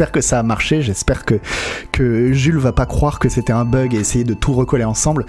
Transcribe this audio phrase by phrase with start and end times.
[0.00, 1.34] J'espère que ça a marché, j'espère que,
[1.92, 5.26] que Jules va pas croire que c'était un bug et essayer de tout recoller ensemble.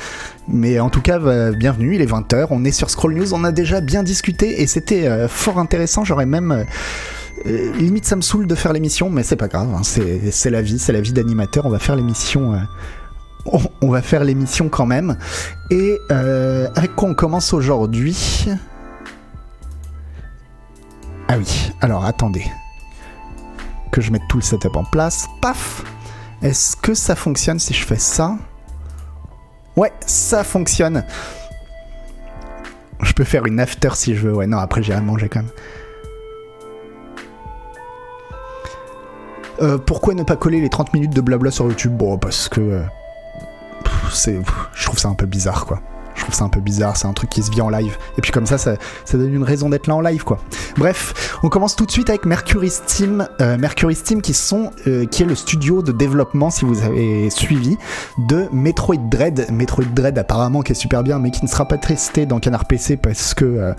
[0.47, 1.19] Mais en tout cas,
[1.51, 4.67] bienvenue, il est 20h, on est sur Scroll News, on a déjà bien discuté et
[4.67, 6.53] c'était euh, fort intéressant, j'aurais même...
[6.53, 6.63] Euh,
[7.47, 10.61] euh, limite ça me saoule de faire l'émission, mais c'est pas grave, hein, c'est la
[10.61, 12.57] vie, c'est la vie d'animateur, on va faire l'émission...
[13.81, 15.17] on, va faire l'émission quand même.
[15.69, 18.45] Et avec quoi on commence aujourd'hui?
[21.27, 22.45] Ah oui, alors attendez
[23.91, 25.27] que je mette tout le setup en place.
[25.41, 25.83] Paf
[26.41, 28.37] Est-ce que ça fonctionne si je fais ça?
[29.75, 31.03] Ouais, ça fonctionne.
[33.01, 34.33] Je peux faire une after si je veux.
[34.35, 35.51] Ouais, non, après j'irai manger quand même.
[39.61, 41.95] Euh, pourquoi ne pas coller les 30 minutes de blabla sur YouTube?
[41.95, 42.61] Bon, parce que...
[42.61, 42.83] Euh,
[44.11, 44.39] c'est,
[44.73, 45.81] je trouve ça un peu bizarre, quoi.
[46.21, 47.97] Je trouve ça un peu bizarre, c'est un truc qui se vit en live.
[48.15, 48.77] Et puis comme ça, ça,
[49.11, 50.37] donne une raison d'être là en live, quoi.
[50.77, 53.27] Bref, on commence tout de suite avec Mercury Steam.
[53.41, 57.31] Euh, Mercury Steam qui, sont, euh, qui est le studio de développement, si vous avez
[57.31, 57.79] suivi,
[58.19, 59.47] de Metroid Dread.
[59.51, 62.65] Metroid Dread apparemment qui est super bien, mais qui ne sera pas testé dans Canard
[62.65, 63.45] PC parce que...
[63.45, 63.73] Euh,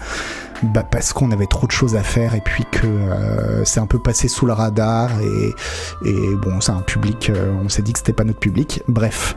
[0.64, 2.86] bah parce qu'on avait trop de choses à faire et puis que
[3.64, 7.32] c'est un peu passé sous le radar et, bon c'est un public
[7.64, 9.34] on s'est dit que c'était pas notre public bref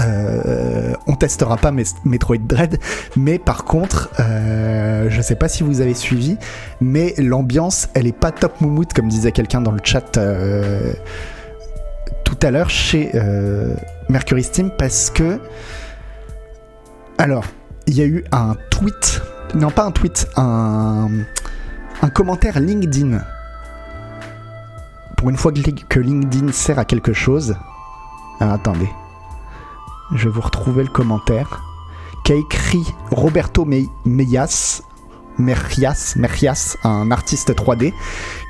[0.00, 1.72] euh, on testera pas
[2.04, 2.78] Metroid Dread,
[3.16, 6.38] mais par contre, euh, je sais pas si vous avez suivi,
[6.80, 10.92] mais l'ambiance, elle est pas top moumoute comme disait quelqu'un dans le chat euh,
[12.24, 13.12] tout à l'heure chez
[14.08, 15.38] Mercury Steam parce que,
[17.18, 17.44] alors,
[17.86, 19.20] il y a eu un tweet,
[19.54, 21.08] non pas un tweet, un,
[22.14, 23.20] commentaire LinkedIn.
[25.16, 27.54] Pour une fois que LinkedIn sert à quelque chose.
[28.40, 28.88] Attendez
[30.14, 31.62] je vais vous retrouver le commentaire,
[32.24, 33.66] qu'a écrit Roberto
[34.04, 34.82] Meyas,
[35.38, 37.92] Merias, Merias, un artiste 3D,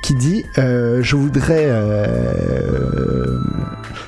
[0.01, 3.39] qui dit euh, Je voudrais euh,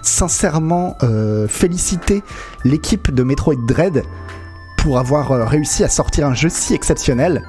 [0.01, 2.23] sincèrement euh, féliciter
[2.63, 4.03] l'équipe de Metroid Dread
[4.77, 7.43] pour avoir réussi à sortir un jeu si exceptionnel.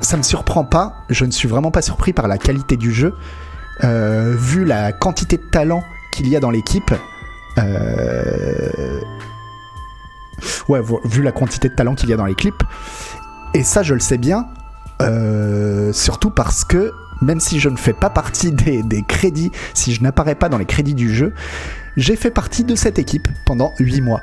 [0.00, 3.14] Ça me surprend pas, je ne suis vraiment pas surpris par la qualité du jeu,
[3.82, 5.82] vu la quantité de talent
[6.12, 6.92] qu'il y a dans l'équipe.
[7.58, 9.00] Euh,
[10.68, 12.62] ouais, vu la quantité de talent qu'il y a dans les clips.
[13.54, 14.46] Et ça, je le sais bien,
[15.02, 20.02] euh, surtout parce que même si je ne fais pas partie des, crédits, si je
[20.02, 21.32] n'apparais pas dans les crédits du jeu,
[21.96, 24.20] j'ai fait partie de cette équipe pendant 8 mois.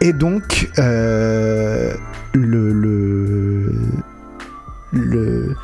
[0.00, 1.94] Et donc, euh,
[2.32, 2.72] le,
[4.92, 5.56] le,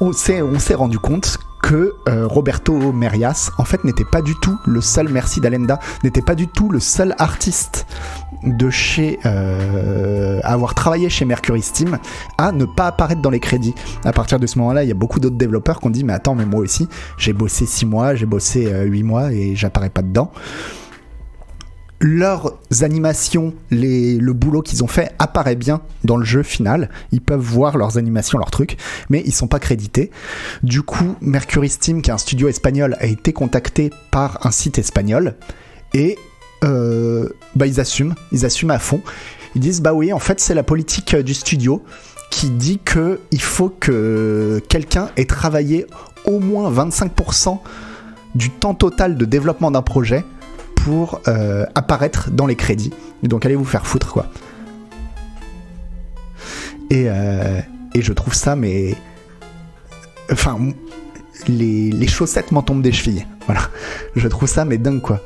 [0.00, 1.38] on s'est rendu compte
[1.74, 6.34] euh, Roberto Merias, en fait, n'était pas du tout le seul, merci d'Alenda, n'était pas
[6.34, 7.86] du tout le seul artiste
[8.42, 11.98] de chez euh, avoir travaillé chez Mercury Steam
[12.38, 13.74] à ne pas apparaître dans les crédits.
[14.04, 16.12] À partir de ce moment-là, il y a beaucoup d'autres développeurs qui ont dit mais
[16.12, 19.90] attends mais moi aussi j'ai bossé 6 mois, j'ai bossé 8 euh, mois et j'apparais
[19.90, 20.30] pas dedans
[22.00, 26.90] leurs animations, le boulot qu'ils ont fait apparaît bien dans le jeu final.
[27.12, 28.76] Ils peuvent voir leurs animations, leurs trucs,
[29.10, 30.10] mais ils sont pas crédités.
[30.62, 34.78] Du coup, Mercury Steam, qui est un studio espagnol, a été contacté par un site
[34.78, 35.34] espagnol
[35.94, 36.16] et
[36.64, 39.00] euh, bah, ils assument, ils assument à fond.
[39.54, 41.82] Ils disent bah oui, en fait c'est la politique du studio
[42.30, 45.86] qui dit que il faut que quelqu'un ait travaillé
[46.26, 47.58] au moins 25%
[48.34, 50.24] du temps total de développement d'un projet
[50.84, 52.92] pour euh, apparaître dans les crédits.
[53.22, 54.26] Donc allez vous faire foutre quoi.
[56.90, 57.60] Et, euh,
[57.94, 58.94] et je trouve ça, mais.
[60.30, 60.58] Enfin,
[61.48, 63.26] les, les chaussettes m'en tombent des chevilles.
[63.46, 63.62] Voilà.
[64.16, 65.20] Je trouve ça, mais dingue quoi.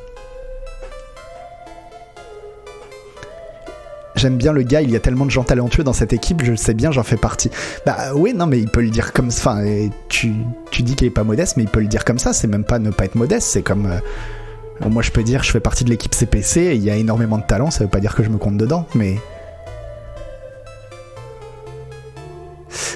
[4.23, 6.55] j'aime bien le gars, il y a tellement de gens talentueux dans cette équipe, je
[6.55, 7.51] sais bien, j'en fais partie.
[7.85, 9.51] Bah oui, non, mais il peut le dire comme ça.
[9.51, 10.31] Enfin, tu,
[10.71, 12.31] tu dis qu'il est pas modeste, mais il peut le dire comme ça.
[12.31, 13.85] C'est même pas ne pas être modeste, c'est comme.
[13.85, 13.99] Euh,
[14.89, 17.43] moi, je peux dire, je fais partie de l'équipe CPC, il y a énormément de
[17.43, 19.17] talent, ça veut pas dire que je me compte dedans, mais.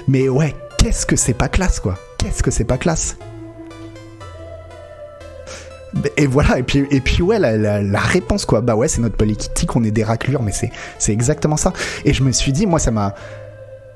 [0.08, 3.18] Mais ouais, qu'est-ce que c'est pas classe, quoi Qu'est-ce que c'est pas classe
[6.16, 8.62] et voilà, et puis, et puis ouais, la, réponse, quoi.
[8.62, 11.74] Bah ouais, c'est notre politique, on est des raclures, mais c'est, exactement ça.
[12.06, 13.16] Et je me suis dit, moi, ça m'a.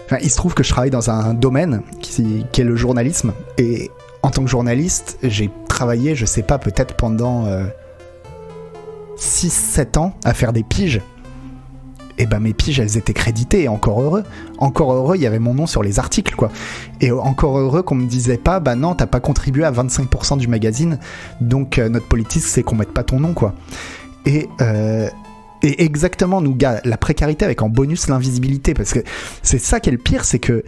[0.06, 3.34] Enfin, il se trouve que je travaille dans un domaine qui, qui est le journalisme.
[3.60, 3.92] Et
[4.24, 7.46] en tant que journaliste, j'ai travaillé, je sais pas, peut-être pendant.
[7.46, 7.66] Euh,
[9.22, 11.02] 6-7 ans à faire des piges,
[12.18, 14.24] et ben mes piges elles étaient créditées, et encore heureux.
[14.58, 16.52] Encore heureux, il y avait mon nom sur les articles, quoi.
[17.00, 20.48] Et encore heureux qu'on me disait pas, bah non, t'as pas contribué à 25% du
[20.48, 21.00] magazine,
[21.40, 23.54] donc euh, notre politique c'est qu'on mette pas ton nom, quoi.
[24.26, 25.10] Et, euh,
[25.62, 29.00] et exactement, nous, gars, la précarité avec en bonus l'invisibilité, parce que
[29.44, 30.64] c'est ça qui est le pire, c'est que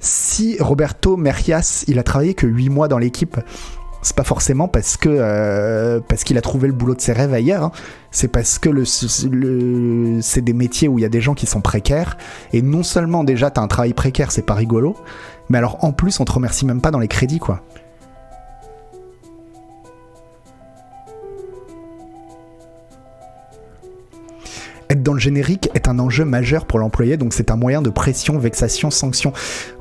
[0.00, 3.36] si Roberto Merias, il a travaillé que 8 mois dans l'équipe,
[4.02, 7.64] c'est pas forcément parce que euh, qu'il a trouvé le boulot de ses rêves ailleurs.
[7.64, 7.72] hein.
[8.10, 11.60] C'est parce que le- c'est des métiers où il y a des gens qui sont
[11.60, 12.16] précaires.
[12.52, 14.96] Et non seulement déjà t'as un travail précaire, c'est pas rigolo,
[15.48, 17.62] mais alors en plus on te remercie même pas dans les crédits quoi.
[24.90, 27.90] Être dans le générique est un enjeu majeur pour l'employé, donc c'est un moyen de
[27.90, 29.32] pression, vexation, sanction.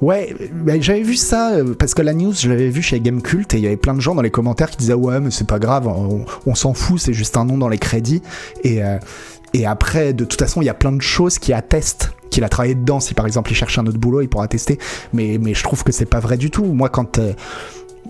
[0.01, 0.35] Ouais,
[0.81, 3.63] j'avais vu ça euh, parce que la news, je l'avais vu chez Gamecult et il
[3.63, 5.87] y avait plein de gens dans les commentaires qui disaient ouais, mais c'est pas grave,
[5.87, 8.21] on, s'en fout, c'est juste un nom dans les crédits.
[8.63, 8.99] Et, euh,
[9.55, 12.49] et après, de toute façon, il y a plein de choses qui attestent qu'il a
[12.49, 12.99] travaillé dedans.
[12.99, 14.77] Si par exemple il cherche un autre boulot, il pourra tester.
[15.11, 16.65] Mais, mais je trouve que c'est pas vrai du tout.
[16.65, 17.33] Moi, quand, euh,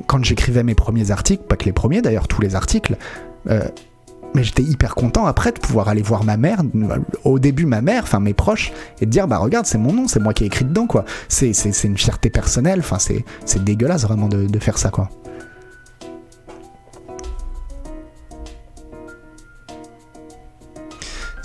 [0.06, 2.98] quand j'écrivais mes premiers articles, pas que les premiers d'ailleurs, tous les articles,
[4.34, 6.62] mais j'étais hyper content après de pouvoir aller voir ma mère,
[7.24, 8.72] au début ma mère, enfin mes proches,
[9.02, 11.06] et de dire bah regarde c'est mon nom, c'est moi qui ai écrit dedans quoi.
[11.28, 11.52] C'est,
[11.84, 15.10] une fierté personnelle, enfin c'est, c'est dégueulasse vraiment de, de faire ça quoi.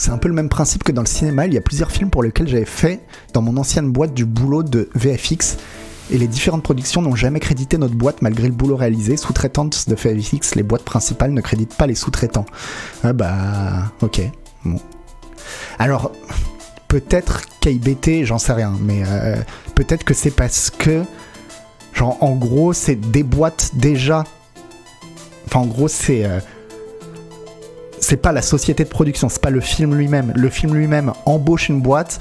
[0.04, 2.10] C'est un peu le même principe que dans le cinéma, il y a plusieurs films
[2.10, 3.00] pour lesquels j'avais fait
[3.32, 5.56] dans mon ancienne boîte du boulot de VFX
[6.10, 9.16] et les différentes productions n'ont jamais crédité notre boîte malgré le boulot réalisé.
[9.16, 12.46] Sous-traitante de VFX, les boîtes principales ne créditent pas les sous-traitants.
[13.02, 14.20] Ah bah, ok.
[14.64, 14.80] Bon.
[15.78, 16.12] Alors,
[16.88, 19.36] peut-être KIBT, j'en sais rien, mais euh,
[19.74, 21.02] peut-être que c'est parce que,
[21.94, 24.24] genre, en gros, c'est des boîtes déjà.
[25.46, 26.24] Enfin, en gros, c'est.
[26.24, 26.40] euh,
[28.00, 30.32] c'est pas la société de production, c'est pas le film lui-même.
[30.36, 32.18] Le film lui-même embauche une boîte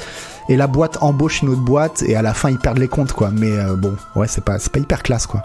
[0.49, 3.13] et la boîte embauche une autre boîte et à la fin ils perdent les comptes
[3.13, 3.31] quoi.
[3.31, 5.43] Mais euh, bon, ouais, c'est pas, pas hyper classe quoi.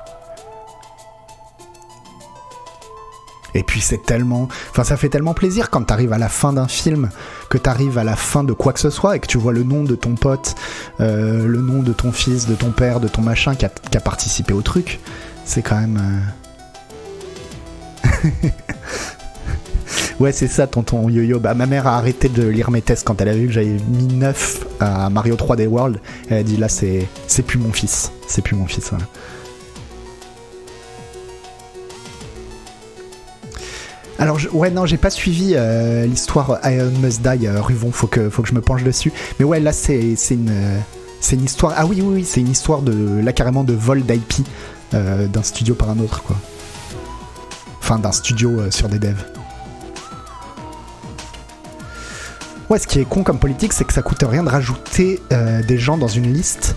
[3.55, 6.69] Et puis c'est tellement, enfin ça fait tellement plaisir quand t'arrives à la fin d'un
[6.69, 7.09] film,
[7.49, 9.63] que t'arrives à la fin de quoi que ce soit et que tu vois le
[9.63, 10.55] nom de ton pote,
[11.01, 13.97] euh, le nom de ton fils, de ton père, de ton machin qui a, qui
[13.97, 15.01] a participé au truc.
[15.45, 16.31] C'est quand même.
[18.05, 18.29] euh,
[20.21, 21.39] Ouais, c'est ça, tonton Yo-Yo.
[21.39, 23.77] Bah, ma mère a arrêté de lire mes tests quand elle a vu que j'avais
[23.89, 26.01] mis 9 à Mario 3D World.
[26.29, 27.07] Elle a dit là, c'est,
[27.47, 28.11] plus mon fils.
[28.27, 29.05] C'est plus mon fils, voilà.
[34.19, 38.09] Alors, je- ouais, non, j'ai pas suivi euh, l'histoire Iron Must Die, euh, Ruvon, faut
[38.09, 39.13] que, faut que je me penche dessus.
[39.39, 40.01] Mais ouais, là, c'est,
[40.31, 40.49] une.
[40.51, 40.79] euh,
[41.21, 41.75] c'est une histoire.
[41.77, 43.21] Ah oui, oui, oui, c'est une histoire de.
[43.23, 44.45] Là, carrément, de vol d'IP
[44.91, 46.35] d'un studio par un autre, quoi.
[47.81, 49.23] Enfin, d'un studio sur des devs.
[52.71, 55.63] Ouais, ce qui est con comme politique, c'est que ça coûte rien de rajouter euh,
[55.63, 56.77] des gens dans une liste?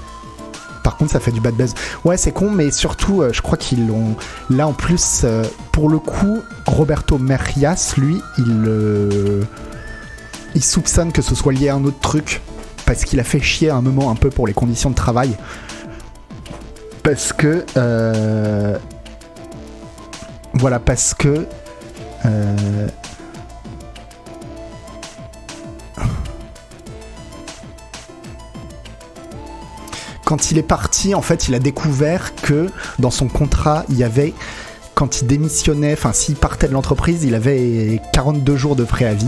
[0.84, 1.74] Par contre, ça fait du bad buzz.
[2.06, 4.16] Ouais, c'est con, mais surtout, euh, je crois qu'ils l'ont.
[4.50, 5.44] Là, en plus, euh,
[5.74, 9.46] pour le coup, Roberto Merias, lui, il.
[10.54, 12.42] Il soupçonne que ce soit lié à un autre truc.
[12.86, 15.38] Parce qu'il a fait chier un moment un peu pour les conditions de travail.
[17.04, 17.66] Parce que.
[20.54, 21.46] Voilà, parce que.
[30.32, 32.70] Quand il est parti, en fait, il a découvert que
[33.00, 34.34] dans son contrat, il y avait,
[34.96, 39.28] quand il démissionnait, enfin, s'il partait de l'entreprise, il avait 42 jours de préavis.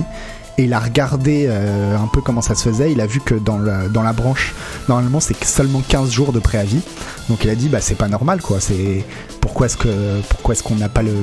[0.58, 2.94] Et il a regardé euh, un peu comment ça se faisait.
[2.94, 4.56] Il a vu que dans la, dans la branche,
[4.90, 6.82] normalement, c'est seulement 15 jours de préavis.
[7.30, 8.60] Donc il a dit, bah, c'est pas normal, quoi.
[8.60, 9.06] C'est
[9.42, 11.14] pourquoi est-ce qu'on n'a pas le,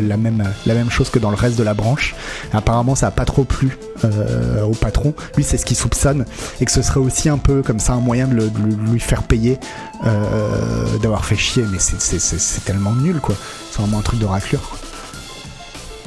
[0.00, 2.14] la même la même chose que dans le reste de la branche?
[2.52, 5.14] Apparemment, ça a pas trop plu euh, au patron.
[5.36, 6.24] Lui, c'est ce qu'il soupçonne
[6.60, 8.50] et que ce serait aussi un peu comme ça un moyen de,
[8.90, 9.58] lui faire payer
[10.06, 11.64] euh, d'avoir fait chier.
[11.70, 13.34] Mais c'est- tellement nul, quoi.
[13.70, 14.76] C'est vraiment un truc de raclure.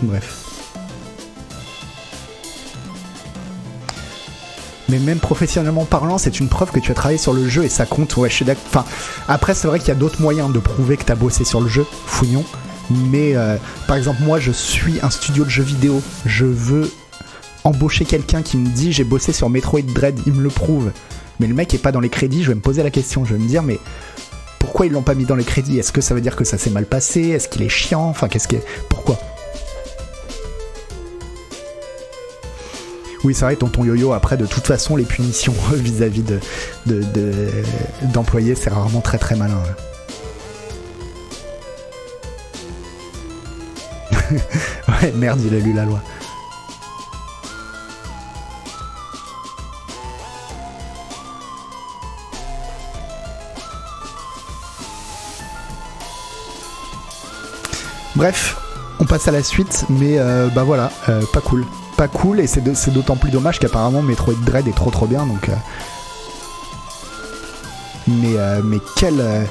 [0.01, 0.42] Bref.
[4.89, 7.69] Mais même professionnellement parlant, c'est une preuve que tu as travaillé sur le jeu et
[7.69, 8.15] ça compte.
[8.17, 8.45] Ouais, je suis.
[8.51, 8.85] Enfin,
[9.27, 11.61] après, c'est vrai qu'il y a d'autres moyens de prouver que tu as bossé sur
[11.61, 12.43] le jeu, fouillon.
[12.89, 13.55] Mais euh,
[13.87, 16.01] par exemple, moi, je suis un studio de jeux vidéo.
[16.25, 16.91] Je veux
[17.63, 20.91] embaucher quelqu'un qui me dit j'ai bossé sur Metroid Dread, il me le prouve.
[21.39, 23.25] Mais le mec est pas dans les crédits, je vais me poser la question.
[23.25, 23.79] Je vais me dire, mais
[24.59, 25.79] pourquoi ils l'ont pas mis dans les crédits?
[25.79, 27.29] Est-ce que ça veut dire que ça s'est mal passé?
[27.29, 28.09] Est-ce qu'il est chiant?
[28.09, 28.57] Enfin, qu'est-ce que.
[28.89, 29.17] Pourquoi?
[33.23, 36.39] Oui, c'est vrai, tonton yo-yo, après, de toute façon, les punitions vis-à-vis de,
[36.85, 37.49] de, de-
[38.13, 39.55] d'employés, c'est rarement très très malin.
[39.55, 39.75] ouais.
[45.01, 46.01] ouais, merde, il a lu la loi.
[58.15, 58.57] Bref,
[58.99, 61.65] on passe à la suite, mais euh, bah voilà, euh, pas cool.
[61.97, 65.47] Pas cool, et c'est d'autant plus dommage qu'apparemment Metroid Dread est trop trop bien, donc.
[65.49, 65.53] euh,
[68.07, 69.43] Mais, euh, mais quelle, euh,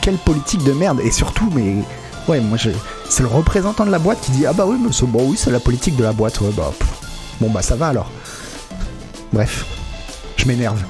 [0.00, 1.76] quelle politique de merde, et surtout, mais
[2.28, 2.56] Ouais, moi,
[3.08, 5.58] c'est le représentant de la boîte qui dit Ah bah oui, bon, oui, c'est la
[5.58, 6.40] politique de la boîte.
[6.40, 6.72] Ouais, bah,
[7.40, 8.10] bon, bah, ça va alors.
[9.32, 9.66] Bref,
[10.36, 10.80] je m'énerve.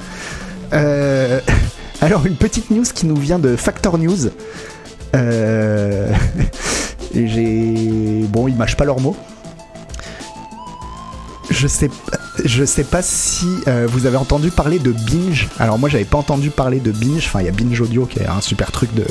[0.75, 1.41] Euh,
[2.03, 4.29] alors, une petite news qui nous vient de Factor News.
[5.17, 6.13] Euh,
[7.15, 8.25] j'ai.
[8.29, 9.17] Bon, ils mâchent pas leurs mots.
[11.63, 11.91] Je sais,
[12.45, 15.49] je sais pas si euh, vous avez entendu parler de Binge.
[15.61, 17.25] Alors moi j'avais pas entendu parler de Binge.
[17.25, 19.05] Enfin il y a Binge Audio qui est un super truc de,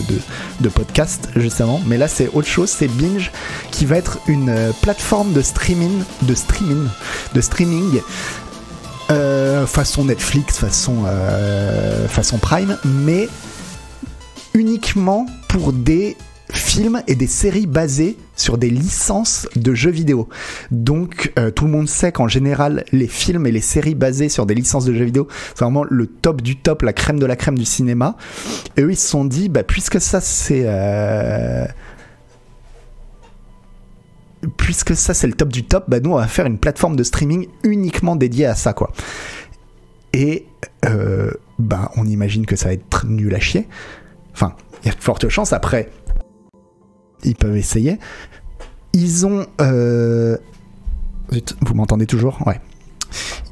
[0.60, 1.80] de, podcast justement.
[1.86, 2.70] Mais là c'est autre chose.
[2.70, 3.32] C'est Binge
[3.72, 6.90] qui va être une euh, plateforme de streaming, de streaming,
[7.34, 8.02] de streaming.
[9.12, 11.06] Euh, façon Netflix, façon,
[12.10, 13.30] façon Prime, mais
[14.54, 16.18] uniquement pour des
[16.54, 20.28] films et des séries basées sur des licences de jeux vidéo.
[20.70, 24.46] Donc euh, tout le monde sait qu'en général les films et les séries basées sur
[24.46, 27.36] des licences de jeux vidéo, c'est vraiment le top du top, la crème de la
[27.36, 28.18] crème du cinéma.
[28.78, 30.64] Et eux ils se sont dit, bah puisque ça c'est...
[30.66, 31.66] Euh,
[34.58, 37.04] puisque ça c'est le top du top, bah nous on va faire une plateforme de
[37.04, 38.92] streaming uniquement dédiée à ça quoi.
[40.14, 40.46] Et
[40.86, 43.68] euh, bah on imagine que ça va être nul à chier.
[44.34, 45.90] Enfin, il y a de fortes chances après
[47.24, 48.00] ils peuvent essayer.
[48.94, 49.46] Ils ont.
[49.62, 50.38] Euh,
[51.62, 52.46] vous m'entendez toujours?
[52.46, 52.60] Ouais.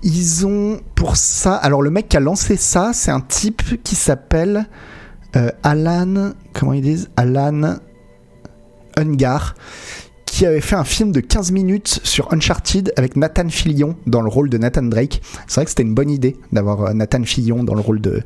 [0.03, 1.55] Ils ont pour ça.
[1.55, 4.67] Alors le mec qui a lancé ça, c'est un type qui s'appelle
[5.35, 6.33] euh, Alan.
[6.53, 7.09] Comment ils disent?
[7.15, 7.77] Alan
[8.97, 9.55] Ungar
[10.39, 14.29] qui avait fait un film de 15 minutes sur Uncharted avec Nathan Fillion dans le
[14.29, 15.21] rôle de Nathan Drake.
[15.47, 18.21] C'est vrai que c'était une bonne idée d'avoir euh, Nathan Fillion dans le rôle de,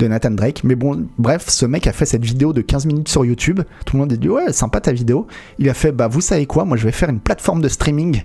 [0.00, 0.62] de Nathan Drake.
[0.64, 3.60] Mais bon, bref, ce mec a fait cette vidéo de 15 minutes sur YouTube.
[3.86, 5.28] Tout le monde a dit ouais, sympa ta vidéo.
[5.60, 8.24] Il a fait bah vous savez quoi, moi je vais faire une plateforme de streaming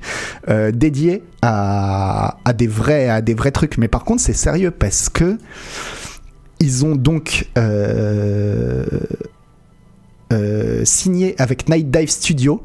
[0.50, 3.78] euh, dédiée à, à, des vrais à des vrais trucs.
[3.78, 5.38] Mais par contre c'est sérieux parce que
[6.60, 8.88] ils ont donc euh,
[10.84, 12.64] signé avec Night Dive Studio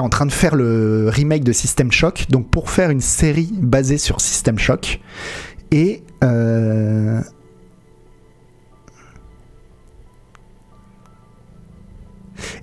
[0.00, 3.98] en train de faire le remake de System Shock, donc pour faire une série basée
[3.98, 5.00] sur System Shock.
[5.70, 7.20] Et euh,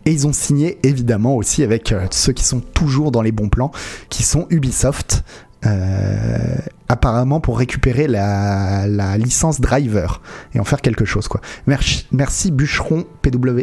[0.05, 3.71] ils ont signé évidemment aussi avec euh, ceux qui sont toujours dans les bons plans,
[4.09, 5.23] qui sont Ubisoft,
[5.65, 6.55] euh,
[6.89, 10.21] apparemment pour récupérer la, la, licence Driver
[10.53, 11.27] et en faire quelque chose.
[11.27, 11.41] Quoi.
[11.67, 13.61] Merci, merci Bûcheron PW.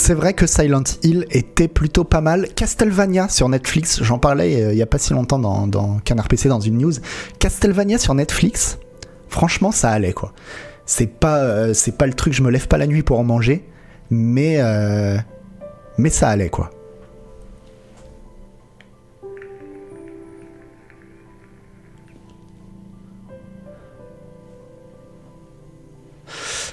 [0.00, 2.48] C'est vrai que Silent Hill était plutôt pas mal.
[2.56, 6.48] Castlevania sur Netflix, j'en parlais euh, il y a pas si longtemps dans, Canard PC
[6.48, 6.94] dans une news.
[7.38, 8.78] Castlevania sur Netflix,
[9.28, 10.32] franchement ça allait quoi
[10.86, 13.68] c'est pas euh, pas le truc je me lève pas la nuit pour en manger
[14.08, 15.18] mais euh,
[15.98, 16.70] mais ça allait quoi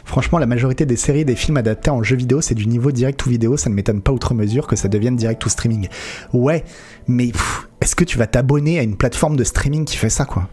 [0.08, 2.94] Franchement, la majorité des séries et des films adaptés en jeux vidéo, c'est du niveau
[2.94, 3.58] direct ou vidéo.
[3.58, 5.90] Ça ne m'étonne pas outre mesure que ça devienne direct ou streaming.
[6.32, 6.64] Ouais,
[7.10, 7.34] mais
[7.82, 10.48] est-ce que tu vas t'abonner à une plateforme de streaming qui fait ça, quoi?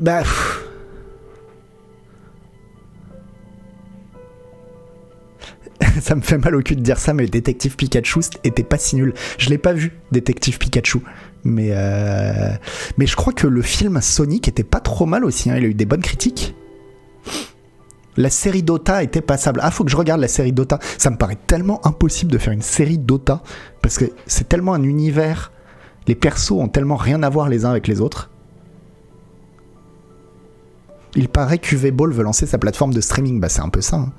[0.00, 0.24] Bah.
[6.00, 8.96] ça me fait mal au cul de dire ça, mais Détective Pikachu était pas si
[8.96, 9.14] nul.
[9.38, 11.02] Je l'ai pas vu, Détective Pikachu.
[11.44, 12.52] Mais, euh,
[12.98, 15.50] mais je crois que le film Sonic était pas trop mal aussi.
[15.50, 15.56] Hein.
[15.56, 16.54] Il a eu des bonnes critiques.
[18.16, 19.60] La série Dota était passable.
[19.62, 20.78] Ah, faut que je regarde la série Dota.
[20.98, 23.42] Ça me paraît tellement impossible de faire une série Dota.
[23.82, 25.52] Parce que c'est tellement un univers.
[26.06, 28.30] Les persos ont tellement rien à voir les uns avec les autres.
[31.14, 33.40] Il paraît qu'UV Ball veut lancer sa plateforme de streaming.
[33.40, 33.96] Bah, c'est un peu ça.
[33.96, 34.12] Hein.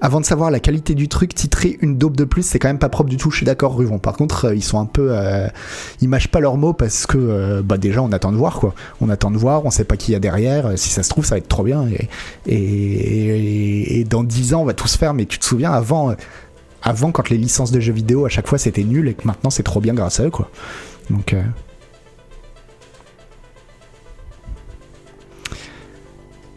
[0.00, 2.78] Avant de savoir la qualité du truc, titrer une dope de plus, c'est quand même
[2.78, 3.30] pas propre du tout.
[3.30, 3.98] Je suis d'accord, Ruvon.
[3.98, 5.48] Par contre, euh, ils sont un peu, euh,
[6.00, 8.74] ils mâchent pas leurs mots parce que, euh, bah déjà, on attend de voir quoi.
[9.00, 10.72] On attend de voir, on sait pas qui y a derrière.
[10.76, 11.86] Si ça se trouve, ça va être trop bien.
[12.46, 15.14] Et, dans 10 ans, on va tous faire.
[15.14, 16.14] Mais tu te souviens avant,
[16.82, 19.50] avant quand les licences de jeux vidéo à chaque fois c'était nul et que maintenant
[19.50, 20.50] c'est trop bien grâce à eux quoi.
[21.10, 21.34] Donc.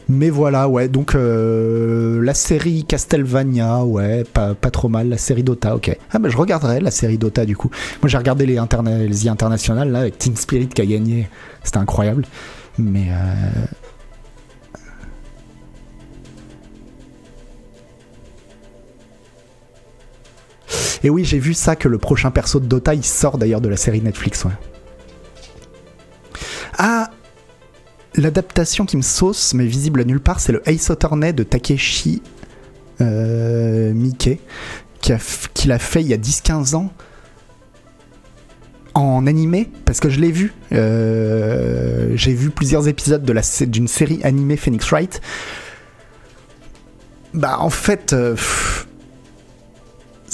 [0.08, 5.76] Mais voilà, ouais, donc euh, la série Castlevania, ouais, pas, trop mal, la série Dota,
[5.76, 5.98] ok.
[6.12, 7.72] Ah bah je regarderai la série Dota du coup.
[8.02, 11.28] Moi j'ai regardé les, interna les internationales là avec Team Spirit qui a gagné,
[11.64, 12.26] c'était incroyable.
[12.78, 13.66] Mais euh,
[21.04, 23.70] Et oui, j'ai vu ça que le prochain perso de Dota, il sort d'ailleurs de
[23.70, 24.44] la série Netflix.
[24.44, 24.52] Ouais.
[26.78, 27.12] Ah
[28.17, 32.22] L'adaptation qui me sauce, mais visible nulle part, c'est le Ace Attorney de Takeshi
[33.01, 33.93] euh,
[35.01, 36.91] qu'il a, fait il y a 10-15 ans
[38.93, 40.53] en animé parce que je l'ai vu.
[40.72, 43.24] Euh, j'ai vu plusieurs épisodes
[43.67, 45.22] d'une série animée Phoenix Wright.
[47.34, 48.36] Bah en fait, euh,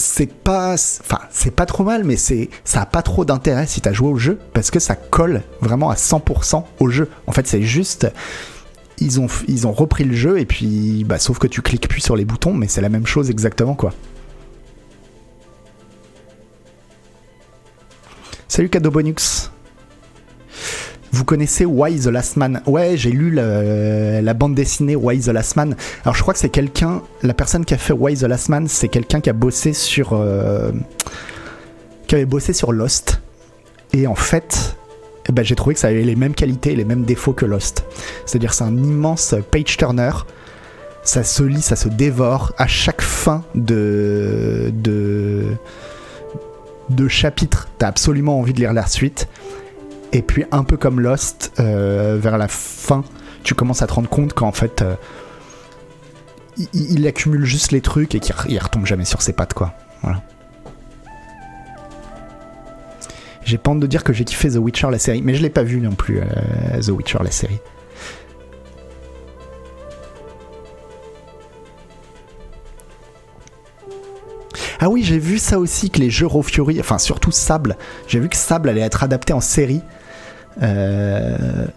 [0.02, 3.82] c'est pas, enfin c'est pas trop mal, mais c'est ça a pas trop d'intérêt si
[3.82, 7.10] t'as joué au jeu parce que ça colle vraiment à 100% au jeu.
[7.28, 8.08] En fait, c'est juste
[8.98, 12.02] ils ont ils ont repris le jeu et puis bah sauf que tu cliques plus
[12.02, 13.94] sur les boutons, mais c'est la même chose exactement quoi.
[18.48, 19.52] Salut Cadeau Bonux.
[21.12, 22.62] Vous connaissez Why the Last Man?
[22.66, 25.76] Ouais, j'ai lu la, bande dessinée Why the Last Man.
[26.04, 28.68] Alors je crois que c'est quelqu'un, la personne qui a fait Why the Last Man,
[28.68, 30.72] c'est quelqu'un qui a bossé sur, euh,
[32.08, 33.22] qui avait bossé sur Lost.
[33.94, 34.78] Et en fait,
[35.28, 37.46] eh ben, j'ai trouvé que ça avait les mêmes qualités et les mêmes défauts que
[37.46, 37.84] Lost.
[38.26, 40.12] C'est-à-dire c'est un immense page turner.
[41.04, 45.48] Ça se lit, ça se dévore à chaque fin de de
[46.90, 49.28] de chapitre, t'as absolument envie de lire la suite.
[50.14, 53.04] Et puis un peu comme Lost, euh, vers la fin,
[53.44, 54.96] tu commences à te rendre compte qu'en fait, euh,
[56.74, 59.74] il, accumule juste les trucs et qu'il retombe jamais sur ses pattes, quoi.
[60.02, 60.22] Voilà.
[63.44, 65.50] J'ai pas honte de dire que j'ai kiffé The Witcher la série, mais je l'ai
[65.50, 67.60] pas vu non plus, euh, The Witcher la série.
[74.84, 77.78] Ah oui, j'ai vu ça aussi, que les jeux Raw Fury, enfin surtout Sable,
[78.08, 79.82] j'ai vu que Sable allait être adapté en série.
[80.62, 81.68] Euh,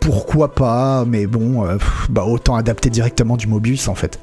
[0.00, 1.78] pourquoi pas, mais bon, euh,
[2.08, 4.18] bah autant adapter directement du Mobius en fait.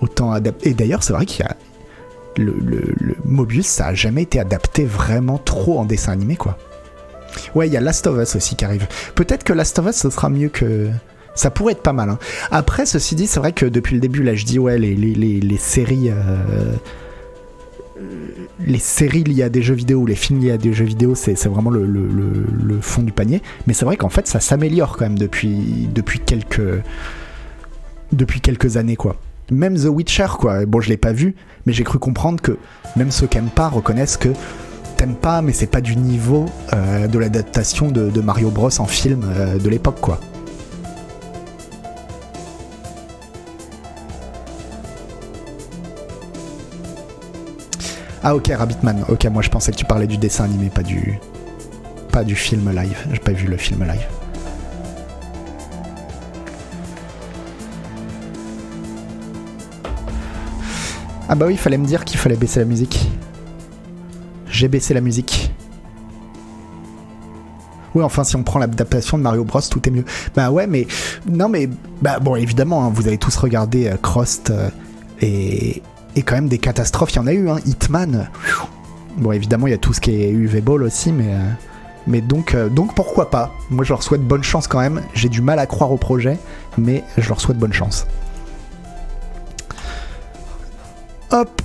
[0.00, 0.70] Autant adapter.
[0.70, 1.56] Et d'ailleurs, c'est vrai qu'il y a.
[2.36, 6.56] Le, le, Mobius, ça a jamais été adapté vraiment trop en dessin animé, quoi.
[7.54, 8.86] Ouais, il y a Last of Us aussi qui arrive.
[9.14, 10.88] Peut-être que Last of Us, ce sera mieux que,
[11.34, 12.10] ça pourrait être pas mal.
[12.10, 12.18] Hein.
[12.50, 15.56] Après, ceci dit, c'est vrai que depuis le début, là, je dis, ouais, les, les,
[15.56, 16.10] séries.
[16.10, 16.74] Euh,
[18.66, 21.14] les séries liées à des jeux vidéo ou les films liés à des jeux vidéo,
[21.14, 23.42] c'est vraiment le, fond du panier.
[23.66, 26.82] Mais c'est vrai qu'en fait, ça s'améliore quand même depuis, depuis, quelques,
[28.12, 29.16] depuis quelques années, quoi.
[29.50, 30.64] Même The Witcher, quoi.
[30.66, 31.34] Bon, je l'ai pas vu,
[31.66, 32.56] mais j'ai cru comprendre que
[32.96, 34.30] même ceux qui aiment pas reconnaissent que
[34.96, 39.22] t'aimes pas, mais c'est pas du niveau euh, de l'adaptation de, Mario Bros en film
[39.24, 40.20] euh, de l'époque, quoi.
[48.22, 49.04] Ah ok, Rabbitman.
[49.08, 51.18] Ok, moi je pensais que tu parlais du dessin animé, pas du,
[52.12, 53.06] pas du film live.
[53.12, 54.06] J'ai pas vu le film live.
[61.28, 63.08] Ah bah oui, il fallait me dire qu'il fallait baisser la musique.
[64.48, 65.52] J'ai baissé la musique.
[67.94, 70.04] Oui, enfin, si on prend l'adaptation de Mario Bros, tout est mieux.
[70.34, 70.86] Bah ouais, mais
[71.28, 71.68] non, mais
[72.02, 73.96] bah bon, évidemment, hein, vous avez tous regardé euh,
[74.50, 74.70] euh,
[75.20, 75.82] et,
[76.16, 77.56] et quand même des catastrophes, il y en a eu, hein.
[77.66, 78.28] Hitman.
[79.16, 81.50] Bon, évidemment, il y a tout ce qui est UV Ball aussi, mais, euh,
[82.06, 85.02] mais donc, euh, donc pourquoi pas Moi, je leur souhaite bonne chance quand même.
[85.14, 86.38] J'ai du mal à croire au projet,
[86.78, 88.06] mais je leur souhaite bonne chance.
[91.30, 91.62] Hop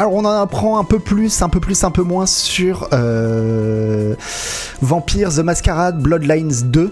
[0.00, 4.14] alors on en apprend un peu plus, un peu plus, un peu moins sur euh,
[4.80, 6.90] Vampire The Masquerade Bloodlines 2.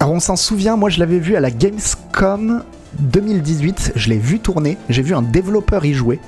[0.00, 2.64] Alors on s'en souvient, moi je l'avais vu à la Gamescom
[2.98, 6.20] 2018, je l'ai vu tourner, j'ai vu un développeur y jouer.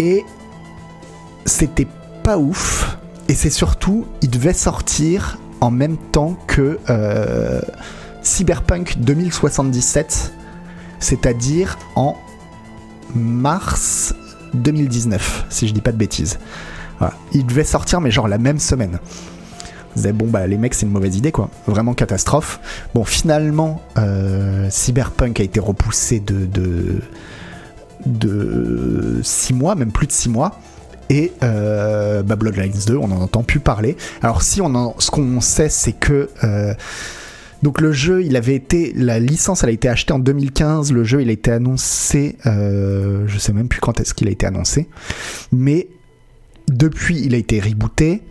[0.00, 0.24] Et
[1.44, 1.88] c'était
[2.22, 2.98] pas ouf.
[3.28, 7.60] Et c'est surtout, il devait sortir en même temps que euh,
[8.22, 10.32] Cyberpunk 2077,
[11.00, 12.16] c'est-à-dire en
[13.14, 14.14] mars
[14.54, 16.38] 2019, si je dis pas de bêtises.
[17.32, 18.98] Il devait sortir, mais genre la même semaine
[19.96, 22.60] bon bah les mecs c'est une mauvaise idée quoi, vraiment catastrophe.
[22.94, 27.00] Bon finalement euh, Cyberpunk a été repoussé de de
[28.06, 30.58] de 6 mois, même plus de 6 mois.
[31.10, 33.96] Et euh, bah, Bloodlines 2, on n'en entend plus parler.
[34.22, 36.74] Alors si on en, ce qu'on sait, c'est que euh,
[37.62, 40.92] donc le jeu, il avait été, la licence, elle a été achetée en 2015.
[40.92, 44.30] Le jeu, il a été annoncé, euh, je sais même plus quand est-ce qu'il a
[44.30, 44.88] été annoncé,
[45.50, 45.88] mais
[46.68, 48.22] depuis, il a été rebooté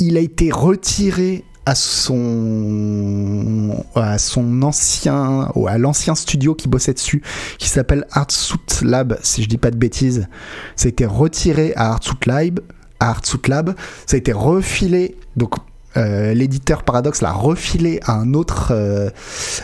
[0.00, 4.16] il a été retiré à son à
[4.62, 7.22] ancien à l'ancien studio qui bossait dessus
[7.58, 10.26] qui s'appelle Artsuit Lab si je dis pas de bêtises.
[10.74, 12.60] Ça a été retiré à Artsuit Lab
[12.98, 13.14] à
[13.46, 13.74] Lab.
[14.06, 15.54] Ça a été refilé donc
[15.96, 19.10] euh, l'éditeur Paradox l'a refilé à un autre euh,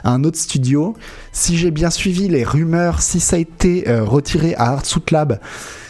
[0.04, 0.94] un autre studio.
[1.32, 5.40] Si j'ai bien suivi les rumeurs si ça a été euh, retiré à Artsuit Lab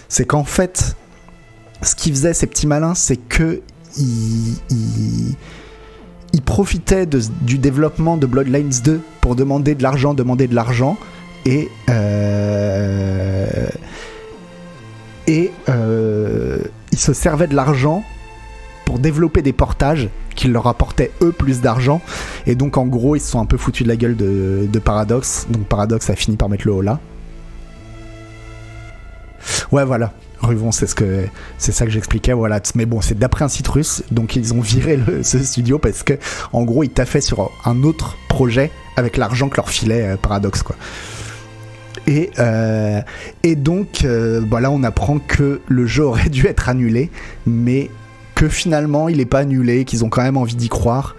[0.09, 0.95] c'est qu'en fait
[1.83, 3.61] ce qu'ils faisaient ces petits malins c'est que
[3.99, 5.35] il
[6.45, 10.97] profitait de- du développement de Bloodlines 2 pour demander de l'argent, demander de l'argent,
[11.45, 13.67] et euh,
[15.69, 16.59] euh,
[16.93, 18.03] il se servait de l'argent
[18.85, 22.01] pour développer des portages qui leur apportaient eux plus d'argent,
[22.47, 24.79] et donc en gros ils se sont un peu foutus de la gueule de, de
[24.79, 27.01] Paradox, donc Paradox a fini par mettre le haut là.
[29.73, 30.13] Ouais voilà.
[30.41, 31.27] Ruvon, c'est ce que
[31.59, 32.61] c'est ça que j'expliquais, voilà.
[32.75, 36.15] Mais bon, c'est d'après un site russe, donc ils ont viré ce studio parce que,
[36.53, 40.17] en gros, ils taffaient sur un autre projet avec l'argent que leur filait euh,
[40.65, 40.77] quoi.
[42.07, 43.01] Et, euh,
[43.43, 47.11] et donc, euh, voilà, on apprend que le jeu aurait dû être annulé,
[47.47, 47.91] mais
[48.35, 51.17] que finalement, il n'est pas annulé, qu'ils ont quand même envie d'y croire.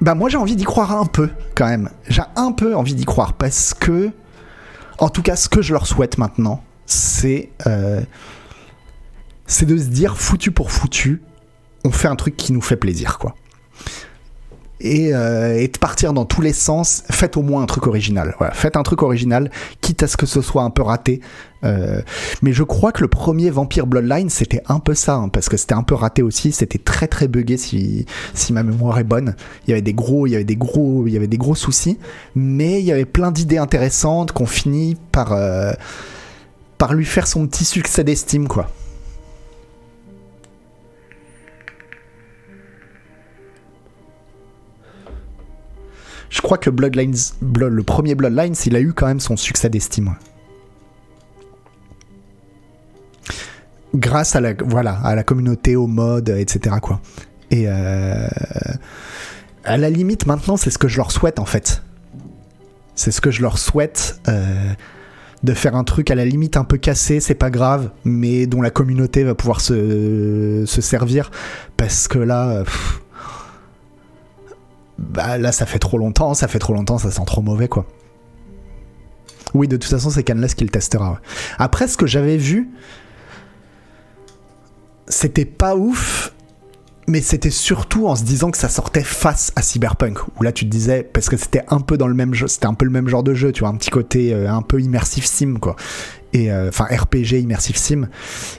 [0.00, 1.90] Bah moi, j'ai envie d'y croire un peu, quand même.
[2.08, 4.10] J'ai un peu envie d'y croire parce que
[4.98, 8.02] en tout cas, ce que je leur souhaite maintenant, c'est euh,
[9.46, 11.22] c'est de se dire foutu pour foutu,
[11.84, 13.34] on fait un truc qui nous fait plaisir, quoi.
[14.80, 18.36] Et, euh, et de partir dans tous les sens, faites au moins un truc original.
[18.52, 21.20] Faites un truc original, quitte à ce que ce soit un peu raté.
[21.64, 22.00] Euh,
[22.42, 25.56] mais je crois que le premier Vampire Bloodline, c'était un peu ça, hein, parce que
[25.56, 26.52] c'était un peu raté aussi.
[26.52, 29.34] C'était très très buggé si, si ma mémoire est bonne.
[29.66, 31.54] Il y avait des gros, il y avait des gros, il y avait des gros
[31.54, 31.98] soucis,
[32.34, 35.72] mais il y avait plein d'idées intéressantes qu'on finit par euh,
[36.78, 38.70] par lui faire son petit succès d'estime, quoi.
[46.30, 49.68] Je crois que Bloodlines, Blood- le premier Bloodlines, il a eu quand même son succès
[49.70, 50.14] d'estime.
[53.94, 56.76] Grâce à la, voilà, à la communauté, au mode, etc.
[56.82, 57.00] Quoi.
[57.50, 58.28] Et euh,
[59.64, 61.82] à la limite, maintenant, c'est ce que je leur souhaite en fait.
[62.94, 64.20] C'est ce que je leur souhaite.
[64.28, 64.72] euh,
[65.44, 68.60] de faire un truc à la limite un peu cassé, c'est pas grave, mais dont
[68.60, 71.30] la communauté va pouvoir se, se servir.
[71.76, 72.64] Parce que là.
[74.98, 77.86] Bah là, ça fait trop longtemps, ça fait trop longtemps, ça sent trop mauvais quoi.
[79.54, 81.20] Oui, de toute façon, c'est Canlas qui le testera.
[81.58, 82.68] Après, ce que j'avais vu,
[85.06, 86.34] c'était pas ouf,
[87.06, 90.18] mais c'était surtout en se disant que ça sortait face à Cyberpunk.
[90.38, 92.66] Où là, tu te disais, parce que c'était un peu dans le même jeu, c'était
[92.66, 94.80] un peu le même genre de jeu, tu vois, un petit côté euh, un peu
[94.80, 95.76] immersif sim, quoi.
[96.34, 98.08] Et euh, enfin, RPG immersif sim.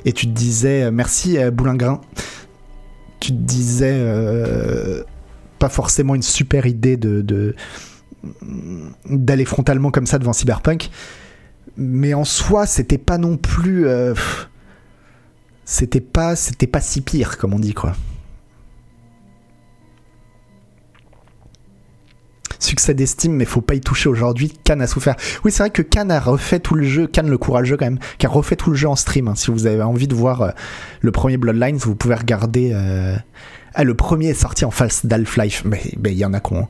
[0.06, 2.02] Et tu te disais, euh, merci Boulingrin.
[3.19, 3.93] Tu te disais,
[5.60, 7.56] pas forcément une super idée de.
[9.06, 10.89] d'aller frontalement comme ça devant Cyberpunk
[11.78, 14.13] mais en soi c'était pas non plus euh,
[15.65, 17.93] c'était pas c'était pas si pire comme on dit quoi
[22.60, 25.82] succès d'estime mais faut pas y toucher aujourd'hui Cannes a souffert oui c'est vrai que
[25.82, 28.69] Cannes a refait tout le jeu Cannes le courageux quand même qui a refait tout
[28.69, 29.36] le jeu en stream hein.
[29.36, 30.50] si vous avez envie de voir euh,
[31.00, 33.15] le premier Bloodlines vous pouvez regarder euh,
[33.74, 36.68] ah, le premier est sorti en face d'Half-Life mais il y en a qu'on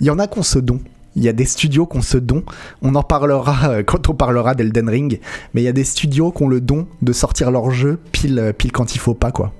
[0.00, 0.80] il y en a qu'on se don
[1.18, 2.44] il y a des studios qu'on se don.
[2.80, 5.20] On en parlera euh, quand on parlera d'Elden Ring.
[5.52, 8.38] Mais il y a des studios qui ont le don de sortir leur jeu pile,
[8.38, 9.52] euh, pile quand il faut pas, quoi.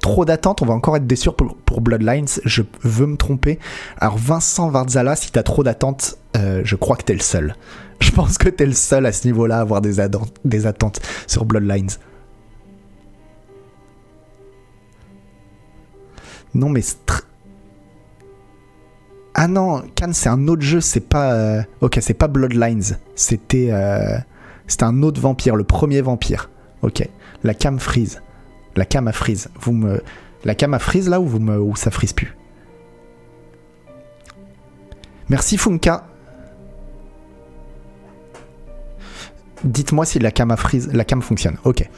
[0.00, 1.28] Trop d'attentes, on va encore être déçus
[1.66, 2.26] pour, Bloodlines.
[2.44, 3.58] Je veux me tromper.
[3.98, 7.54] Alors, Vincent Varzala, si t'as trop d'attentes, euh, je crois que t'es le seul.
[8.00, 11.90] Je pense que t'es le seul à ce niveau-là à avoir des attentes sur Bloodlines.
[16.54, 16.80] Non, mais
[19.34, 21.32] ah non, Cannes c'est un autre jeu, c'est pas.
[21.32, 22.98] euh, Ok, c'est pas Bloodlines.
[23.14, 23.68] C'était.
[23.70, 24.18] euh,
[24.66, 26.50] C'était un autre vampire, le premier vampire.
[26.82, 27.08] Ok.
[27.44, 28.20] La cam freeze.
[28.76, 29.48] La cam a freeze.
[29.60, 30.02] Vous me.
[30.44, 31.58] La cam a freeze là ou, vous me...
[31.58, 32.36] ou ça freeze plus?
[35.28, 36.06] Merci Funka.
[39.64, 40.90] Dites-moi si la cam a freeze.
[40.92, 41.56] La cam fonctionne.
[41.64, 41.88] Ok.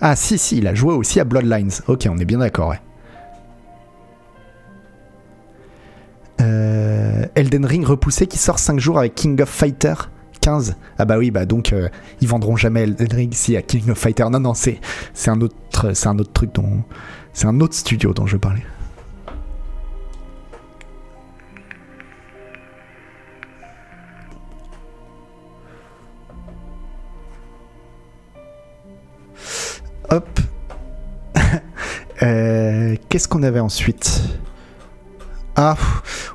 [0.00, 1.70] Ah si, si, il a joué aussi à Bloodlines.
[1.88, 2.80] Ok, on est bien d'accord, ouais.
[6.40, 9.94] Euh, Elden Ring repoussé qui sort 5 jours avec King of Fighter
[10.40, 10.76] 15.
[10.98, 11.88] Ah bah oui, bah donc euh,
[12.20, 14.24] ils vendront jamais Elden Ring si à King of Fighter.
[14.30, 14.78] Non non, c'est
[15.26, 16.84] un autre un autre truc dont
[17.32, 18.62] c'est un autre studio dont je parlais.
[32.22, 34.22] Euh, Qu'est-ce qu'on avait ensuite?
[35.56, 35.76] Ah,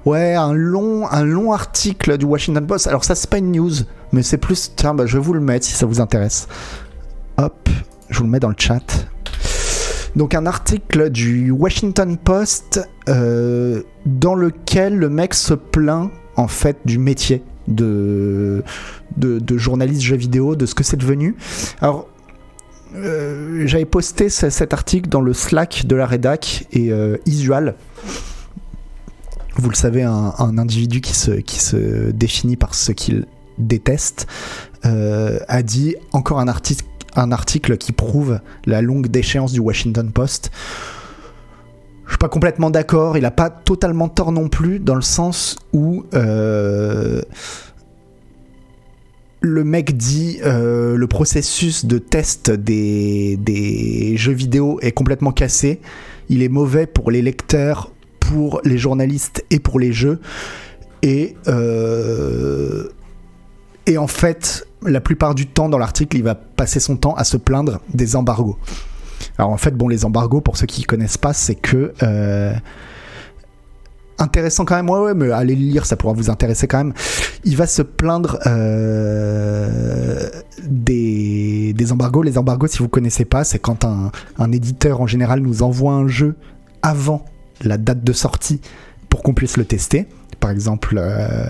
[0.06, 2.88] ouais, un long, un long article du Washington Post.
[2.88, 3.72] Alors ça, c'est pas une news,
[4.12, 6.48] mais c'est plus, bah, je vais vous le mettre si ça vous intéresse.
[7.38, 7.69] Hop,
[8.10, 9.08] je vous le mets dans le chat.
[10.15, 16.78] Donc un article du Washington Post euh, dans lequel le mec se plaint en fait
[16.86, 18.63] du métier de,
[19.17, 21.36] de, de journaliste jeux vidéo, de ce que c'est devenu.
[21.82, 22.10] Alors
[22.95, 27.75] euh, j'avais posté cet article dans le Slack de la rédac et euh, Isual,
[29.56, 33.25] vous le savez, un, individu qui se, qui se définit par ce qu'il
[33.58, 34.27] déteste,
[34.86, 40.12] euh, a dit encore un article, un article qui prouve la longue déchéance du Washington
[40.12, 40.51] Post.
[42.06, 45.58] Je suis pas complètement d'accord, il a pas totalement tort non plus, dans le sens
[45.71, 46.03] où
[49.43, 55.82] le mec dit euh, le processus de test des, jeux vidéo est complètement cassé.
[56.29, 60.21] Il est mauvais pour les lecteurs, pour les journalistes et pour les jeux.
[61.01, 62.88] Et, euh,
[63.86, 67.25] et en fait, la plupart du temps dans l'article, il va passer son temps à
[67.25, 68.58] se plaindre des embargos.
[69.38, 72.53] Alors en fait, bon, les embargos, pour ceux qui ne connaissent pas, c'est que euh,
[74.19, 74.89] intéressant quand même.
[74.89, 76.93] Ouais, ouais, mais allez le lire, ça pourra vous intéresser quand même.
[77.43, 80.30] Il va se plaindre euh,
[80.63, 82.23] des, embargos.
[82.23, 86.08] Les embargos, si vous connaissez pas, c'est quand un, éditeur en général nous envoie un
[86.08, 86.36] jeu
[86.82, 87.26] avant
[87.62, 88.62] la date de sortie
[89.10, 90.08] pour qu'on puisse le tester.
[90.39, 91.45] Par exemple, euh,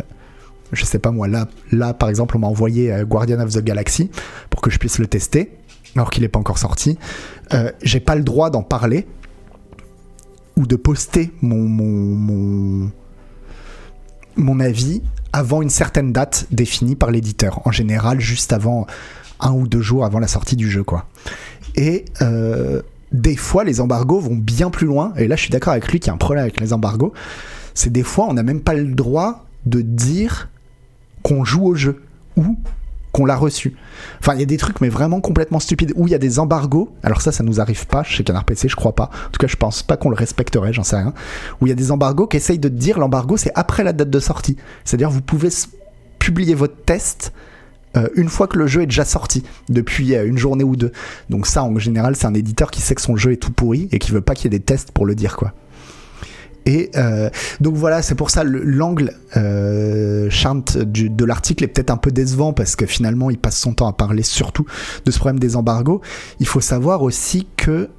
[0.72, 3.64] je sais pas moi, là, là par exemple, on m'a envoyé euh, Guardian of the
[3.64, 4.10] Galaxy
[4.50, 5.52] pour que je puisse le tester
[5.96, 6.98] alors qu'il n'est pas encore sorti.
[7.84, 9.06] J'ai pas le droit d'en parler
[10.56, 12.92] ou de poster mon,
[14.60, 17.66] avis avant une certaine date définie par l'éditeur.
[17.66, 18.86] En général, juste avant
[19.40, 21.08] un ou deux jours avant la sortie du jeu, quoi.
[21.76, 25.14] Et euh, des fois, les embargos vont bien plus loin.
[25.18, 27.14] Et là, je suis d'accord avec lui qu'il y a un problème avec les embargos.
[27.74, 30.50] C'est des fois, on n'a même pas le droit de dire
[31.24, 32.04] qu'on joue au jeu
[32.36, 32.58] ou
[33.14, 33.76] qu'on l'a reçu.
[34.20, 36.40] Enfin, il y a des trucs, mais vraiment complètement stupides, où il y a des
[36.40, 36.92] embargos.
[37.04, 39.06] Alors ça, ça nous arrive pas chez Canard PC, je crois pas.
[39.28, 41.14] En tout cas, je pense pas qu'on le respecterait, j'en sais rien.
[41.62, 44.10] Où il y a des embargos qui essayent de dire l'embargo, c'est après la date
[44.10, 44.58] de sortie.
[44.84, 45.50] C'est-à-dire, vous pouvez
[46.18, 47.34] publier votre test
[47.96, 50.92] euh, une fois que le jeu est déjà sorti, depuis euh, une journée ou deux.
[51.30, 53.88] Donc ça, en général, c'est un éditeur qui sait que son jeu est tout pourri
[53.92, 55.54] et qui veut pas qu'il y ait des tests pour le dire, quoi.
[56.66, 62.12] Et euh, donc voilà, c'est pour ça l'angle euh, de l'article est peut-être un peu
[62.12, 64.66] décevant parce que finalement il passe son temps à parler surtout
[65.06, 66.02] de ce problème des embargos.
[66.40, 67.90] Il faut savoir aussi que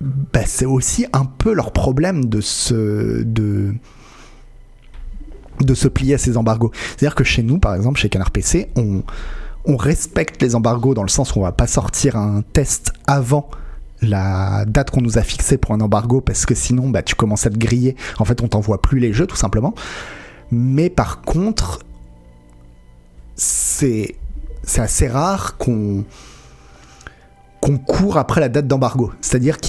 [0.00, 3.74] bah, c'est aussi un peu leur problème de se de
[5.60, 6.72] de se plier à ces embargos.
[6.74, 9.02] C'est-à-dire que chez nous, par exemple, chez Canard PC, on,
[9.64, 13.48] on respecte les embargos dans le sens où on va pas sortir un test avant
[14.04, 17.46] la date qu'on nous a fixée pour un embargo parce que sinon bah, tu commences
[17.46, 17.96] à te griller.
[18.18, 19.74] En fait, on t'envoie plus les jeux tout simplement.
[20.50, 21.80] Mais par contre,
[23.36, 24.16] c'est
[24.76, 26.04] assez rare qu'on
[27.64, 29.10] qu'on court après la date d'embargo.
[29.22, 29.66] C'est-à-dire que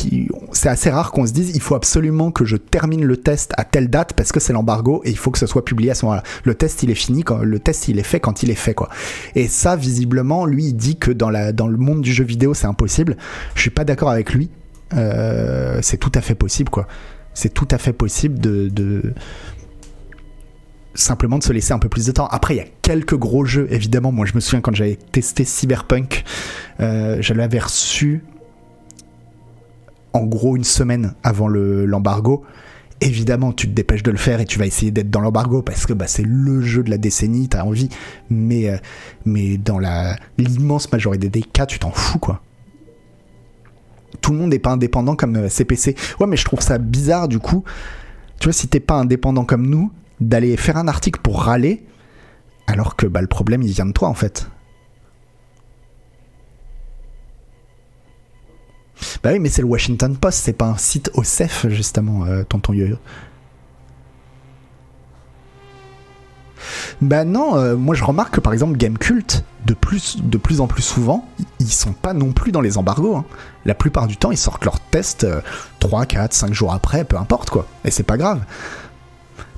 [0.51, 3.63] c'est assez rare qu'on se dise il faut absolument que je termine le test à
[3.63, 6.03] telle date parce que c'est l'embargo et il faut que ce soit publié à ce
[6.03, 6.23] moment-là.
[6.43, 8.73] Le test il est fini quand le test il est fait quand il est fait
[8.73, 8.89] quoi.
[9.33, 12.53] Et ça visiblement lui il dit que dans la dans le monde du jeu vidéo
[12.53, 13.15] c'est impossible.
[13.55, 14.49] Je suis pas d'accord avec lui.
[14.93, 16.87] Euh, c'est tout à fait possible quoi.
[17.33, 19.13] C'est tout à fait possible de, de
[20.95, 22.27] simplement de se laisser un peu plus de temps.
[22.27, 24.11] Après, il y a quelques gros jeux, évidemment.
[24.11, 26.23] Moi, je me souviens quand j'avais testé Cyberpunk,
[26.79, 28.23] euh, je l'avais reçu
[30.13, 32.43] en gros une semaine avant l'embargo.
[33.01, 35.85] évidemment, tu te dépêches de le faire et tu vas essayer d'être dans l'embargo parce
[35.85, 37.89] que bah, c'est le jeu de la décennie, t'as envie.
[38.29, 38.77] Mais, euh,
[39.25, 39.79] mais dans
[40.37, 42.41] l'immense majorité des cas, tu t'en fous, quoi.
[44.21, 45.91] Tout le monde n'est pas indépendant comme CPC.
[45.91, 47.65] Euh, ouais, mais je trouve ça bizarre, du coup.
[48.39, 51.83] Tu vois, si t'es pas indépendant comme nous, d'aller faire un article pour râler,
[52.67, 54.49] alors que bah, le problème il vient de toi en fait.
[59.23, 62.73] Bah oui, mais c'est le Washington Post, c'est pas un site OSEF justement, euh, tonton
[62.73, 62.95] Yo.
[67.01, 70.67] Bah non, euh, moi je remarque que par exemple Gamecult, de plus, de plus en
[70.67, 71.27] plus souvent,
[71.59, 73.17] ils sont pas non plus dans les embargos.
[73.17, 73.25] Hein.
[73.65, 75.27] La plupart du temps, ils sortent leurs tests
[75.79, 77.67] 3, 4, 5 jours après, peu importe quoi.
[77.83, 78.41] Et c'est pas grave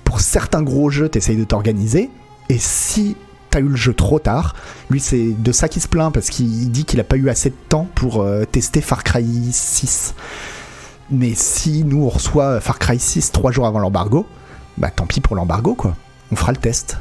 [0.08, 2.10] pour certains gros jeux, t'essayes de t'organiser,
[2.48, 3.18] et si
[3.50, 4.56] t'as eu le jeu trop tard,
[4.90, 7.50] lui c'est de ça qu'il se plaint, parce qu'il dit qu'il a pas eu assez
[7.50, 10.16] de temps pour euh, tester Far Cry 6.
[11.12, 14.26] Mais si nous on reçoit Far Cry 6 trois jours avant l'embargo,
[14.78, 15.94] bah tant pis pour l'embargo quoi,
[16.32, 16.98] on fera le test.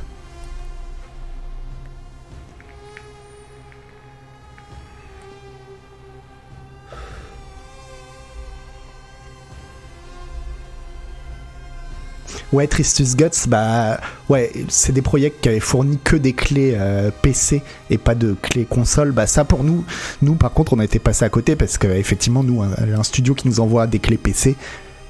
[12.53, 17.11] Ouais, Tristus Guts, bah ouais, c'est des projets qui avaient fourni que des clés euh,
[17.23, 19.11] PC et pas de clés console.
[19.11, 19.85] Bah ça pour nous,
[20.23, 23.49] nous par contre on a été passé à côté parce qu'effectivement nous un, studio qui
[23.49, 24.55] nous envoie des clés PC,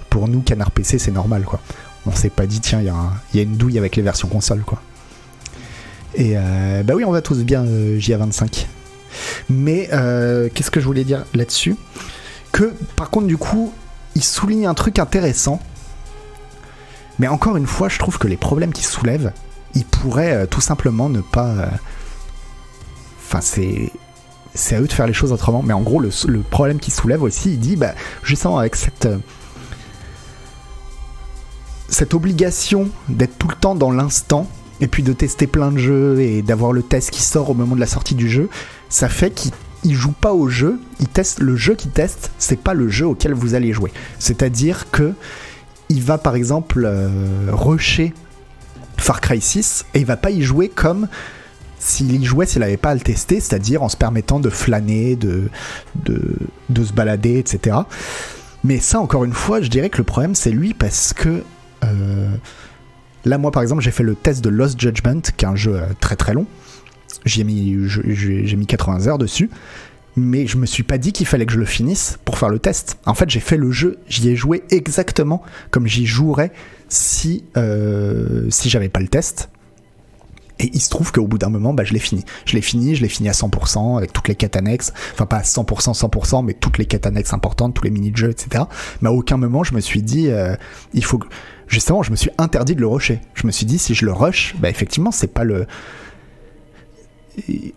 [0.09, 1.61] pour nous Canard PC c'est normal quoi.
[2.07, 2.87] On s'est pas dit tiens il
[3.35, 4.81] y, a une douille avec les versions console quoi.
[6.15, 8.67] Et euh, bah oui on va tous bien euh, JA25.
[9.49, 11.77] Mais euh, qu'est-ce que je voulais dire là-dessus?
[12.53, 13.73] Que par contre, du coup,
[14.15, 15.61] il souligne un truc intéressant.
[17.19, 19.33] Mais encore une fois, je trouve que les problèmes qu'il soulève,
[19.75, 21.49] il pourrait euh, tout simplement ne pas.
[21.49, 21.67] euh,
[23.27, 23.93] Enfin, c'est.
[24.55, 25.63] C'est à eux de faire les choses autrement.
[25.63, 29.07] Mais en gros, le, le problème qu'il soulève aussi, il dit, bah, justement, avec cette.
[29.07, 29.19] euh,
[31.89, 34.49] cette obligation d'être tout le temps dans l'instant,
[34.81, 37.75] et puis de tester plein de jeux et d'avoir le test qui sort au moment
[37.77, 38.49] de la sortie du jeu,
[38.89, 39.53] ça fait qu'il
[39.85, 43.07] il joue pas au jeu, il teste le jeu qu'il teste, c'est pas le jeu
[43.07, 43.93] auquel vous allez jouer.
[44.19, 45.15] C'est-à-dire que
[45.89, 47.09] il va par exemple euh,
[47.49, 48.13] rusher
[48.97, 51.09] Far Cry 6 et il va pas y jouer comme
[51.79, 55.15] s'il y jouait s'il n'avait pas à le tester, c'est-à-dire en se permettant de flâner,
[55.15, 55.49] de,
[55.95, 57.77] de, se balader, etc.
[58.65, 61.45] Mais ça, encore une fois, je dirais que le problème, c'est lui parce que
[61.85, 62.35] euh,
[63.25, 65.77] là, moi, par exemple, j'ai fait le test de Lost Judgment, qui est un jeu
[65.77, 66.47] euh, très très long.
[67.25, 69.51] J'y ai mis, j'ai j'ai mis 80 heures dessus.
[70.17, 72.59] Mais je me suis pas dit qu'il fallait que je le finisse pour faire le
[72.59, 72.99] test.
[73.05, 76.53] En fait, j'ai fait le jeu, j'y ai joué exactement comme j'y jouerais
[76.89, 79.51] si, euh, si j'avais pas le test.
[80.59, 82.25] Et il se trouve qu'au bout d'un moment, bah, je l'ai fini.
[82.47, 84.93] Je l'ai fini, je l'ai fini à 100% avec toutes les quêtes annexes.
[85.13, 88.65] Enfin, pas à 100%, 100%, mais toutes les quêtes annexes importantes, tous les mini-jeux, etc.
[89.03, 90.57] Mais à aucun moment, je me suis dit, euh,
[90.95, 91.21] il faut.
[91.69, 93.21] Justement, je me suis interdit de le rusher.
[93.35, 95.67] Je me suis dit, si je le rush, bah, effectivement, c'est pas le.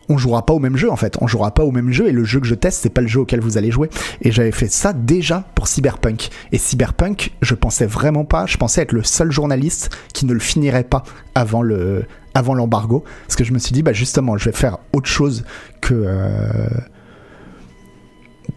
[0.08, 2.12] On jouera pas au même jeu en fait, on jouera pas au même jeu et
[2.12, 3.90] le jeu que je teste c'est pas le jeu auquel vous allez jouer.
[4.22, 6.30] Et j'avais fait ça déjà pour Cyberpunk.
[6.52, 10.40] Et Cyberpunk, je pensais vraiment pas, je pensais être le seul journaliste qui ne le
[10.40, 11.04] finirait pas
[11.36, 14.78] avant le avant l'embargo parce que je me suis dit bah justement je vais faire
[14.94, 15.44] autre chose
[15.82, 16.68] que euh,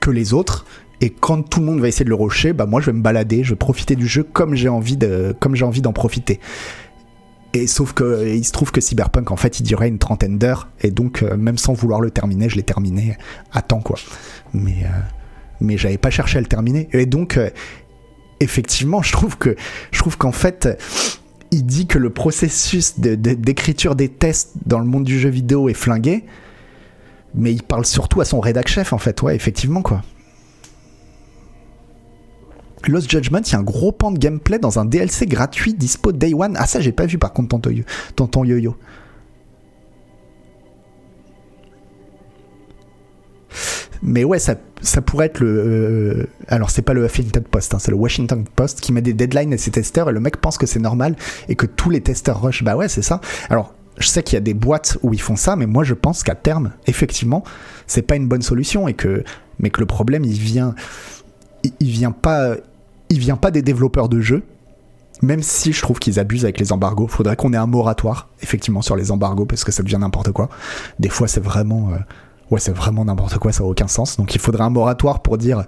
[0.00, 0.66] que les autres
[1.00, 3.02] et quand tout le monde va essayer de le rocher bah moi je vais me
[3.02, 6.38] balader je vais profiter du jeu comme j'ai envie de comme j'ai envie d'en profiter
[7.54, 10.68] et sauf que il se trouve que Cyberpunk en fait il durait une trentaine d'heures.
[10.80, 13.16] Et donc euh, même sans vouloir le terminer je l'ai terminé
[13.52, 13.98] à temps quoi.
[14.54, 14.88] Mais euh,
[15.60, 16.88] mais j'avais pas cherché à le terminer.
[16.92, 17.50] Et donc euh,
[18.40, 19.56] effectivement je trouve que
[19.90, 20.68] je trouve qu'en fait
[21.50, 25.74] il dit que le processus d'écriture des tests dans le monde du jeu vidéo est
[25.74, 26.24] flingué,
[27.34, 30.02] mais il parle surtout à son rédac chef en fait, ouais, effectivement quoi.
[32.88, 36.12] Lost Judgment, il y a un gros pan de gameplay dans un DLC gratuit dispo
[36.12, 36.56] Day One.
[36.58, 37.84] Ah ça j'ai pas vu par contre tonton Yo-
[38.16, 38.76] tonton Yo-Yo.
[44.04, 45.46] Mais ouais, ça, ça pourrait être le.
[45.48, 49.12] euh, alors, c'est pas le Huffington Post, hein, c'est le Washington Post qui met des
[49.12, 51.14] deadlines à ses testeurs et le mec pense que c'est normal
[51.48, 52.64] et que tous les testeurs rush.
[52.64, 53.20] Bah ouais, c'est ça.
[53.48, 55.94] Alors, je sais qu'il y a des boîtes où ils font ça, mais moi je
[55.94, 57.44] pense qu'à terme, effectivement,
[57.86, 59.22] c'est pas une bonne solution et que.
[59.60, 60.74] Mais que le problème, il vient.
[61.78, 62.56] Il vient pas.
[63.12, 64.42] Il vient pas des développeurs de jeux.
[65.20, 68.82] Même si je trouve qu'ils abusent avec les embargos, faudrait qu'on ait un moratoire, effectivement,
[68.82, 70.48] sur les embargos, parce que ça devient n'importe quoi.
[70.98, 71.90] Des fois, c'est vraiment.
[71.92, 71.98] euh,
[72.50, 74.18] Ouais, c'est vraiment n'importe quoi, ça n'a aucun sens.
[74.18, 75.64] Donc il faudrait un moratoire pour dire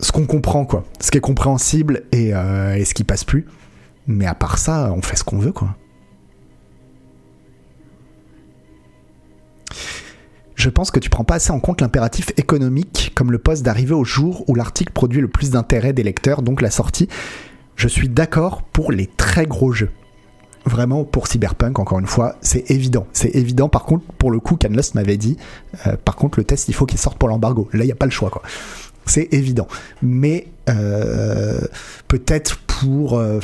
[0.00, 0.84] ce qu'on comprend, quoi.
[1.00, 3.46] Ce qui est compréhensible et, euh, et ce qui passe plus.
[4.06, 5.76] Mais à part ça, on fait ce qu'on veut, quoi.
[10.62, 13.94] Je pense que tu prends pas assez en compte l'impératif économique comme le poste d'arriver
[13.94, 17.08] au jour où l'article produit le plus d'intérêt des lecteurs, donc la sortie.
[17.74, 19.90] Je suis d'accord pour les très gros jeux
[20.64, 23.08] vraiment pour Cyberpunk, encore une fois, c'est évident.
[23.12, 23.68] C'est évident.
[23.68, 25.36] Par contre, pour le coup, Canlust m'avait dit,
[25.88, 27.68] euh, par contre, le test, il faut qu'il sorte pour l'embargo.
[27.72, 28.42] Là, il n'y a pas le choix, quoi.
[29.04, 29.66] C'est évident.
[30.00, 31.58] Mais euh,
[32.06, 33.18] peut-être pour...
[33.18, 33.40] euh,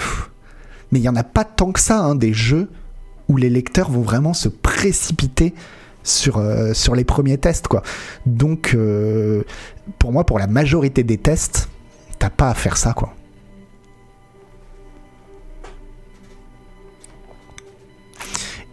[0.92, 2.70] mais il n'y en a pas tant que ça, hein, des jeux
[3.28, 5.54] où les lecteurs vont vraiment se précipiter
[6.09, 7.83] sur, euh, sur les premiers tests, quoi.
[8.27, 9.42] Donc, euh,
[9.99, 11.68] pour moi, pour la majorité des tests,
[12.18, 13.14] t'as pas à faire ça, quoi.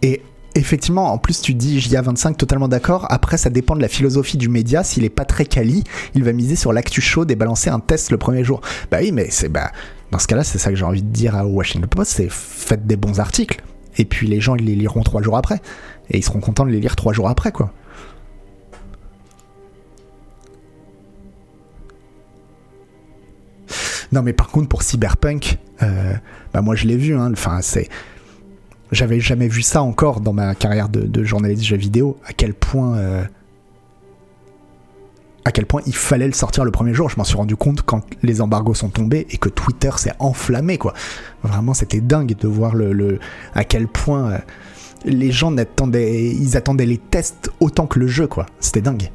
[0.02, 0.22] Et
[0.54, 3.06] effectivement, en plus, tu dis JA25, totalement d'accord.
[3.10, 4.84] Après, ça dépend de la philosophie du média.
[4.84, 8.10] S'il est pas très quali, il va miser sur l'actu chaude et balancer un test
[8.10, 8.60] le premier jour.
[8.90, 9.72] Bah oui, mais c'est bah,
[10.10, 12.86] dans ce cas-là, c'est ça que j'ai envie de dire à Washington Post c'est faites
[12.86, 13.62] des bons articles.
[13.98, 15.60] Et puis les gens, ils les liront trois jours après.
[16.10, 17.72] Et ils seront contents de les lire trois jours après, quoi.
[24.12, 26.14] Non, mais par contre, pour Cyberpunk, euh,
[26.54, 27.88] bah moi je l'ai vu, hein, c'est.
[28.92, 32.54] J'avais jamais vu ça encore dans ma carrière de, de journaliste jeux vidéo, à quel
[32.54, 32.96] point.
[32.96, 33.24] euh,
[35.44, 37.08] à quel point il fallait le sortir le premier jour.
[37.08, 40.76] Je m'en suis rendu compte quand les embargos sont tombés et que Twitter s'est enflammé,
[40.76, 40.92] quoi.
[41.44, 43.20] Vraiment, c'était dingue de voir le, le-
[43.54, 44.38] à quel point euh,
[45.06, 48.46] les gens attendaient, ils attendaient les tests autant que le jeu, quoi.
[48.60, 49.10] C'était dingue.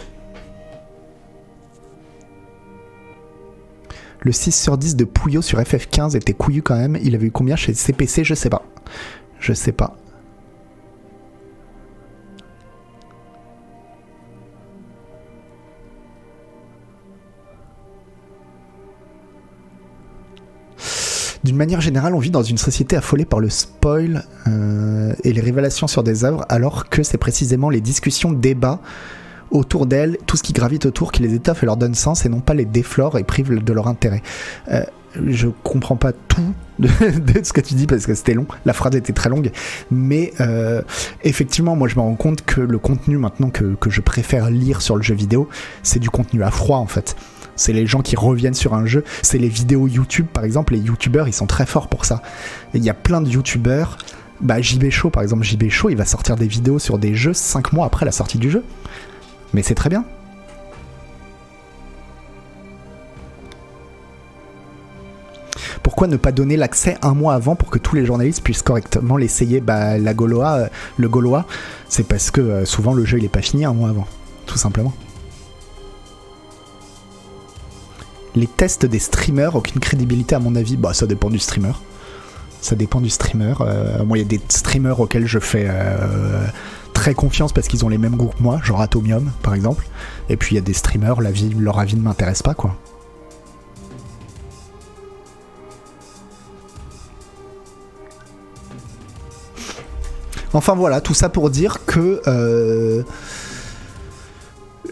[4.21, 6.97] Le 6 sur 10 de Pouillot sur FF15 était couillu quand même.
[7.03, 8.63] Il avait eu combien chez CPC Je sais pas.
[9.39, 9.97] Je sais pas.
[21.43, 25.41] D'une manière générale, on vit dans une société affolée par le spoil euh, et les
[25.41, 28.79] révélations sur des œuvres, alors que c'est précisément les discussions, débats
[29.49, 32.29] autour d'elles, tout ce qui gravite autour, qui les étoffe et leur donne sens, et
[32.29, 34.21] non pas les déflore et prive de leur intérêt.
[34.69, 34.83] Euh,
[35.27, 36.87] je comprends pas tout de,
[37.43, 39.51] ce que tu dis parce que c'était long, la phrase était très longue,
[39.89, 40.81] mais euh,
[41.23, 44.81] effectivement, moi je me rends compte que le contenu maintenant que, que je préfère lire
[44.81, 45.49] sur le jeu vidéo,
[45.83, 47.15] c'est du contenu à froid en fait
[47.55, 50.79] c'est les gens qui reviennent sur un jeu, c'est les vidéos YouTube par exemple, les
[50.79, 52.21] YouTubeurs ils sont très forts pour ça.
[52.73, 53.97] Il y a plein de YouTubeurs,
[54.41, 57.33] bah JB Show par exemple, JB Show il va sortir des vidéos sur des jeux
[57.33, 58.63] 5 mois après la sortie du jeu.
[59.53, 60.05] Mais c'est très bien.
[65.83, 69.17] Pourquoi ne pas donner l'accès un mois avant pour que tous les journalistes puissent correctement
[69.17, 69.61] l'essayer?
[69.61, 71.45] Bah la euh, le Gaulois,
[71.89, 74.07] c'est parce que euh, souvent le jeu il est pas fini un mois avant,
[74.45, 74.93] tout simplement.
[78.35, 80.77] Les tests des streamers, aucune crédibilité à mon avis.
[80.77, 81.73] Bah, ça dépend du streamer.
[82.61, 83.55] Ça dépend du streamer.
[83.61, 86.45] Euh, moi, il y a des streamers auxquels je fais euh,
[86.93, 89.87] très confiance parce qu'ils ont les mêmes goûts que moi, genre Atomium par exemple.
[90.29, 92.77] Et puis il y a des streamers, leur avis ne m'intéresse pas quoi.
[100.53, 103.03] Enfin voilà, tout ça pour dire que euh,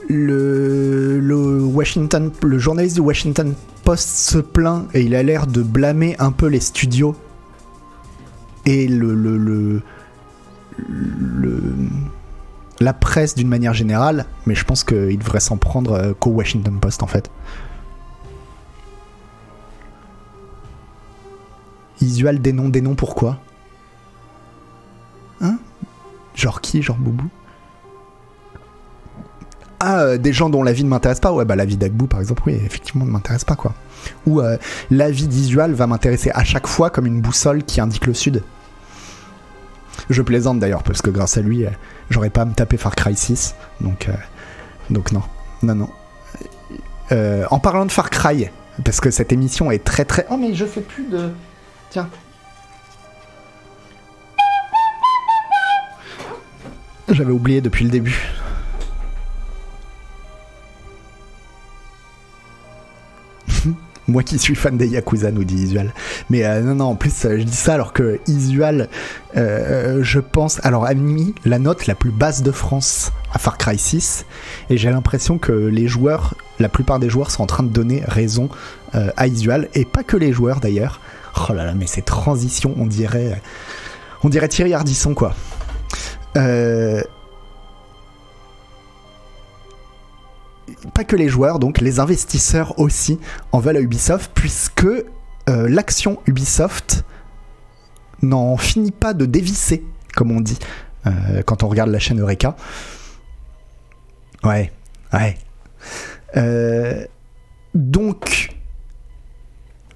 [0.10, 3.54] le, Washington, le journaliste du Washington
[3.84, 7.16] Post se plaint et il a l'air de blâmer un peu les studios.
[8.66, 9.82] Et le, le,
[12.80, 16.80] la presse d'une manière générale, mais je pense qu'il devrait s'en prendre euh, qu'au Washington
[16.80, 17.30] Post en fait.
[22.02, 23.40] Isual des noms, des noms, pourquoi?
[25.42, 25.58] Hein?
[26.36, 26.82] Genre qui?
[26.82, 27.30] Genre Boubou?
[29.80, 32.08] Ah, euh, des gens dont la vie ne m'intéresse pas, ouais, bah la vie d'Agbou
[32.08, 33.74] par exemple, oui, effectivement, ne m'intéresse pas quoi.
[34.26, 34.58] Ou euh,
[34.92, 38.44] la vie d'Isual va m'intéresser à chaque fois comme une boussole qui indique le sud.
[40.10, 41.70] Je plaisante d'ailleurs, parce que grâce à lui, euh,
[42.10, 44.10] j'aurais pas à me taper Far Cry 6, donc,
[44.90, 45.24] donc non,
[45.64, 45.90] non, non.
[47.50, 48.50] en parlant de Far Cry,
[48.84, 50.26] parce que cette émission est très très.
[50.30, 51.30] Oh, mais je fais plus de.
[51.90, 52.10] Tiens.
[57.10, 58.30] J'avais oublié depuis le début.
[64.10, 65.94] Moi qui suis fan des Yakuza, nous dit Isual.
[66.32, 68.90] Mais euh, non, non, en plus, euh, je dis ça alors que Isual,
[69.38, 73.58] euh, je pense, alors a mis la note la plus basse de France à Far
[73.58, 74.26] Cry 6.
[74.72, 78.04] Et j'ai l'impression que les joueurs, la plupart des joueurs sont en train de donner
[78.08, 78.50] raison
[78.94, 79.70] à Isual.
[79.76, 81.00] Et pas que les joueurs d'ailleurs.
[81.48, 83.40] Oh là là, mais ces transitions, on dirait.
[84.24, 85.36] On dirait Thierry Ardisson, quoi.
[86.36, 87.04] Euh
[90.94, 93.20] pas que les joueurs, donc les investisseurs aussi
[93.52, 95.06] en veulent à Ubisoft, puisque euh,
[95.48, 97.04] l'action Ubisoft
[98.22, 99.84] n'en finit pas de dévisser,
[100.16, 100.60] comme on dit,
[101.08, 102.56] euh, quand on regarde la chaîne Eureka.
[104.44, 104.72] Ouais,
[105.14, 105.38] ouais.
[106.38, 107.06] Euh,
[107.74, 108.56] donc,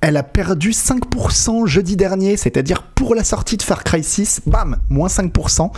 [0.02, 4.78] elle a perdu 5% jeudi dernier, c'est-à-dire pour la sortie de Far Cry 6, bam,
[4.90, 5.72] moins 5%.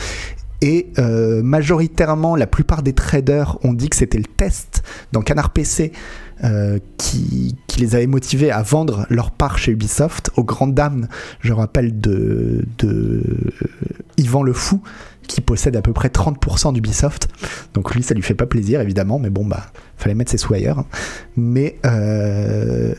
[0.61, 5.51] Et euh, majoritairement, la plupart des traders ont dit que c'était le test dans Canard
[5.51, 5.91] PC
[6.43, 11.09] euh, qui, les avait motivés à vendre leur part chez Ubisoft aux grandes dames,
[11.41, 12.65] je rappelle, de,
[14.17, 14.81] Yvan le Fou,
[15.27, 17.27] qui possède à peu près 30% d'Ubisoft.
[17.73, 19.65] Donc lui, ça lui fait pas plaisir, évidemment, mais bon, bah,
[19.97, 20.79] fallait mettre ses sous ailleurs.
[20.79, 20.85] Hein.
[21.35, 22.95] Mais, euh,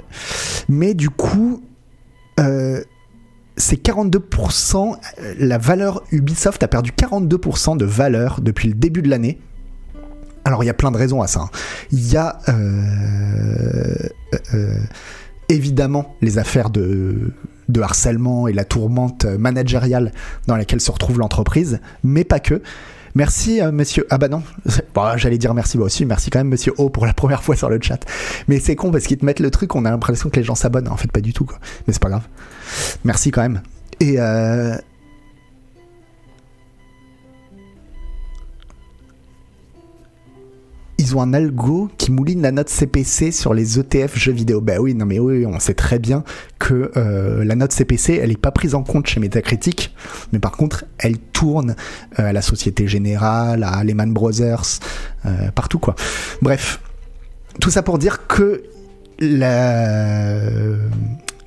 [0.69, 1.63] mais du coup,
[3.57, 4.97] c'est 42%,
[5.39, 9.39] la valeur Ubisoft a perdu 42% de valeur depuis le début de l'année.
[10.45, 11.41] Alors il y a plein de raisons à ça.
[11.41, 11.51] Hein.
[11.91, 13.95] Il y a euh,
[14.55, 14.79] euh,
[15.49, 17.33] évidemment les affaires de,
[17.81, 20.13] harcèlement et la tourmente managériale
[20.47, 22.63] dans laquelle se retrouve l'entreprise, mais pas que.
[23.17, 24.07] Merci, euh, monsieur.
[24.11, 24.43] Ah bah non,
[25.17, 26.05] j'allais dire merci moi aussi.
[26.05, 28.05] Merci quand même, monsieur O, pour la première fois sur le chat.
[28.47, 30.55] Mais c'est con parce qu'ils te mettent le truc, on a l'impression que les gens
[30.55, 30.89] s'abonnent.
[30.89, 31.59] En fait, pas du tout, quoi.
[31.87, 32.29] Mais c'est pas grave.
[33.05, 33.63] Merci quand même.
[34.01, 34.77] Et euh,
[41.07, 44.61] ils ont un algo qui mouline la note CPC sur les ETF jeux vidéo.
[44.61, 46.25] Ben oui, non mais oui, on sait très bien
[46.59, 49.95] que euh, la note CPC, elle n'est pas prise en compte chez Metacritic,
[50.33, 51.77] mais par contre, elle tourne
[52.19, 54.81] euh, à la Société Générale, à Lehman Brothers,
[55.27, 55.95] euh, partout quoi.
[56.43, 56.81] Bref,
[57.61, 58.65] tout ça pour dire que
[59.21, 60.41] la...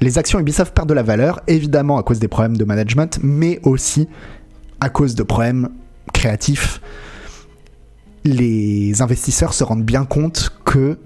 [0.02, 3.60] les actions Ubisoft perdent de la valeur, évidemment à cause des problèmes de management, mais
[3.64, 4.08] aussi
[4.80, 5.70] à cause de problèmes
[6.14, 6.82] créatifs
[8.24, 10.98] les investisseurs se rendent bien compte que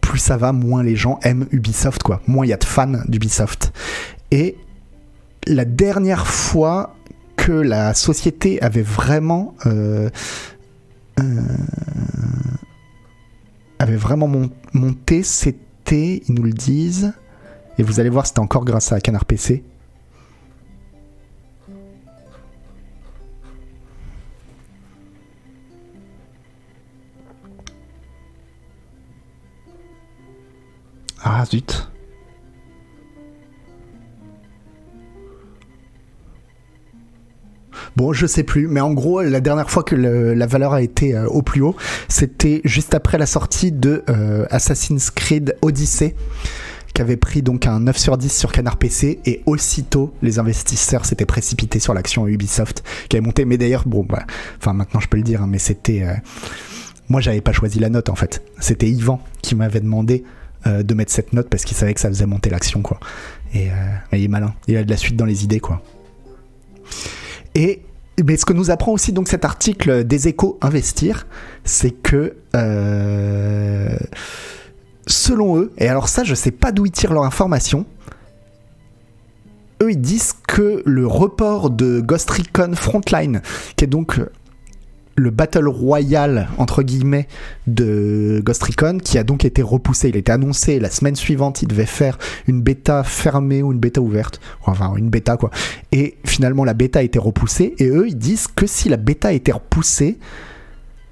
[0.00, 2.22] plus ça va, moins les gens aiment Ubisoft, quoi.
[2.26, 3.72] Moins il y a de fans d'Ubisoft.
[4.30, 4.56] Et
[5.46, 6.94] la dernière fois
[7.36, 10.08] que la société avait vraiment euh,
[11.20, 11.22] euh,
[13.78, 14.30] avait vraiment
[14.72, 17.12] monté, c'était, ils nous le disent,
[17.78, 19.62] et vous allez voir, c'était encore grâce à Canard PC.
[31.22, 31.88] Ah zut.
[37.96, 41.16] Bon, je sais plus, mais en gros, la dernière fois que la valeur a été
[41.16, 41.74] euh, au plus haut,
[42.08, 46.14] c'était juste après la sortie de euh, Assassin's Creed Odyssey
[47.00, 51.26] avait pris donc un 9 sur 10 sur Canard PC et aussitôt les investisseurs s'étaient
[51.26, 53.44] précipités sur l'action Ubisoft qui avait monté.
[53.44, 54.24] Mais d'ailleurs bon bah
[54.58, 56.14] enfin maintenant je peux le dire hein, mais c'était euh,
[57.08, 58.42] moi j'avais pas choisi la note en fait.
[58.60, 60.24] C'était Yvan qui m'avait demandé
[60.66, 62.98] de mettre cette note parce qu'il savait que ça faisait monter l'action quoi.
[63.54, 63.68] Et
[64.12, 64.52] il est malin.
[64.66, 65.80] Il a de la suite dans les idées quoi.
[67.54, 67.82] Et
[68.24, 71.26] mais ce que nous apprend aussi donc cet article des échos investir,
[71.64, 73.96] c'est que euh,
[75.08, 77.86] selon eux, et alors ça je sais pas d'où ils tirent leur information,
[79.82, 83.42] eux ils disent que le report de Ghost Recon Frontline,
[83.76, 84.20] qui est donc
[85.18, 87.26] le Battle Royale, entre guillemets,
[87.66, 90.08] de Ghost Recon, qui a donc été repoussé.
[90.08, 94.00] Il était annoncé la semaine suivante, il devait faire une bêta fermée ou une bêta
[94.00, 94.40] ouverte.
[94.64, 95.50] Enfin, une bêta, quoi.
[95.92, 97.74] Et finalement, la bêta a été repoussée.
[97.78, 100.18] Et eux, ils disent que si la bêta a été repoussée,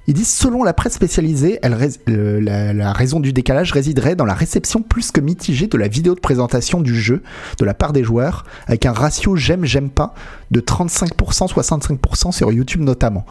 [0.06, 4.82] ils disent, selon la presse spécialisée, la, la, raison du décalage résiderait dans la réception
[4.82, 7.22] plus que mitigée de la vidéo de présentation du jeu
[7.58, 10.14] de la part des joueurs, avec un ratio j'aime, j'aime pas
[10.50, 13.26] de 35%, 65% sur YouTube notamment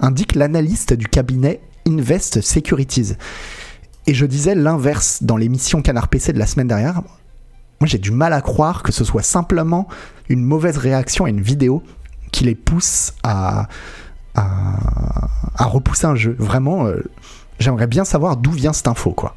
[0.00, 3.14] indique l'analyste du cabinet Invest Securities.
[4.06, 7.02] Et je disais l'inverse dans l'émission Canard PC de la semaine dernière.
[7.80, 9.88] Moi, j'ai du mal à croire que ce soit simplement
[10.28, 11.82] une mauvaise réaction à une vidéo
[12.32, 13.68] qui les pousse à,
[14.34, 16.36] à, repousser un jeu.
[16.38, 17.02] Vraiment, euh,
[17.58, 19.36] j'aimerais bien savoir d'où vient cette info, quoi.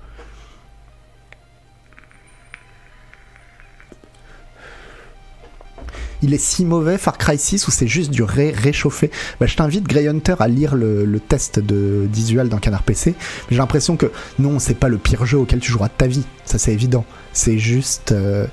[6.22, 9.12] il est si mauvais Far Cry 6 ou c'est juste du ré réchauffé?
[9.40, 13.16] Bah, Je t'invite Grey Hunter à lire le, test de visual dans Canard PC.
[13.50, 16.26] J'ai l'impression que non, c'est pas le pire jeu auquel tu joueras de ta vie,
[16.46, 17.06] ça c'est évident.
[17.34, 18.48] C'est juste euh,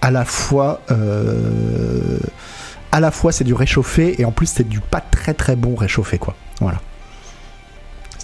[0.00, 2.18] à la fois euh,
[2.94, 5.74] à la fois c'est du réchauffé et en plus c'est du pas très très bon
[5.74, 6.36] réchauffé quoi.
[6.60, 6.80] Voilà.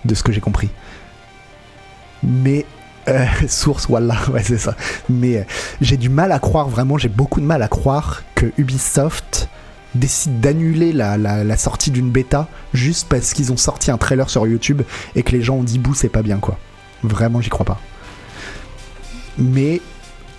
[0.04, 0.70] De ce que j'ai compris.
[2.22, 2.64] Mais
[3.08, 4.76] euh, source, voilà, ouais, c'est ça.
[5.08, 5.42] Mais euh,
[5.80, 9.48] j'ai du mal à croire, vraiment, j'ai beaucoup de mal à croire que Ubisoft
[9.96, 14.82] décide d'annuler la, sortie d'une bêta juste parce qu'ils ont sorti un trailer sur YouTube
[15.16, 16.60] et que les gens ont dit bouh, c'est pas bien, quoi.
[17.02, 17.80] Vraiment, j'y crois pas.
[19.36, 19.80] Mais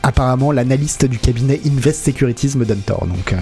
[0.03, 3.33] apparemment, l'analyste du cabinet Invest Securities me donne tort, donc.
[3.33, 3.37] Euh,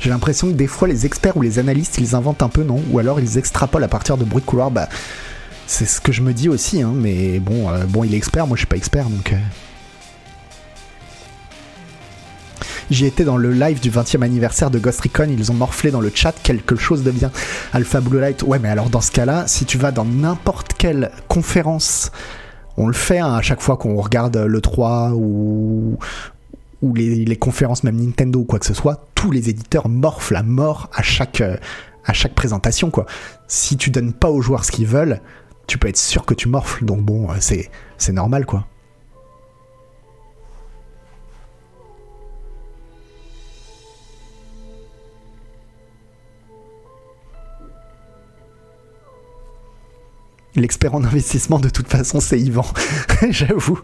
[0.00, 2.80] J'ai l'impression que des fois, les experts ou les analystes, ils inventent un peu, non?
[2.90, 4.70] Ou alors ils extrapolent à partir de bruits de couloir.
[4.70, 4.88] Bah,
[5.66, 8.46] c'est ce que je me dis aussi, hein, mais bon, euh, bon, il est expert,
[8.46, 9.32] moi je suis pas expert, donc.
[9.32, 9.36] Euh.
[12.90, 16.00] J'y étais dans le live du 20e anniversaire de Ghost Recon, ils ont morflé dans
[16.00, 17.30] le chat quelque chose de bien.
[17.74, 21.10] Alpha Blue Light, ouais, mais alors dans ce cas-là, si tu vas dans n'importe quelle
[21.28, 22.12] conférence,
[22.78, 25.98] on le fait hein, à chaque fois qu'on regarde le 3 ou,
[26.82, 30.42] ou les, conférences, même Nintendo ou quoi que ce soit, tous les éditeurs morflent la
[30.42, 31.56] mort à chaque, euh,
[32.04, 32.90] à chaque présentation.
[32.90, 33.06] Quoi.
[33.48, 35.20] Si tu donnes pas aux joueurs ce qu'ils veulent,
[35.66, 36.84] tu peux être sûr que tu morfles.
[36.84, 38.66] Donc bon, euh, c'est, c'est normal quoi.
[50.54, 52.64] L'expert en investissement, de toute façon, c'est Yvan.
[53.30, 53.78] J'avoue.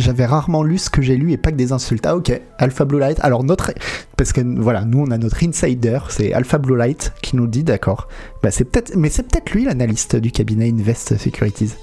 [0.00, 2.06] J'avais rarement lu ce que j'ai lu et pas que des insultes.
[2.06, 3.18] Ah ok, Alpha Blue Light.
[3.20, 3.72] Alors notre,
[4.16, 7.64] parce que voilà, nous on a notre insider, c'est Alpha Blue Light qui nous dit
[7.64, 8.08] d'accord.
[8.42, 11.74] Bah c'est peut-être, mais c'est peut-être lui l'analyste du cabinet Invest Securities.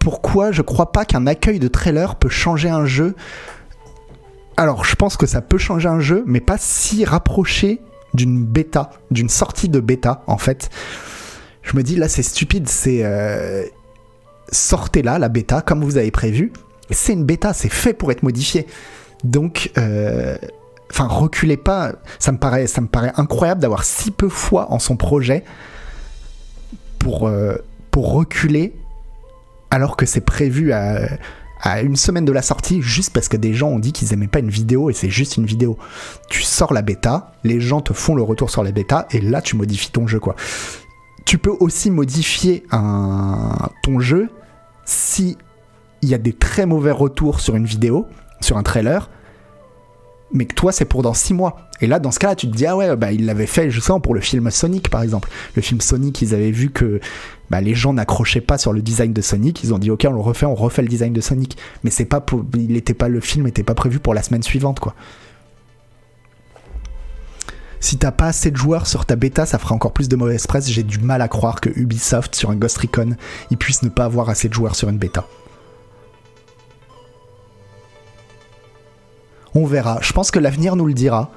[0.00, 3.14] Pourquoi je crois pas qu'un accueil de trailer peut changer un jeu?
[4.56, 7.80] Alors je pense que ça peut changer un jeu, mais pas si rapproché
[8.12, 10.68] d'une bêta, d'une sortie de bêta en fait.
[11.62, 13.62] Je me dis là c'est stupide, c'est euh,
[14.50, 16.52] sortez-la, la bêta, comme vous avez prévu.
[16.90, 18.66] C'est une bêta, c'est fait pour être modifié.
[19.24, 20.36] Donc, euh,
[20.90, 21.92] enfin, reculez pas.
[22.18, 25.44] Ça me paraît, ça me paraît incroyable d'avoir si peu foi en son projet
[26.98, 27.56] pour, euh,
[27.90, 28.74] pour reculer
[29.70, 31.08] alors que c'est prévu à,
[31.60, 34.28] à une semaine de la sortie juste parce que des gens ont dit qu'ils aimaient
[34.28, 35.78] pas une vidéo et c'est juste une vidéo.
[36.30, 39.42] Tu sors la bêta, les gens te font le retour sur la bêta et là
[39.42, 40.36] tu modifies ton jeu quoi.
[41.28, 42.64] Tu peux aussi modifier
[43.82, 44.30] ton jeu
[44.86, 45.36] si
[46.00, 48.06] il y a des très mauvais retours sur une vidéo,
[48.40, 49.10] sur un trailer,
[50.32, 51.68] mais que toi c'est pour dans 6 mois.
[51.82, 53.78] Et là, dans ce cas-là, tu te dis, ah ouais, bah, ils l'avaient fait, je
[53.78, 55.28] sais, pour le film Sonic, par exemple.
[55.54, 56.98] Le film Sonic, ils avaient vu que
[57.50, 59.62] bah, les gens n'accrochaient pas sur le design de Sonic.
[59.62, 61.58] Ils ont dit, ok, on le refait, on refait le design de Sonic.
[61.84, 62.24] Mais c'est pas
[62.56, 64.94] il pas, le film n'était pas prévu pour la semaine suivante, quoi.
[67.80, 70.46] Si t'as pas assez de joueurs sur ta bêta, ça fera encore plus de mauvaise
[70.46, 70.68] presse.
[70.68, 73.16] J'ai du mal à croire que Ubisoft, sur un Ghost Recon,
[73.50, 75.26] ils puissent ne pas avoir assez de joueurs sur une bêta.
[79.54, 79.98] On verra.
[80.02, 81.30] Je pense que l'avenir nous le dira.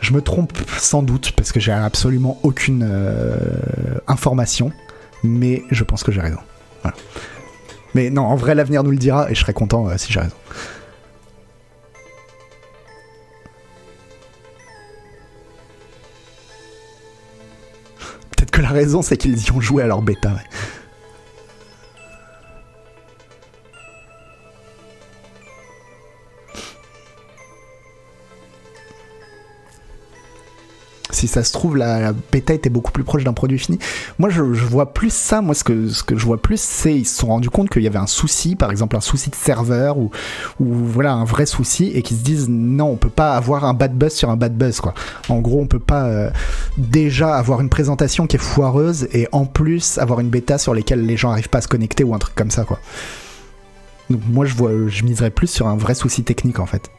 [0.00, 3.36] Je me trompe sans doute parce que j'ai absolument aucune euh,
[4.08, 4.72] information,
[5.22, 6.40] mais je pense que j'ai raison.
[7.94, 10.20] Mais non, en vrai, l'avenir nous le dira et je serai content euh, si j'ai
[10.20, 10.34] raison.
[18.72, 20.36] Raison, c'est qu'ils y ont joué à leur bêta.
[31.22, 33.78] Si ça se trouve, la, bêta était beaucoup plus proche d'un produit fini.
[34.18, 35.40] Moi, je, vois plus ça.
[35.40, 38.00] Moi, ce que, je vois plus, c'est ils se sont rendus compte qu'il y avait
[38.00, 40.10] un souci, par exemple un souci de serveur ou,
[40.58, 43.72] ou voilà un vrai souci, et qu'ils se disent non, on peut pas avoir un
[43.72, 44.94] bad buzz sur un bad buzz, quoi.
[45.28, 46.30] En gros, on peut pas euh,
[46.76, 51.06] déjà avoir une présentation qui est foireuse et en plus avoir une bêta sur lesquelles
[51.06, 52.80] les gens arrivent pas à se connecter ou un truc comme ça, quoi.
[54.10, 56.90] Donc moi, je vois, je miserais plus sur un vrai souci technique, en fait.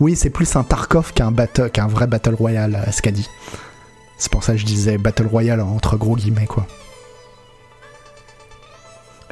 [0.00, 3.28] Oui, c'est plus un Tarkov qu'un qu'un vrai Battle Royale, ce qu'a dit.
[4.18, 6.66] C'est pour ça que je disais Battle Royale entre gros guillemets, quoi.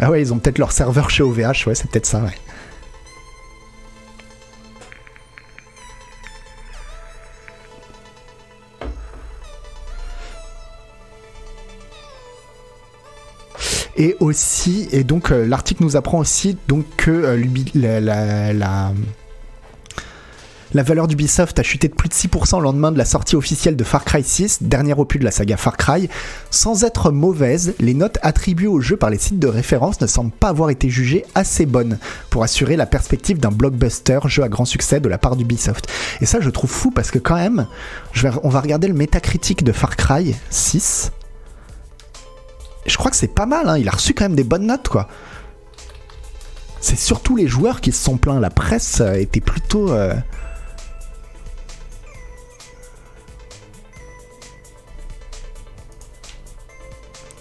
[0.00, 2.34] Ah ouais, ils ont peut-être leur serveur chez OVH, ouais, c'est peut-être ça, ouais.
[13.96, 17.36] Et aussi, et donc euh, l'article nous apprend aussi donc que euh,
[17.74, 18.92] la
[20.84, 23.82] valeur d'Ubisoft a chuté de plus de 6% au lendemain de la sortie officielle de
[23.82, 26.08] Far Cry 6, dernier opus de la saga Far Cry.
[26.52, 30.30] Sans être mauvaise, les notes attribuées au jeu par les sites de référence ne semblent
[30.30, 31.98] pas avoir été jugées assez bonnes
[32.30, 35.88] pour assurer la perspective d'un blockbuster jeu à grand succès de la part d'Ubisoft.
[36.20, 37.66] Et ça, je trouve fou parce que quand même,
[38.44, 41.10] on va regarder le métacritique de Far Cry 6.
[42.86, 43.76] Je crois que c'est pas mal, hein.
[43.76, 45.08] il a reçu quand même des bonnes notes, quoi
[46.82, 48.40] c'est surtout les joueurs qui se sont plaints.
[48.40, 49.92] La presse était plutôt.
[49.92, 50.14] Euh,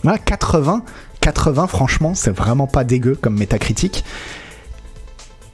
[0.04, 0.84] Voilà, 80.
[1.22, 4.06] 80, franchement, c'est vraiment pas dégueu comme métacritique.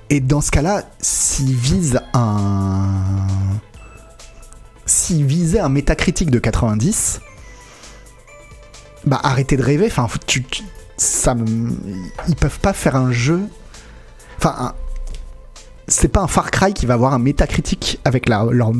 [0.09, 3.27] Et dans ce cas-là, s'il vise un.
[4.85, 7.21] S'il visait un métacritique de 90,
[9.05, 9.87] bah arrêtez de rêver.
[9.87, 10.07] Enfin,
[12.27, 13.41] ils peuvent pas faire un jeu.
[14.37, 14.75] Enfin,
[15.87, 18.73] c'est pas un Far Cry qui va avoir un métacritique avec leur,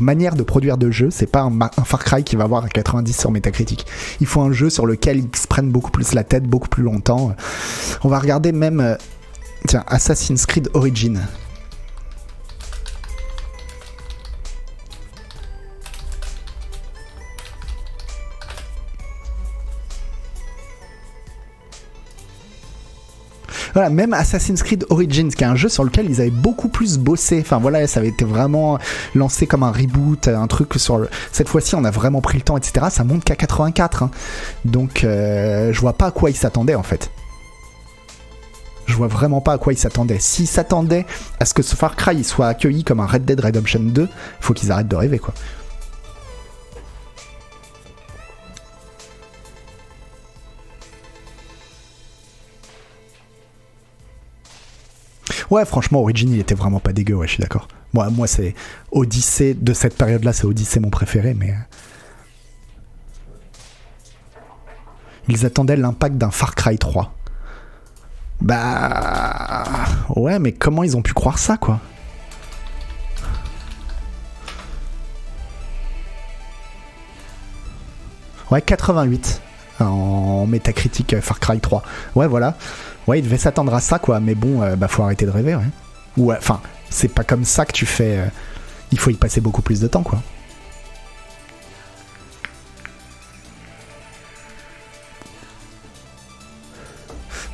[0.00, 1.08] manière de produire de jeu.
[1.10, 3.86] C'est pas un, Far Cry qui va avoir un 90 sur métacritique.
[4.20, 6.82] Il faut un jeu sur lequel ils se prennent beaucoup plus la tête, beaucoup plus
[6.82, 7.34] longtemps.
[8.04, 8.96] On va regarder même, euh,
[9.66, 11.20] tiens, Assassin's Creed Origin.
[23.76, 26.96] Voilà, même Assassin's Creed Origins, qui est un jeu sur lequel ils avaient beaucoup plus
[26.96, 27.40] bossé.
[27.42, 28.78] Enfin voilà, ça avait été vraiment
[29.14, 32.56] lancé comme un reboot, un truc sur cette fois-ci on a vraiment pris le temps,
[32.56, 32.86] etc.
[32.88, 34.02] Ça monte qu'à 84.
[34.02, 34.10] Hein.
[34.64, 37.10] Donc euh, je vois pas à quoi ils s'attendaient en fait.
[38.86, 40.20] Je vois vraiment pas à quoi ils s'attendaient.
[40.20, 41.04] S'ils s'attendaient
[41.38, 44.08] à ce que ce Far Cry soit accueilli comme un Red Dead Redemption 2,
[44.40, 45.34] faut qu'ils arrêtent de rêver quoi.
[55.50, 57.68] Ouais, franchement, Origin, il était vraiment pas dégueu, ouais, je suis d'accord.
[57.92, 58.54] Moi, moi c'est
[58.90, 61.50] Odyssey, de cette période-là, c'est Odyssey mon préféré, mais.
[61.50, 61.54] Euh,
[65.28, 67.12] ils attendaient l'impact d'un Far Cry 3.
[68.40, 69.64] Bah.
[70.14, 71.80] Ouais, mais comment ils ont pu croire ça, quoi?
[78.50, 79.42] Ouais, 88
[79.80, 81.82] en métacritique Far Cry 3.
[82.14, 82.56] Ouais, voilà.
[83.06, 84.20] Ouais, il devait s'attendre à ça, quoi.
[84.20, 85.62] Mais bon, euh, bah, faut arrêter de rêver, ouais.
[86.16, 88.18] Ou, euh, enfin, c'est pas comme ça que tu fais.
[88.18, 88.26] Euh,
[88.92, 90.20] il faut y passer beaucoup plus de temps, quoi.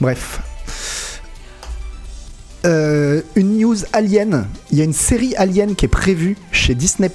[0.00, 0.40] Bref.
[2.64, 4.48] Euh, une news alien.
[4.70, 7.10] Il y a une série alien qui est prévue chez Disney+.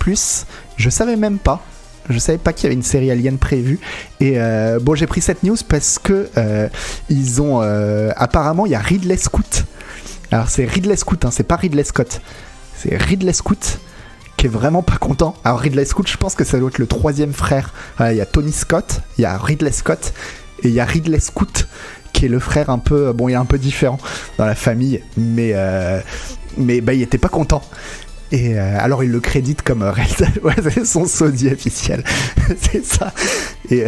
[0.77, 1.61] Je savais même pas.
[2.09, 3.79] Je savais pas qu'il y avait une série alien prévue.
[4.19, 6.69] Et euh, bon, j'ai pris cette news parce que euh,
[7.39, 7.59] ont
[8.15, 9.65] apparemment il y a Ridley Scott.
[10.31, 12.21] Alors c'est Ridley Scott, hein, c'est pas Ridley Scott.
[12.75, 13.79] C'est Ridley Scott
[14.35, 15.35] qui est vraiment pas content.
[15.43, 17.73] Alors Ridley Scott, je pense que ça doit être le troisième frère.
[17.99, 20.13] Il y a Tony Scott, il y a Ridley Scott
[20.63, 21.67] et il y a Ridley Scott
[22.17, 23.99] qui est le frère un peu, bon, il est un peu différent
[24.39, 26.01] dans la famille, mais euh,
[26.57, 27.61] mais bah, il était pas content.
[28.31, 29.91] Et euh, alors il le crédite comme euh,
[30.43, 32.03] ouais, c'est son sosie officiel,
[32.61, 33.13] c'est ça.
[33.69, 33.85] Et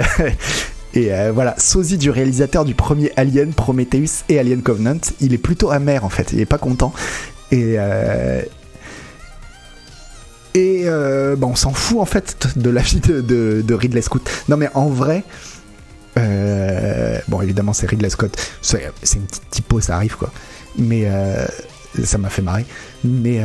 [0.95, 5.69] et voilà, sosie du réalisateur du premier Alien, Prometheus et Alien Covenant, il est plutôt
[5.69, 6.93] amer en fait, il est pas content.
[7.51, 7.77] Et
[10.55, 14.27] et bah, on s'en fout en fait de la vie de, Ridley Scott.
[14.49, 15.23] Non mais en vrai,
[16.19, 18.35] euh, bon, évidemment, c'est Ridley Scott.
[18.61, 18.81] C'est
[19.15, 20.31] une petite typo, ça arrive, quoi.
[20.77, 21.45] Mais euh,
[22.03, 22.65] ça m'a fait marrer.
[23.03, 23.41] Mais.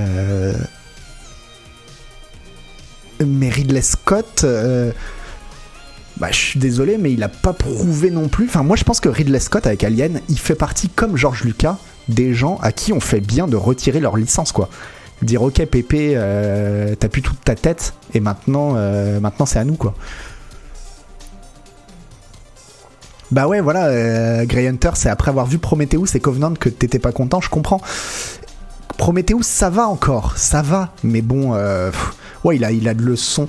[3.25, 4.47] Euh, mais Ridley Scott.
[6.17, 8.47] Bah, je suis désolé, mais il a pas prouvé non plus.
[8.47, 11.77] Enfin, moi, je pense que Ridley Scott, avec Alien, il fait partie, comme George Lucas,
[12.09, 14.69] des gens à qui on fait bien de retirer leur licence, quoi.
[15.23, 16.15] Dire, ok, Pépé,
[17.01, 18.75] t'as plus toute ta tête, et maintenant,
[19.21, 19.95] maintenant c'est à nous, quoi.
[23.35, 27.01] Bah ouais, voilà, euh, Grey Hunter, c'est après avoir vu Prometheus et Covenant que t'étais
[27.01, 27.81] pas content, je comprends.
[28.97, 31.91] Prometheus, ça va encore, ça va, mais bon, euh,
[32.45, 33.49] ouais, il a, il de leçons.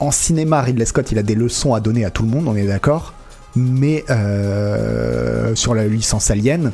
[0.00, 2.54] En cinéma, Ridley Scott, il a des leçons à donner à tout le monde, on
[2.54, 3.14] est d'accord.
[3.56, 6.72] Mais euh, sur la licence Alien,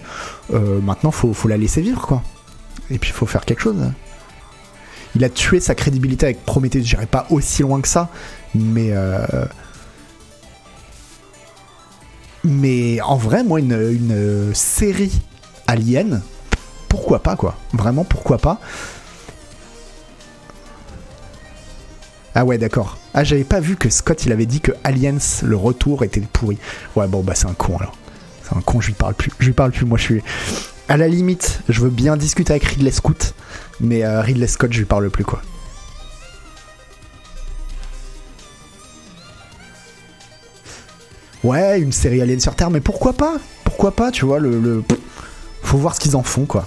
[0.51, 2.23] maintenant, faut, faut la laisser vivre, quoi.
[2.91, 3.77] Et puis, faut faire quelque chose.
[5.15, 8.11] Il a tué sa crédibilité avec Prometheus, j'irai pas aussi loin que ça,
[8.55, 8.93] mais
[12.45, 15.23] mais en vrai, moi, une, série
[15.67, 16.23] alien,
[16.89, 18.61] pourquoi pas, quoi Vraiment, pourquoi pas
[22.35, 22.99] Ah ouais, d'accord.
[23.14, 26.59] Ah, j'avais pas vu que Scott, il avait dit que Aliens, le retour, était pourri.
[26.97, 27.97] Ouais, bon, bah c'est un con, alors.
[28.43, 29.30] C'est un con, je lui parle plus.
[29.39, 30.22] Je lui parle plus, moi, je suis...
[30.89, 33.35] À la limite, je veux bien discuter avec Ridley Scott,
[33.80, 35.41] mais euh, Ridley Scott, je lui parle plus, quoi.
[41.43, 43.37] Ouais, une série Alien sur Terre, mais pourquoi pas?
[43.64, 44.82] Pourquoi pas, tu vois, le,
[45.62, 46.66] Faut voir ce qu'ils en font, quoi.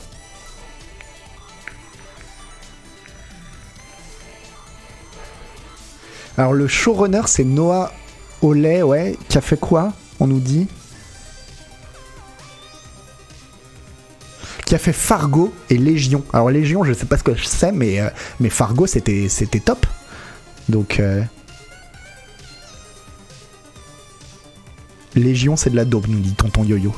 [6.38, 7.92] Alors le showrunner c'est Noah
[8.42, 10.68] Oley, ouais, qui a fait quoi On nous dit?
[14.66, 16.24] Qui a fait Fargo et Légion.
[16.34, 18.10] Alors Légion, je sais pas ce que je sais, mais, euh,
[18.50, 19.30] Fargo c'était
[19.64, 19.86] top.
[20.70, 21.24] Donc euh,
[25.16, 26.94] Légion, c'est de la daube, nous dit tonton Yo-Yo.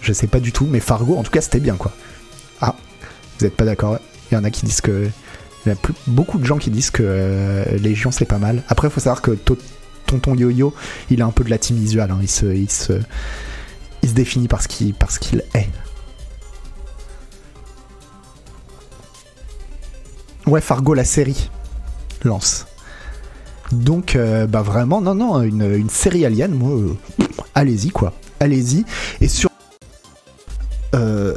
[0.00, 1.92] Je sais pas du tout, mais Fargo, en tout cas, c'était bien, quoi.
[2.60, 2.74] Ah,
[3.38, 3.98] vous êtes pas d'accord
[4.30, 5.08] Il y en a qui disent que.
[5.64, 8.62] Il y a beaucoup de gens qui disent que euh, Légion, c'est pas mal.
[8.68, 9.32] Après, il faut savoir que
[10.06, 10.74] tonton Yo-Yo,
[11.10, 12.10] il a un peu de la team visual.
[12.10, 12.18] Hein.
[12.20, 12.94] Il, se, il, se,
[14.02, 15.70] il se définit qu'il est.
[20.46, 21.50] Ouais, Fargo, la série.
[22.24, 22.66] Lance.
[23.70, 26.94] Donc, euh, bah vraiment, non, non, une, série Alien, moi, euh,
[27.54, 28.12] allez-y, quoi.
[28.38, 28.84] Allez-y.
[29.20, 29.50] Et sur.
[30.94, 31.36] Euh,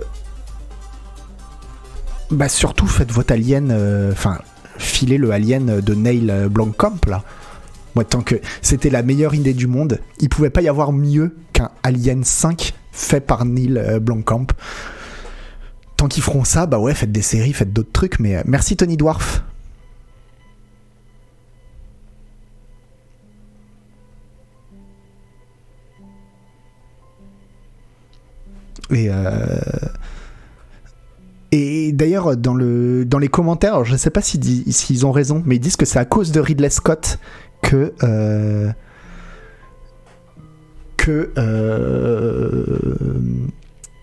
[2.32, 3.72] bah surtout, faites votre Alien.
[4.12, 4.40] Enfin,
[4.78, 7.24] filez le Alien de Neil Blomkamp, là.
[7.96, 11.36] Moi, tant que c'était la meilleure idée du monde, il pouvait pas y avoir mieux
[11.54, 14.48] qu'un Alien 5 fait par Neil Blomkamp.
[15.96, 18.98] Tant qu'ils feront ça, bah ouais, faites des séries, faites d'autres trucs, mais merci Tony
[18.98, 19.44] Dwarf
[28.92, 29.60] Et, euh,
[32.36, 35.60] dans, le, dans les commentaires, je ne sais pas s'ils si ont raison, mais ils
[35.60, 37.20] disent que c'est à cause de Ridley Scott
[37.62, 37.94] que.
[38.04, 38.72] Euh.
[41.08, 42.80] Euh,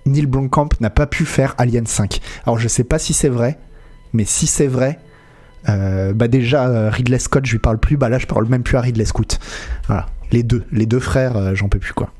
[0.07, 2.21] Neil Blomkamp n'a pas pu faire Alien 5.
[2.47, 3.59] Alors je sais pas si c'est vrai,
[4.13, 5.01] mais si c'est vrai,
[5.67, 8.83] bah déjà Ridley Scott je lui parle plus, bah là je parle même plus à
[8.83, 9.41] Ridley Scott.
[9.89, 12.13] Voilà, les deux, les deux frères, j'en peux plus quoi.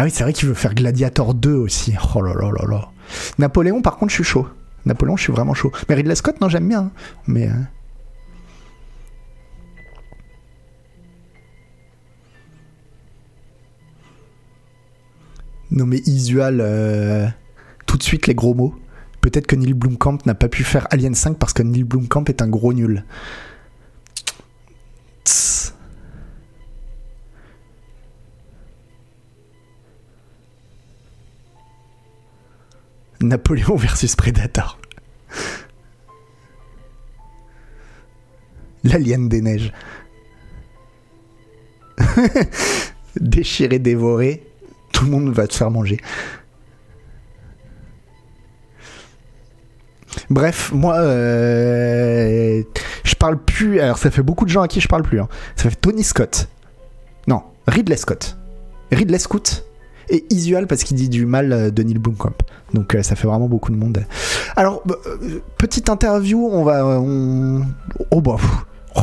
[0.00, 1.92] Ah oui, c'est vrai qu'il veut faire Gladiator 2 aussi.
[2.14, 2.88] Oh là là là là.
[3.38, 4.46] Napoléon, par contre, je suis chaud.
[4.86, 5.72] Napoléon, je suis vraiment chaud.
[5.88, 6.82] Mais Ridley Scott, non, j'aime bien.
[6.82, 6.90] Hein.
[7.26, 7.48] Mais.
[7.48, 7.54] Euh,
[15.72, 17.26] nommer Isual euh,
[17.86, 18.76] tout de suite les gros mots.
[19.20, 22.40] Peut-être que Neil Blomkamp n'a pas pu faire Alien 5 parce que Neil Blomkamp est
[22.40, 23.04] un gros nul.
[25.24, 25.57] Tss.
[33.20, 34.78] Napoléon versus Predator.
[38.84, 39.72] L'alien des neiges.
[43.20, 44.44] Déchirer, dévorer,
[44.92, 45.98] tout le monde va te faire manger.
[50.30, 52.62] Bref, moi, euh,
[53.04, 53.80] je parle plus.
[53.80, 55.20] Alors, ça fait beaucoup de gens à qui je parle plus.
[55.20, 55.28] hein.
[55.56, 56.48] Ça fait Tony Scott.
[57.26, 58.38] Non, Ridley Scott.
[58.92, 59.64] Ridley Scott
[60.10, 62.34] et Isual parce qu'il dit du mal euh, de Neil Blomkamp.
[62.74, 64.04] Donc euh, ça fait vraiment beaucoup de monde.
[64.56, 67.00] Alors bah, euh, petite interview, on va,
[68.10, 68.36] oh bah,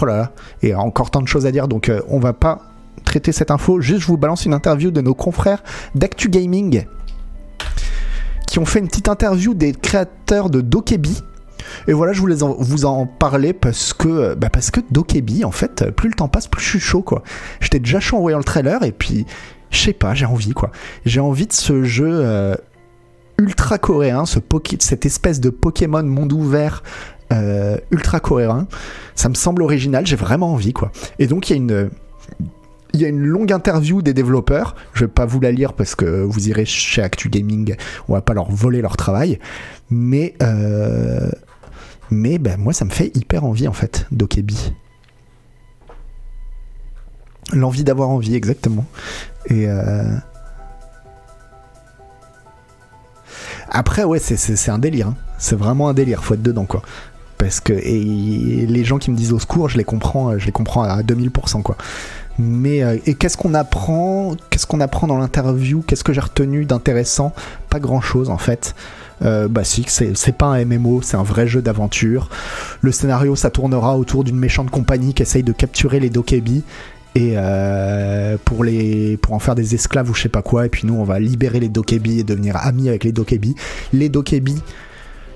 [0.02, 0.32] oh là là,
[0.62, 2.62] et encore tant de choses à dire, donc on va pas
[3.06, 3.82] traiter cette info.
[3.82, 5.64] Juste je vous balance une interview de nos confrères
[5.96, 6.86] d'Actu Gaming
[8.48, 11.22] qui ont fait une petite interview des créateurs de Dokebi.
[11.88, 15.52] Et voilà, je voulais en- vous en parler parce que, bah parce que Dokebi, en
[15.52, 17.24] fait, plus le temps passe, plus je suis chaud, quoi.
[17.60, 19.26] J'étais déjà chaud en voyant le trailer, et puis,
[19.70, 20.72] je sais pas, j'ai envie, quoi.
[21.06, 22.56] J'ai envie de ce jeu euh,
[23.38, 24.40] ultra coréen, ce
[24.80, 26.84] cette espèce de Pokémon monde ouvert
[27.34, 28.68] euh, ultra coréen.
[29.16, 30.92] Ça me semble original, j'ai vraiment envie, quoi.
[31.20, 31.90] Et donc, il y a une.
[32.94, 34.74] Il y a une longue interview des développeurs.
[34.94, 37.76] Je vais pas vous la lire parce que vous irez chez Actu Gaming.
[38.08, 39.38] On va pas leur voler leur travail.
[39.90, 41.30] Mais, euh,
[42.10, 44.72] mais ben, moi, ça me fait hyper envie en fait, Dokebi.
[47.52, 48.86] L'envie d'avoir envie, exactement.
[49.52, 50.18] Euh,
[53.70, 55.08] après, ouais, c'est- un délire.
[55.10, 55.16] hein.
[55.38, 56.24] C'est vraiment un délire.
[56.24, 56.82] Faut être dedans, quoi.
[57.38, 60.52] Parce que les gens qui me disent au secours, je les comprends, euh, je les
[60.52, 61.76] comprends à 2000%, quoi.
[62.40, 65.84] Mais euh, et qu'est-ce qu'on apprend Qu'est-ce qu'on apprend dans l'interview?
[65.86, 67.34] Qu'est-ce que j'ai retenu d'intéressant?
[67.70, 68.76] Pas grand-chose en fait.
[69.22, 72.30] Bah si, c'est c'est pas un MMO, c'est un vrai jeu d'aventure.
[72.82, 76.64] Le scénario, ça tournera autour d'une méchante compagnie qui essaye de capturer les Dokebi
[77.16, 80.66] et euh, pour les pour en faire des esclaves ou je sais pas quoi.
[80.66, 83.56] Et puis nous, on va libérer les Dokebi et devenir amis avec les Dokebi.
[83.94, 84.62] Les Dokebi,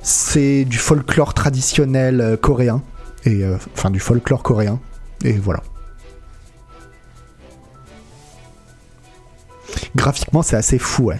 [0.02, 2.84] c'est du folklore traditionnel euh, coréen
[3.26, 4.80] et euh, enfin du folklore coréen.
[5.24, 5.62] Et voilà.
[9.96, 11.20] Graphiquement, c'est assez fou, ouais.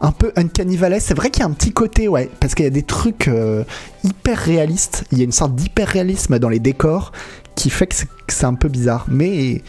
[0.00, 2.64] Un peu Uncanny Valley, c'est vrai qu'il y a un petit côté, ouais, parce qu'il
[2.64, 3.64] y a des trucs euh,
[4.02, 5.04] hyper réalistes.
[5.12, 7.12] Il y a une sorte d'hyper réalisme dans les décors
[7.56, 9.62] qui fait que c'est- un peu bizarre, mais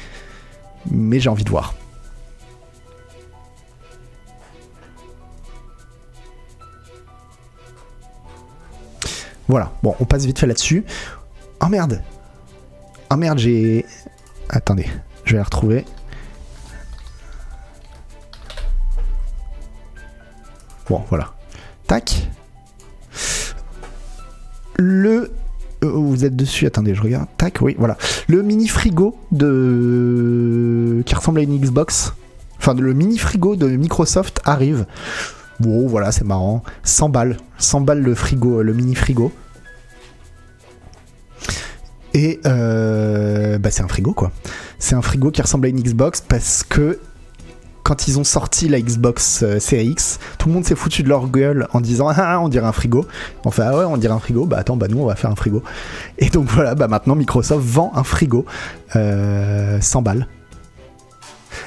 [0.92, 1.74] mais j'ai envie de voir.
[9.48, 10.84] Voilà, bon, on passe vite fait là-dessus.
[11.62, 12.02] Oh merde
[13.12, 13.86] Oh merde, j'ai...
[14.50, 14.88] Attendez,
[15.24, 15.86] je vais la retrouver.
[20.90, 21.34] Bon, voilà.
[21.88, 22.28] Tac.
[24.78, 25.32] Le.
[25.86, 27.28] Euh, Vous êtes dessus, attendez, je regarde.
[27.38, 27.98] Tac, oui, voilà.
[28.28, 31.02] Le mini frigo de.
[31.06, 32.14] qui ressemble à une Xbox.
[32.58, 34.86] Enfin, le mini frigo de Microsoft arrive.
[35.60, 36.64] Bon, voilà, c'est marrant.
[36.84, 37.38] 100 balles.
[37.58, 39.32] 100 balles le frigo, le mini frigo.
[42.16, 44.32] Et euh, bah c'est un frigo quoi.
[44.80, 47.00] C'est un frigo qui ressemble à une Xbox parce que
[47.86, 51.08] quand ils ont sorti la Xbox euh, Series X, tout le monde s'est foutu de
[51.08, 53.06] leur gueule en disant ah on dirait un frigo.
[53.46, 54.48] Enfin ah ouais on dirait un frigo.
[54.48, 55.62] Bah attends bah nous on va faire un frigo.
[56.18, 58.46] Et donc voilà bah maintenant Microsoft vend un frigo
[58.96, 60.28] euh, 100 balles.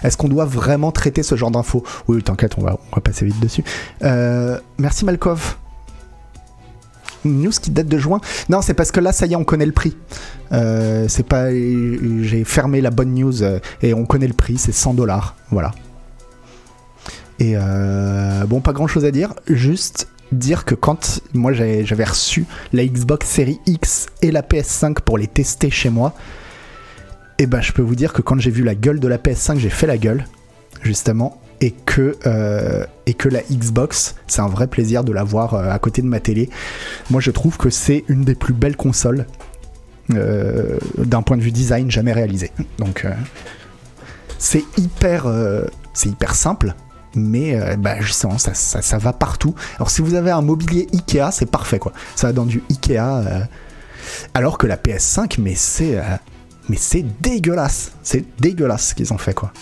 [0.02, 1.84] Est-ce qu'on doit vraiment traiter ce genre d'infos?
[2.08, 3.62] Oui t'inquiète on va, on va passer vite dessus.
[4.02, 5.56] Euh, merci Malkov.
[7.24, 8.20] News qui date de juin.
[8.48, 9.96] Non, c'est parce que là, ça y est, on connaît le prix.
[10.52, 14.72] Euh, c'est pas, j'ai fermé la bonne news euh, et on connaît le prix, c'est
[14.72, 15.34] 100 dollars.
[15.50, 15.72] Voilà.
[17.40, 22.44] Et euh, bon, pas grand chose à dire, juste dire que quand moi j'avais reçu
[22.72, 26.14] la Xbox Series X et la PS5 pour les tester chez moi,
[27.38, 29.58] et ben je peux vous dire que quand j'ai vu la gueule de la PS5,
[29.58, 30.26] j'ai fait la gueule,
[30.82, 35.54] justement, et que, euh, et que la Xbox, c'est un vrai plaisir de la voir
[35.54, 36.50] euh, à côté de ma télé.
[37.10, 39.26] Moi je trouve que c'est une des plus belles consoles
[40.08, 42.50] d'un point de vue design jamais réalisé.
[42.78, 43.06] Donc
[44.38, 45.26] c'est hyper,
[45.92, 46.74] c'est hyper simple,
[47.14, 49.54] mais euh, bah, justement ça, ça, va partout.
[49.76, 51.92] Alors si vous avez un mobilier Ikea, c'est parfait quoi.
[52.16, 52.98] Ça va dans du Ikea.
[52.98, 53.40] euh,
[54.34, 56.02] alors que la PS5, mais c'est, euh,
[56.68, 57.92] mais c'est dégueulasse.
[58.02, 59.52] C'est dégueulasse ce qu'ils ont fait quoi.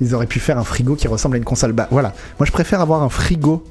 [0.00, 1.72] Ils auraient pu faire un frigo qui ressemble à une console.
[1.72, 3.64] Bah voilà, moi je préfère avoir un frigo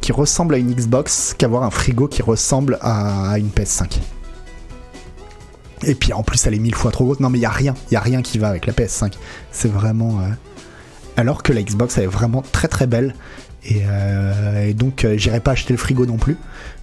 [0.00, 4.00] qui ressemble à une Xbox qu'avoir un frigo qui ressemble à une PS5.
[5.84, 7.20] Et puis en plus, elle est mille fois trop grosse.
[7.20, 9.12] Non, mais il y a rien, il y a rien qui va avec la PS5.
[9.52, 10.20] C'est vraiment.
[10.20, 10.28] euh,
[11.16, 13.14] Alors que la Xbox, elle est vraiment très très belle.
[13.64, 16.36] Et, euh, donc, euh, j'irai pas acheter le frigo non plus.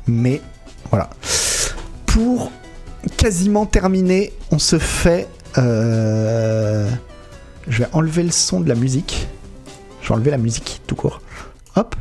[0.08, 0.42] Mais
[0.90, 1.10] voilà.
[2.06, 2.52] Pour
[3.18, 5.28] quasiment terminer, on se fait.
[5.56, 6.88] Je
[7.80, 9.28] vais enlever le son de la musique.
[10.02, 11.22] Je vais enlever la musique tout court.
[11.76, 11.96] Hop,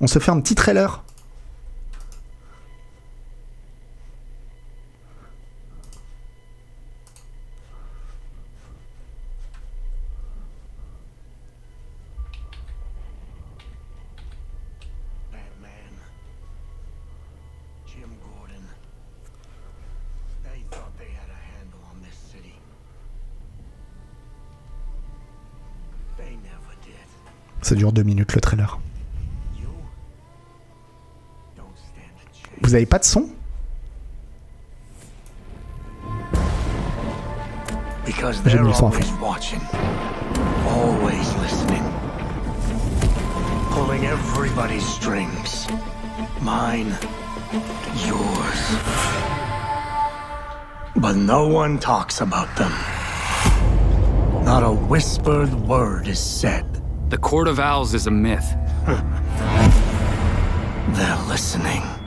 [0.00, 1.02] on se fait un petit trailer.
[27.68, 28.78] Ça dure deux minutes le trailer.
[32.62, 33.28] Vous avez pas de son?
[38.46, 39.02] J'ai mis le son à fond.
[43.74, 45.66] Pulling everybody's strings.
[46.40, 46.96] Mine.
[48.06, 48.78] Yours.
[50.96, 52.72] But no one talks about them.
[54.46, 56.64] Not a whispered word is said.
[57.08, 58.54] The Court of Owls is a myth.
[60.94, 61.97] They're listening.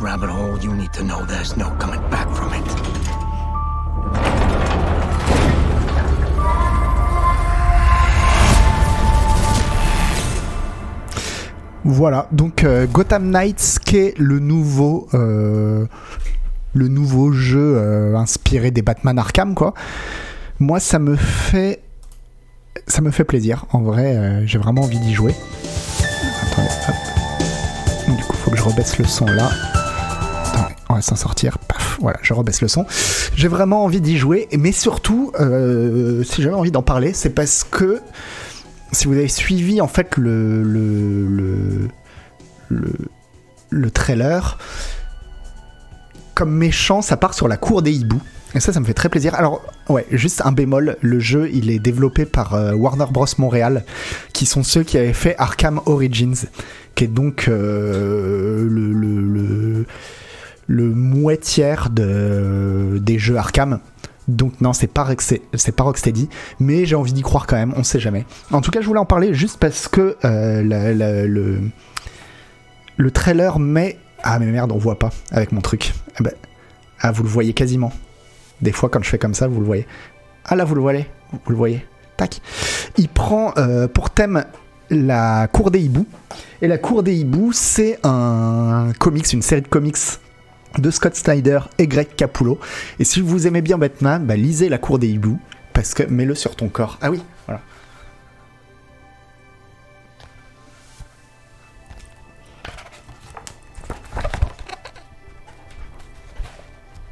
[0.00, 2.62] You need to know there's no coming back from it.
[11.84, 15.86] Voilà, donc euh, Gotham Knights qui est le nouveau, euh,
[16.74, 19.74] le nouveau jeu euh, inspiré des Batman Arkham quoi.
[20.60, 21.82] Moi ça me fait,
[22.86, 23.64] ça me fait plaisir.
[23.72, 25.34] En vrai, j'ai vraiment envie d'y jouer.
[28.06, 29.50] Du coup, faut que je rebaisse le son là.
[30.88, 31.58] On va s'en sortir.
[31.58, 32.86] Paf, voilà, je rebaisse le son.
[33.36, 37.64] J'ai vraiment envie d'y jouer, mais surtout, euh, si j'avais envie d'en parler, c'est parce
[37.64, 38.00] que
[38.92, 41.88] si vous avez suivi en fait le le, le,
[42.68, 42.92] le,
[43.70, 44.58] le trailer,
[46.34, 48.22] comme méchant, ça part sur la cour des hiboux.
[48.54, 49.34] Et ça, ça me fait très plaisir.
[49.34, 53.26] Alors, ouais, juste un bémol, le jeu, il est développé par euh, Warner Bros.
[53.36, 53.84] Montréal,
[54.32, 56.46] qui sont ceux qui avaient fait Arkham Origins,
[56.94, 59.86] qui est donc euh, le, le,
[60.68, 63.80] le moitière de, des jeux Arkham.
[64.28, 66.28] Donc non, c'est pas, pas Rocksteady,
[66.60, 68.26] mais j'ai envie d'y croire quand même, on sait jamais.
[68.52, 70.62] En tout cas, je voulais en parler juste parce que euh,
[71.26, 71.60] le,
[72.96, 73.98] le trailer met...
[74.22, 75.94] Ah mais merde, on voit pas avec mon truc.
[76.16, 76.30] Ah, bah,
[77.00, 77.92] ah, vous le voyez quasiment.
[78.60, 79.86] Des fois, quand je fais comme ça, vous le voyez.
[80.44, 81.06] Ah là, vous le voyez.
[81.32, 81.86] Vous le voyez.
[82.16, 82.42] Tac.
[82.98, 84.44] Il prend euh, pour thème
[84.90, 86.06] la cour des hiboux.
[86.60, 89.96] Et la cour des hiboux, c'est un comics, une série de comics
[90.76, 92.58] de Scott Snyder et Greg Capullo.
[92.98, 95.38] Et si vous aimez bien Batman, bah, lisez La Cour des Hiboux,
[95.72, 96.98] parce que mets-le sur ton corps.
[97.00, 97.60] Ah oui, voilà.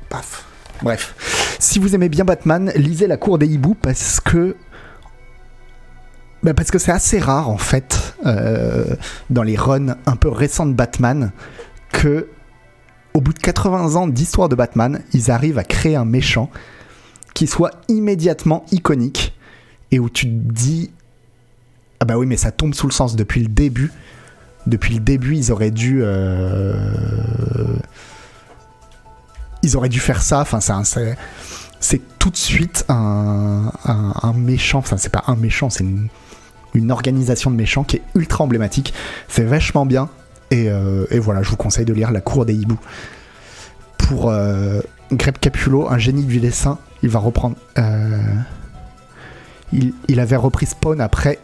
[0.08, 0.44] Paf.
[0.82, 1.56] Bref.
[1.58, 4.56] Si vous aimez bien Batman, lisez La Cour des Hiboux, parce que
[6.42, 8.94] bah, parce que c'est assez rare en fait euh,
[9.30, 11.32] dans les runs un peu récents de Batman
[11.90, 12.28] que
[13.16, 16.50] au bout de 80 ans d'histoire de Batman, ils arrivent à créer un méchant
[17.32, 19.34] qui soit immédiatement iconique
[19.90, 20.90] et où tu te dis
[21.98, 23.90] ah bah oui mais ça tombe sous le sens depuis le début.
[24.66, 26.74] Depuis le début ils auraient dû euh,
[29.62, 30.44] ils auraient dû faire ça.
[31.80, 33.72] C'est tout de suite un,
[34.36, 34.80] méchant.
[34.80, 35.86] Enfin c'est pas un méchant c'est
[36.74, 38.92] une organisation de méchants qui est ultra emblématique.
[39.26, 40.10] C'est vachement bien
[40.50, 42.78] Et, euh, et voilà, je vous conseille de lire La Cour des hiboux.
[43.98, 44.80] Pour euh,
[45.12, 47.56] Greg Capullo, un génie du dessin, il va reprendre.
[47.78, 48.18] euh,
[49.72, 51.38] il, avait repris Spawn après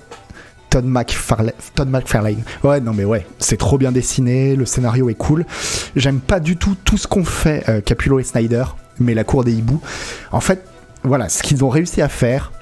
[0.71, 2.43] Todd McFarlane.
[2.63, 5.45] Ouais, non mais ouais, c'est trop bien dessiné, le scénario est cool.
[5.97, 8.65] J'aime pas du tout tout ce qu'ont fait euh, Capullo et Snyder,
[8.99, 9.81] mais La Cour des hiboux.
[10.31, 10.65] En fait,
[11.03, 12.53] voilà, ce qu'ils ont réussi à faire,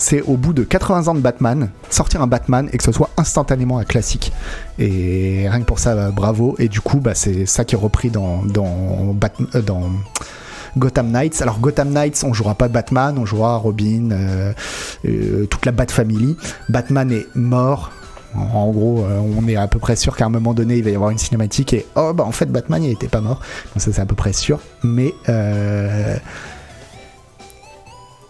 [0.00, 3.10] c'est au bout de 80 ans de Batman, sortir un Batman et que ce soit
[3.18, 4.32] instantanément un classique.
[4.78, 6.56] Et rien que pour ça, bravo.
[6.58, 9.90] Et du coup, bah, c'est ça qui est repris euh, dans
[10.78, 11.42] Gotham Knights.
[11.42, 14.52] Alors Gotham Knights, on jouera pas Batman, on jouera Robin, euh,
[15.04, 16.34] euh, toute la Bat Family.
[16.70, 17.92] Batman est mort.
[18.34, 20.94] En gros, on est à peu près sûr qu'à un moment donné, il va y
[20.94, 23.40] avoir une cinématique et oh bah en fait Batman il était pas mort.
[23.74, 24.60] Donc ça c'est à peu près sûr.
[24.84, 25.12] Mais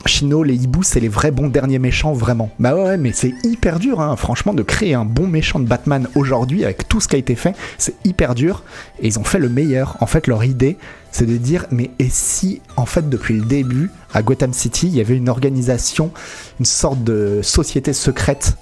[0.06, 2.50] Chino, les hiboux, c'est les vrais bons derniers méchants, vraiment.
[2.58, 6.08] Bah ouais, mais c'est hyper dur, hein, franchement, de créer un bon méchant de Batman
[6.14, 8.62] aujourd'hui avec tout ce qui a été fait, c'est hyper dur.
[9.00, 9.96] Et ils ont fait le meilleur.
[10.00, 10.78] En fait, leur idée,
[11.12, 14.94] c'est de dire, mais et si, en fait, depuis le début, à Gotham City, il
[14.94, 16.10] y avait une organisation,
[16.58, 18.56] une sorte de société secrète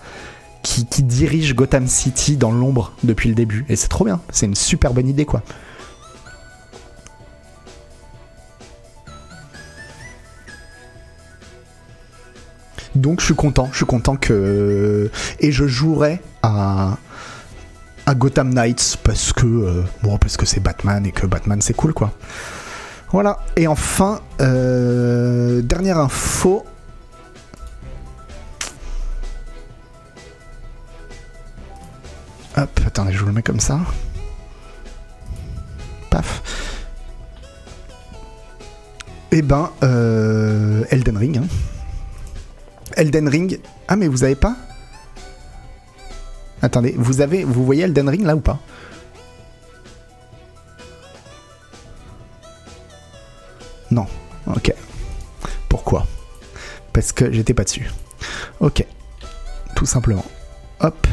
[0.62, 3.64] qui, qui dirige Gotham City dans l'ombre depuis le début.
[3.68, 5.43] Et c'est trop bien, c'est une super bonne idée, quoi.
[12.95, 15.11] Donc je suis content, je suis content que
[15.41, 16.97] et je jouerai à
[18.07, 21.74] à Gotham Knights parce que euh, bon parce que c'est Batman et que Batman c'est
[21.74, 22.12] cool quoi.
[23.12, 26.64] Voilà et enfin euh, dernière info.
[32.57, 33.78] Hop, attendez, je vous le mets comme ça.
[36.11, 36.43] Paf.
[39.30, 41.39] Eh ben, euh, Elden Ring.
[41.39, 41.47] hein.
[42.99, 43.61] Elden Ring.
[43.86, 44.57] Ah, mais vous avez pas
[46.61, 48.59] Attendez, vous avez, vous voyez Elden Ring là ou pas
[53.92, 54.07] Non.
[54.49, 54.74] Ok.
[55.68, 56.07] Pourquoi?
[56.92, 57.88] Parce que j'étais pas dessus.
[58.59, 58.84] Ok.
[59.76, 60.24] Tout simplement.
[60.80, 61.07] Hop.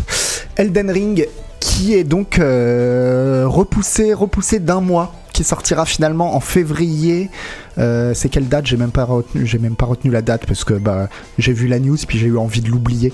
[0.56, 1.28] Elden Ring
[1.60, 7.30] qui est donc euh, repoussé, repoussé d'un mois, qui sortira finalement en février.
[7.78, 8.66] Euh, c'est quelle date?
[8.66, 11.68] J'ai même pas retenu, j'ai même pas retenu la date parce que bah j'ai vu
[11.68, 13.14] la news puis j'ai eu envie de l'oublier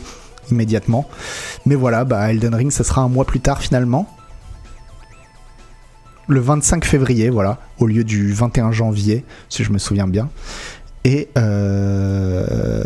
[0.51, 1.09] immédiatement.
[1.65, 4.07] Mais voilà, bah Elden Ring, ça sera un mois plus tard finalement.
[6.27, 10.29] Le 25 février, voilà, au lieu du 21 janvier, si je me souviens bien.
[11.03, 12.83] Et euh,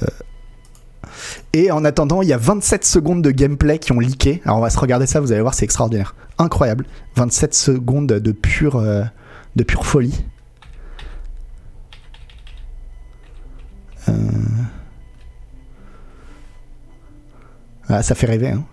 [1.51, 4.41] et en attendant, il y a 27 secondes de gameplay qui ont leaké.
[4.45, 6.15] Alors on va se regarder ça, vous allez voir, c'est extraordinaire.
[6.37, 6.85] Incroyable.
[7.17, 9.03] 27 secondes de pure, euh,
[9.55, 10.23] de pure folie.
[14.09, 14.13] Euh.
[17.87, 18.65] Ah, ça fait rêver, hein.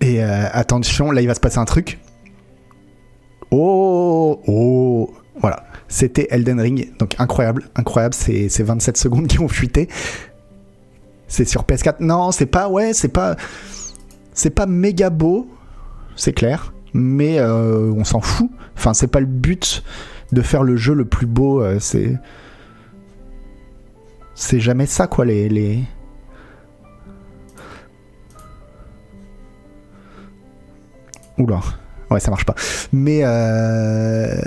[0.00, 1.98] Et euh, attention, là il va se passer un truc.
[3.50, 5.64] Oh, oh, voilà.
[5.88, 8.14] C'était Elden Ring, donc incroyable, incroyable.
[8.14, 9.88] C'est c'est 27 secondes qui ont fuité.
[11.28, 11.96] C'est sur PS4.
[12.00, 13.36] Non, c'est pas, ouais, c'est pas,
[14.36, 15.48] c'est pas méga beau,
[16.14, 16.72] c'est clair.
[16.92, 18.50] Mais euh, on s'en fout.
[18.76, 19.82] Enfin, c'est pas le but
[20.30, 21.60] de faire le jeu le plus beau.
[21.62, 22.16] euh, c'est,
[24.34, 25.82] c'est jamais ça, quoi, les, les.
[31.38, 31.60] Oula,
[32.10, 32.54] ouais, ça marche pas.
[32.92, 34.40] Mais euh...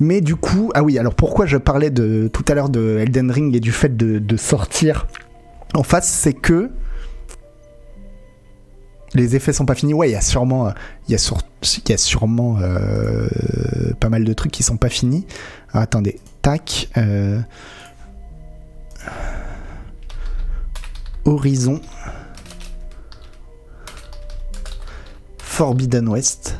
[0.00, 3.30] Mais du coup, ah oui, alors pourquoi je parlais de tout à l'heure de Elden
[3.30, 5.06] Ring et du fait de, de sortir
[5.74, 6.70] en face, c'est que
[9.14, 9.94] les effets sont pas finis.
[9.94, 10.72] Ouais, il y a sûrement,
[13.98, 15.26] pas mal de trucs qui sont pas finis.
[15.72, 16.88] Ah, attendez, tac.
[16.96, 17.40] euh,
[21.24, 21.80] Horizon.
[25.38, 26.56] Forbidden West.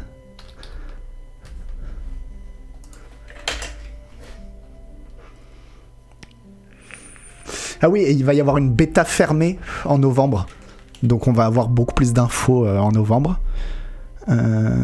[7.82, 10.46] Ah oui, il va y avoir une bêta fermée en novembre.
[11.02, 13.38] Donc on va avoir beaucoup plus d'infos euh, en novembre.
[14.28, 14.76] Euh,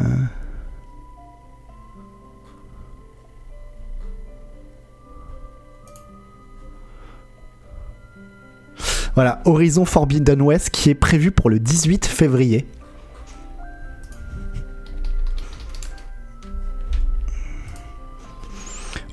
[9.15, 12.67] Voilà, Horizon Forbidden West qui est prévu pour le 18 février.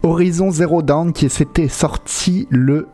[0.03, 2.89] Horizon Zero Dawn qui s'était sorti le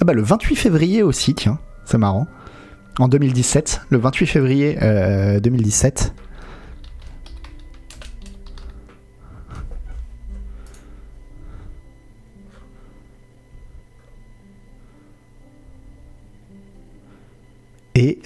[0.00, 2.28] ah bah le 28 février aussi, tiens, c'est marrant.
[2.98, 6.14] En 2017, le 28 février euh, 2017.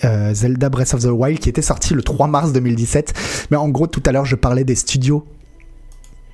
[0.05, 3.49] euh, Zelda Breath of the Wild qui était sorti le 3 mars 2017.
[3.51, 5.25] Mais en gros, tout à l'heure, je parlais des studios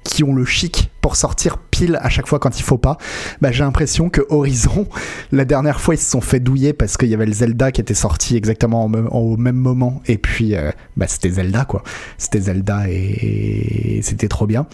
[0.06, 2.96] qui ont le chic pour sortir pile à chaque fois quand il faut pas.
[3.40, 4.86] Bah, j'ai l'impression que Horizon,
[5.32, 7.80] la dernière fois, ils se sont fait douiller parce qu'il y avait le Zelda qui
[7.80, 10.00] était sorti exactement au même moment.
[10.06, 11.82] Et puis, euh, bah, c'était Zelda, quoi.
[12.18, 14.66] C'était Zelda et, c'était trop bien.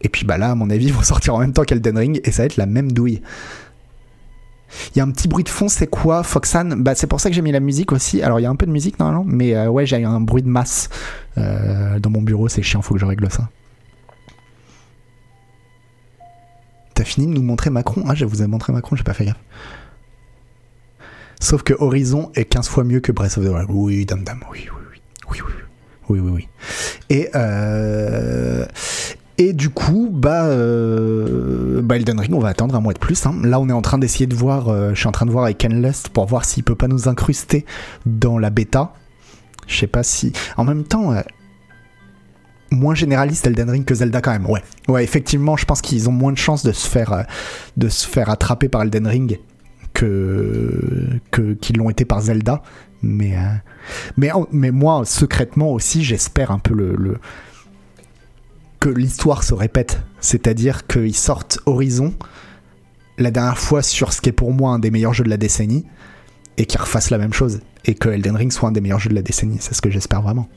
[0.00, 2.20] Et puis, bah là, à mon avis, ils vont sortir en même temps qu'Elden Ring
[2.24, 3.20] et ça va être la même douille.
[4.94, 7.30] Il y a un petit bruit de fond, c'est quoi Foxan bah, C'est pour ça
[7.30, 8.22] que j'ai mis la musique aussi.
[8.22, 10.42] Alors il y a un peu de musique normalement, mais euh, ouais, j'ai un bruit
[10.42, 10.90] de masse
[11.38, 13.48] euh, dans mon bureau, c'est chiant, faut que je règle ça.
[16.98, 19.26] T'as fini de nous montrer Macron Ah, je vous ai montré Macron, j'ai pas fait
[19.26, 19.36] gaffe.
[21.40, 23.68] Sauf que Horizon est 15 fois mieux que Breath of the Wild.
[23.68, 24.66] Oui, dame dame, oui,
[25.30, 25.52] oui, oui.
[26.08, 26.48] Oui, oui, oui.
[27.08, 28.66] Et, euh,
[29.36, 33.26] et du coup, bah, euh, bah, Elden Ring, on va attendre un mois de plus.
[33.26, 33.36] Hein.
[33.44, 35.44] Là, on est en train d'essayer de voir, euh, je suis en train de voir
[35.44, 37.64] avec Ken Lust pour voir s'il peut pas nous incruster
[38.06, 38.92] dans la bêta.
[39.68, 40.32] Je sais pas si.
[40.56, 41.20] En même temps, euh,
[42.70, 44.46] moins généraliste Elden Ring que Zelda quand même.
[44.46, 47.22] Ouais, ouais, effectivement, je pense qu'ils ont moins de chances de se faire, euh,
[47.76, 49.38] de se faire attraper par Elden Ring
[49.94, 51.20] que
[51.60, 52.62] qu'ils l'ont été par Zelda.
[53.02, 53.40] Mais euh,
[54.16, 57.18] mais mais moi, secrètement aussi, j'espère un peu le, le
[58.80, 60.00] que l'histoire se répète.
[60.20, 62.14] C'est-à-dire qu'ils sortent Horizon
[63.18, 65.36] la dernière fois sur ce qui est pour moi un des meilleurs jeux de la
[65.36, 65.84] décennie
[66.56, 67.60] et qu'ils refassent la même chose.
[67.84, 69.58] Et que Elden Ring soit un des meilleurs jeux de la décennie.
[69.60, 70.48] C'est ce que j'espère vraiment.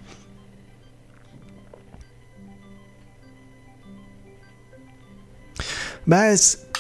[6.08, 6.34] Bah,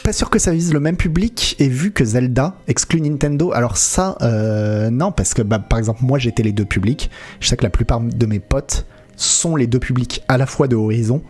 [0.03, 3.77] pas sûr que ça vise le même public et vu que Zelda exclut Nintendo, alors
[3.77, 7.09] ça, euh, non, parce que bah, par exemple, moi j'étais les deux publics.
[7.39, 8.85] Je sais que la plupart de mes potes
[9.15, 11.21] sont les deux publics à la fois de Horizon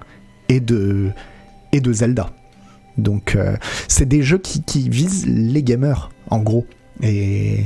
[0.48, 1.12] et de,
[1.92, 2.30] Zelda.
[2.98, 3.56] Donc euh,
[3.88, 6.66] c'est des jeux qui, qui, visent les gamers en gros.
[7.02, 7.66] Et...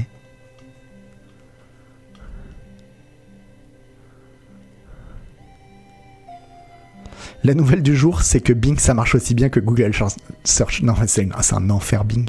[7.45, 9.91] La nouvelle du jour, c'est que Bing ça marche aussi bien que Google
[10.43, 10.81] Search.
[10.81, 12.27] Non, c'est un enfer Bing.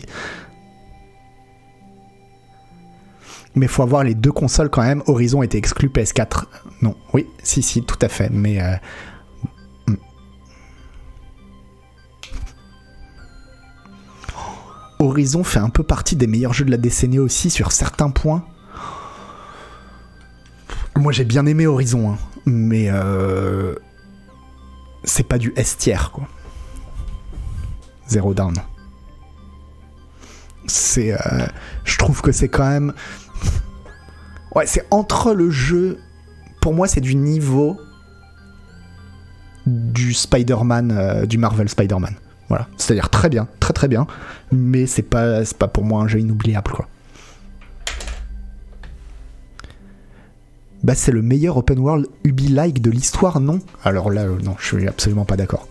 [3.55, 5.03] mais faut avoir les deux consoles quand même.
[5.07, 6.45] Horizon était exclu PS4.
[6.83, 8.29] Non, oui, si, si, tout à fait.
[8.29, 8.77] Mais euh...
[14.99, 18.45] Horizon fait un peu partie des meilleurs jeux de la décennie aussi sur certains points.
[20.95, 23.77] Moi j'ai bien aimé Horizon, hein, mais euh...
[25.07, 26.29] c'est pas du S tiers quoi.
[28.09, 28.55] Zero Down.
[30.67, 31.47] C'est, euh...
[31.85, 32.93] je trouve que c'est quand même
[34.57, 35.99] Ouais, c'est entre le jeu.
[36.63, 37.79] Pour moi, c'est du niveau
[39.67, 42.15] du Spider-Man, euh, du Marvel Spider-Man.
[42.49, 42.67] Voilà.
[42.79, 44.07] C'est-à-dire très bien, très très bien.
[44.51, 46.89] Mais c'est pas, pas pour moi un jeu inoubliable, quoi.
[50.87, 53.59] Bah, c'est le meilleur open world Ubi-like de l'histoire, non?
[53.83, 55.67] Alors là, euh, non, je suis absolument pas d'accord.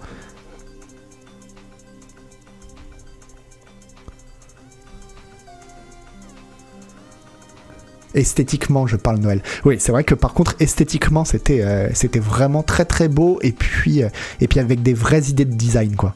[8.13, 9.41] esthétiquement je parle Noël.
[9.65, 13.51] Oui c'est vrai que par contre esthétiquement c'était euh, c'était vraiment très très beau et
[13.51, 14.09] puis euh,
[14.39, 16.15] et puis avec des vraies idées de design quoi.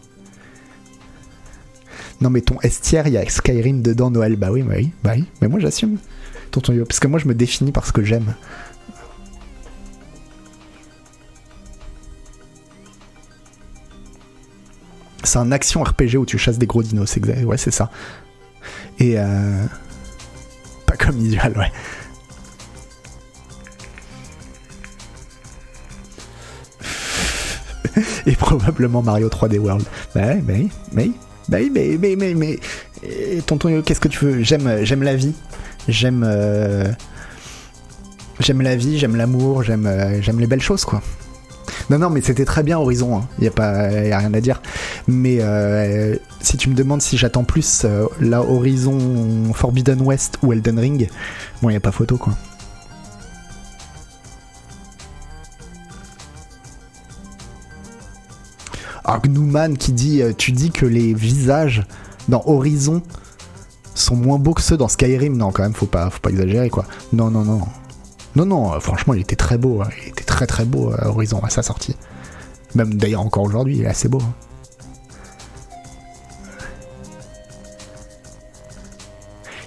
[2.21, 4.37] Non mais ton estière il y a Skyrim dedans Noël.
[4.37, 5.25] Bah oui bah oui bah oui.
[5.41, 5.97] Mais moi j'assume.
[6.51, 8.33] Tonton parce que moi je me définis par ce que j'aime
[15.29, 17.89] c'est un action RPG où tu chasses des gros dinos c'est ouais c'est ça
[18.99, 19.65] et euh
[20.89, 21.71] pas comme idéal, ouais.
[28.25, 29.85] Et probablement Mario 3D World.
[30.15, 31.11] Mais, mais, mais,
[31.47, 34.41] mais, mais, mais, mais, mais tonton, qu'est-ce que tu veux?
[34.41, 35.35] J'aime, j'aime la vie.
[35.87, 36.91] J'aime, euh,
[38.39, 41.03] j'aime la vie, j'aime l'amour, j'aime, euh, j'aime les belles choses, quoi.
[41.89, 43.27] Non, non, mais c'était très bien Horizon, il hein.
[43.41, 44.61] n'y a, pas, y a rien à dire.
[45.07, 50.53] Mais euh, si tu me demandes si j'attends plus euh, la Horizon Forbidden West ou
[50.53, 51.09] Elden Ring,
[51.61, 52.33] bon, il n'y a pas photo quoi.
[59.03, 61.83] Alors Gnouman qui dit euh, Tu dis que les visages
[62.27, 63.01] dans Horizon
[63.95, 65.35] sont moins beaux que ceux dans Skyrim.
[65.35, 66.85] Non, quand même, faut pas, faut pas exagérer quoi.
[67.11, 67.61] Non, non, non.
[68.35, 69.81] Non, non, euh, franchement, il était très beau.
[69.81, 69.89] Hein.
[70.03, 71.95] Il était très très beau à Horizon à sa sortie.
[72.75, 74.21] Même d'ailleurs encore aujourd'hui, il est assez beau.
[74.21, 74.33] Hein.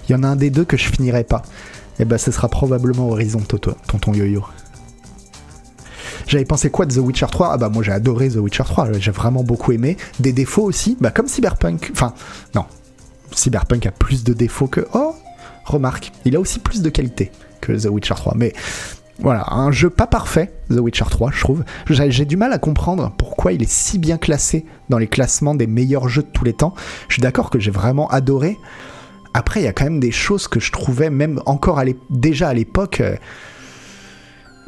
[0.07, 1.41] Il y en a un des deux que je finirai pas.
[1.99, 4.43] Et bah, ce sera probablement Horizon, Toto, tonton yo-yo.
[6.27, 8.93] J'avais pensé quoi de The Witcher 3 Ah bah moi j'ai adoré The Witcher 3,
[8.93, 9.97] j'ai vraiment beaucoup aimé.
[10.19, 11.91] Des défauts aussi, bah comme Cyberpunk.
[11.93, 12.13] Enfin,
[12.55, 12.65] non.
[13.31, 14.87] Cyberpunk a plus de défauts que...
[14.93, 15.15] Oh
[15.65, 17.31] Remarque, il a aussi plus de qualité.
[17.65, 18.33] The Witcher 3.
[18.35, 18.53] Mais
[19.19, 21.63] voilà, un jeu pas parfait, The Witcher 3, je trouve.
[21.87, 25.67] J'ai du mal à comprendre pourquoi il est si bien classé dans les classements des
[25.67, 26.73] meilleurs jeux de tous les temps.
[27.07, 28.57] Je suis d'accord que j'ai vraiment adoré.
[29.33, 32.53] Après, il y a quand même des choses que je trouvais, même encore déjà à
[32.53, 33.15] l'époque, euh,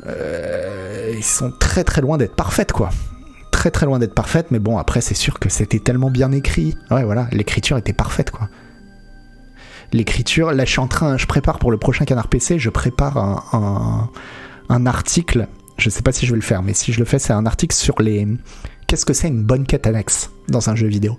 [0.07, 2.89] euh, ils sont très très loin d'être parfaites, quoi.
[3.51, 6.75] Très très loin d'être parfaites, mais bon, après, c'est sûr que c'était tellement bien écrit.
[6.91, 8.49] Ouais, voilà, l'écriture était parfaite, quoi.
[9.93, 13.17] L'écriture, là, je suis en train, je prépare pour le prochain Canard PC, je prépare
[13.17, 14.09] un,
[14.69, 15.47] un, article.
[15.77, 17.45] Je sais pas si je vais le faire, mais si je le fais, c'est un
[17.45, 18.27] article sur les.
[18.87, 19.87] Qu'est-ce que c'est une bonne quête
[20.47, 21.17] dans un jeu vidéo?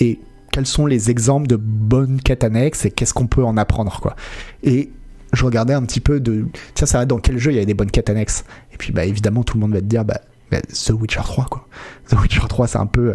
[0.00, 0.18] Et
[0.52, 4.16] quels sont les exemples de bonnes quêtes et qu'est-ce qu'on peut en apprendre, quoi?
[4.62, 4.90] Et
[5.32, 6.46] je regardais un petit peu de.
[6.74, 9.04] Tiens, ça va dans quel jeu il y a des bonnes quêtes Et puis, bah,
[9.04, 10.20] évidemment, tout le monde va te dire, bah,
[10.50, 11.66] bah, The Witcher 3, quoi.
[12.08, 13.14] The Witcher 3, c'est un peu.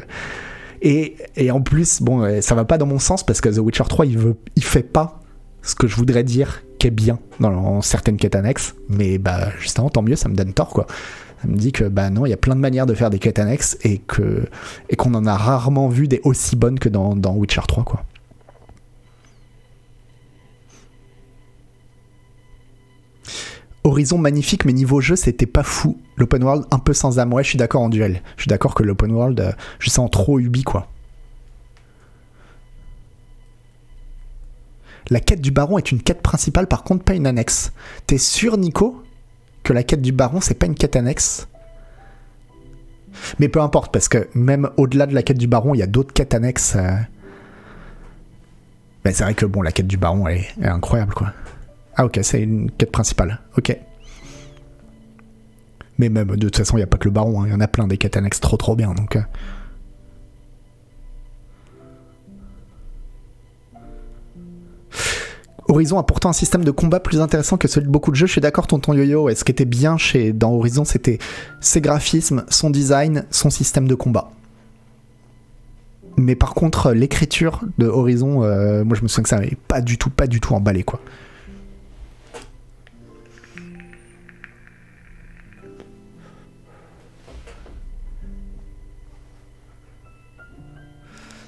[0.81, 3.83] Et, en plus, bon, euh, ça va pas dans mon sens parce que The Witcher
[3.87, 5.21] 3, il, fait pas
[5.61, 8.75] ce que je voudrais dire qu'est bien dans certaines quêtes annexes.
[8.87, 10.87] Mais bah, justement, tant mieux, ça me donne tort, quoi.
[11.41, 13.19] Ça me dit que bah non, il y a plein de manières de faire des
[13.19, 17.61] quêtes annexes et qu'on en a rarement vu des aussi bonnes que dans, dans Witcher
[17.65, 18.03] 3, quoi.
[23.89, 25.99] Horizon magnifique, mais niveau jeu, c'était pas fou.
[26.15, 27.33] L'open world un peu sans âme.
[27.33, 28.21] Ouais, je suis d'accord en duel.
[28.37, 30.87] Je suis d'accord que l'open world, euh, je sens trop ubi, quoi.
[35.09, 37.71] La quête du baron est une quête principale, par contre, pas une annexe.
[38.05, 39.03] T'es sûr, Nico,
[39.63, 41.47] que la quête du baron, c'est pas une quête annexe?
[43.39, 45.87] Mais peu importe, parce que même au-delà de la quête du baron, il y a
[45.87, 46.75] d'autres quêtes annexes.
[46.75, 46.95] euh.
[49.03, 51.33] Mais c'est vrai que bon, la quête du baron, est incroyable, quoi.
[52.01, 53.41] Ah ok, c'est une quête principale.
[53.57, 53.77] Ok.
[55.97, 57.53] Mais même, de toute façon, il n'y a pas que le baron, hein, il y
[57.53, 59.17] en a plein des quêtes annexes trop trop bien, donc...
[59.17, 59.21] euh.
[65.67, 68.27] Horizon a pourtant un système de combat plus intéressant que celui de beaucoup de jeux.
[68.27, 69.27] Je suis d'accord, tonton Yo-Yo.
[69.27, 71.19] Et ce qui était bien chez, dans Horizon, c'était
[71.59, 74.31] ses graphismes, son design, son système de combat.
[76.15, 79.81] Mais par contre, l'écriture de Horizon, euh, moi je me souviens que ça m'avait pas
[79.81, 81.01] du tout, pas du tout emballé quoi.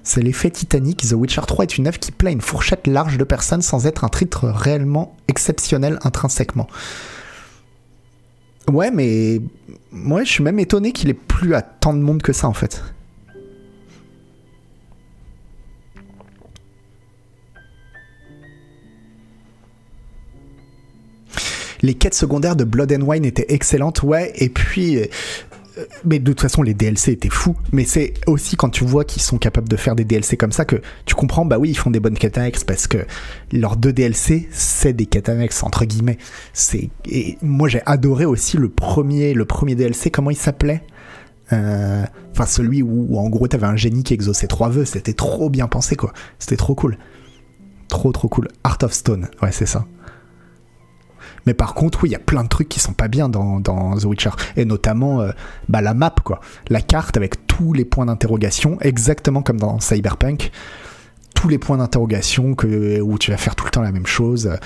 [0.03, 1.07] C'est l'effet Titanic.
[1.07, 3.85] The Witcher 3 est une œuvre qui plaît à une fourchette large de personnes sans
[3.85, 6.67] être un titre réellement exceptionnel intrinsèquement.
[8.67, 9.41] Ouais, mais
[9.91, 12.53] moi je suis même étonné qu'il ait plus à tant de monde que ça en
[12.53, 12.83] fait.
[21.83, 24.99] Les quêtes secondaires de Blood and Wine étaient excellentes, ouais, et puis.
[26.05, 27.55] Mais de toute façon, les DLC étaient fous.
[27.71, 30.65] Mais c'est aussi quand tu vois qu'ils sont capables de faire des DLC comme ça
[30.65, 33.05] que tu comprends, bah oui, ils font des bonnes quêtes parce que
[33.51, 36.17] leurs deux DLC, c'est des quêtes annexes, entre guillemets.
[36.53, 40.83] C'est, et moi, j'ai adoré aussi le premier, le premier DLC, comment il s'appelait?
[41.53, 44.85] Euh, Enfin, celui où, où en gros, t'avais un génie qui exauçait trois vœux.
[44.85, 46.13] C'était trop bien pensé, quoi.
[46.39, 46.97] C'était trop cool.
[47.89, 48.47] Trop, trop cool.
[48.63, 49.85] Art of Stone, ouais, c'est ça.
[51.45, 53.61] Mais par contre, oui, il y a plein de trucs qui sont pas bien dans,
[53.61, 54.31] The Witcher.
[54.55, 55.31] Et notamment euh,
[55.69, 56.39] bah, la map, quoi.
[56.69, 60.51] La carte avec tous les points d'interrogation, exactement comme dans Cyberpunk.
[61.33, 64.47] Tous les points d'interrogation où tu vas faire tout le temps la même chose.
[64.47, 64.57] euh,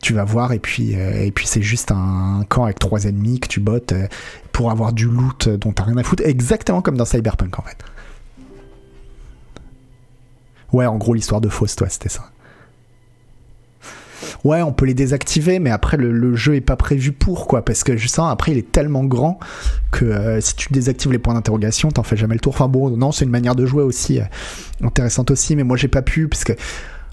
[0.00, 3.40] Tu vas voir, et puis, euh, et puis c'est juste un, camp avec trois ennemis
[3.40, 3.94] que tu bottes
[4.52, 6.22] pour avoir du loot dont t'as rien à foutre.
[6.24, 7.78] Exactement comme dans Cyberpunk, en fait.
[10.72, 12.30] Ouais, en gros, l'histoire de Faust, ouais, c'était ça.
[14.44, 17.84] Ouais, on peut les désactiver, mais après le, jeu est pas prévu pour quoi, parce
[17.84, 19.38] que justement après il est tellement grand
[19.90, 22.54] que euh, si tu désactives les points d'interrogation, t'en fais jamais le tour.
[22.54, 24.24] Enfin bon, non, c'est une manière de jouer aussi euh,
[24.82, 26.52] intéressante aussi, mais moi j'ai pas pu parce que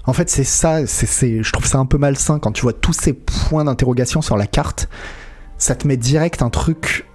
[0.04, 2.92] en fait c'est ça, c'est, je trouve ça un peu malsain quand tu vois tous
[2.92, 4.88] ces points d'interrogation sur la carte,
[5.58, 7.07] ça te met direct un truc.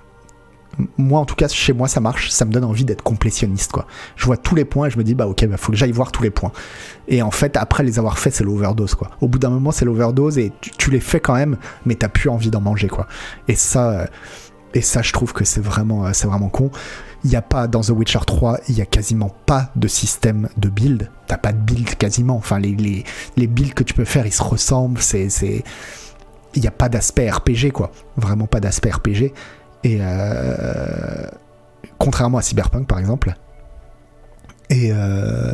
[0.97, 2.29] Moi, en tout cas, chez moi, ça marche.
[2.29, 3.85] Ça me donne envie d'être complétionniste, quoi.
[4.15, 5.91] Je vois tous les points et je me dis, bah, ok, bah, faut que j'aille
[5.91, 6.51] voir tous les points.
[7.07, 9.11] Et en fait, après les avoir faits, c'est l'overdose, quoi.
[9.21, 12.29] Au bout d'un moment, c'est l'overdose et tu, les fais quand même, mais t'as plus
[12.29, 13.07] envie d'en manger, quoi.
[13.47, 14.05] Et ça, euh,
[14.73, 16.71] et ça, je trouve que c'est vraiment, euh, c'est vraiment con.
[17.23, 20.49] Il y a pas dans The Witcher 3, il y a quasiment pas de système
[20.57, 21.09] de build.
[21.27, 22.35] T'as pas de build quasiment.
[22.35, 23.03] Enfin, les, les,
[23.37, 25.01] les builds que tu peux faire, ils se ressemblent.
[25.01, 25.63] C'est, c'est,
[26.55, 27.91] il n'y a pas d'aspect RPG, quoi.
[28.17, 29.33] Vraiment pas d'aspect RPG.
[29.83, 31.27] Et euh,
[31.97, 33.35] contrairement à Cyberpunk, par exemple.
[34.69, 35.51] Et euh,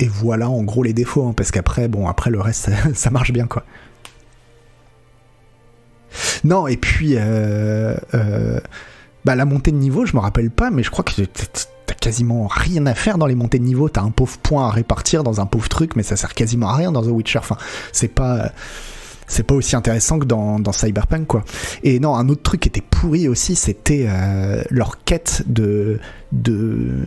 [0.00, 3.32] et voilà en gros les défauts, hein, parce qu'après, bon, après le reste, ça, marche
[3.32, 3.64] bien, quoi.
[6.44, 7.94] Non, et puis, euh,
[9.24, 12.46] bah, la montée de niveau, je me rappelle pas, mais je crois que t'as quasiment
[12.46, 13.88] rien à faire dans les montées de niveau.
[13.88, 16.76] T'as un pauvre point à répartir dans un pauvre truc, mais ça sert quasiment à
[16.76, 17.38] rien dans The Witcher.
[17.38, 17.56] Enfin,
[17.92, 18.52] c'est pas
[19.26, 21.44] c'est pas aussi intéressant que dans, Cyberpunk quoi.
[21.82, 25.98] Et non, un autre truc qui était pourri aussi, c'était euh, leur quête de
[26.32, 27.04] de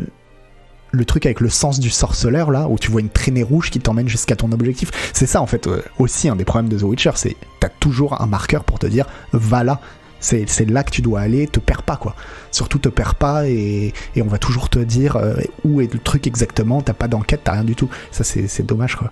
[0.91, 3.79] le truc avec le sens du sorceleur là, où tu vois une traînée rouge qui
[3.79, 5.11] t'emmène jusqu'à ton objectif.
[5.13, 8.21] C'est ça en fait euh, aussi un des problèmes de The Witcher, c'est t'as toujours
[8.21, 9.79] un marqueur pour te dire va là.
[10.19, 12.15] C'est là que tu dois aller, te perds pas quoi.
[12.49, 15.99] Surtout te perds pas et, et on va toujours te dire euh, où est le
[15.99, 17.89] truc exactement, t'as pas d'enquête, t'as rien du tout.
[18.11, 19.11] Ça c'est dommage quoi.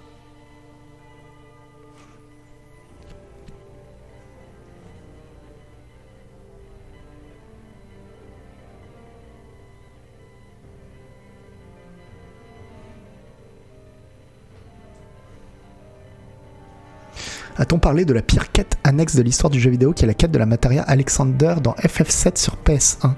[17.57, 20.13] A-t-on parlé de la pire quête annexe de l'histoire du jeu vidéo qui est la
[20.13, 23.13] quête de la Materia Alexander dans FF7 sur PS1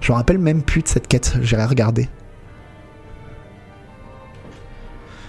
[0.00, 2.08] Je me rappelle même plus de cette quête, j'irai regarder.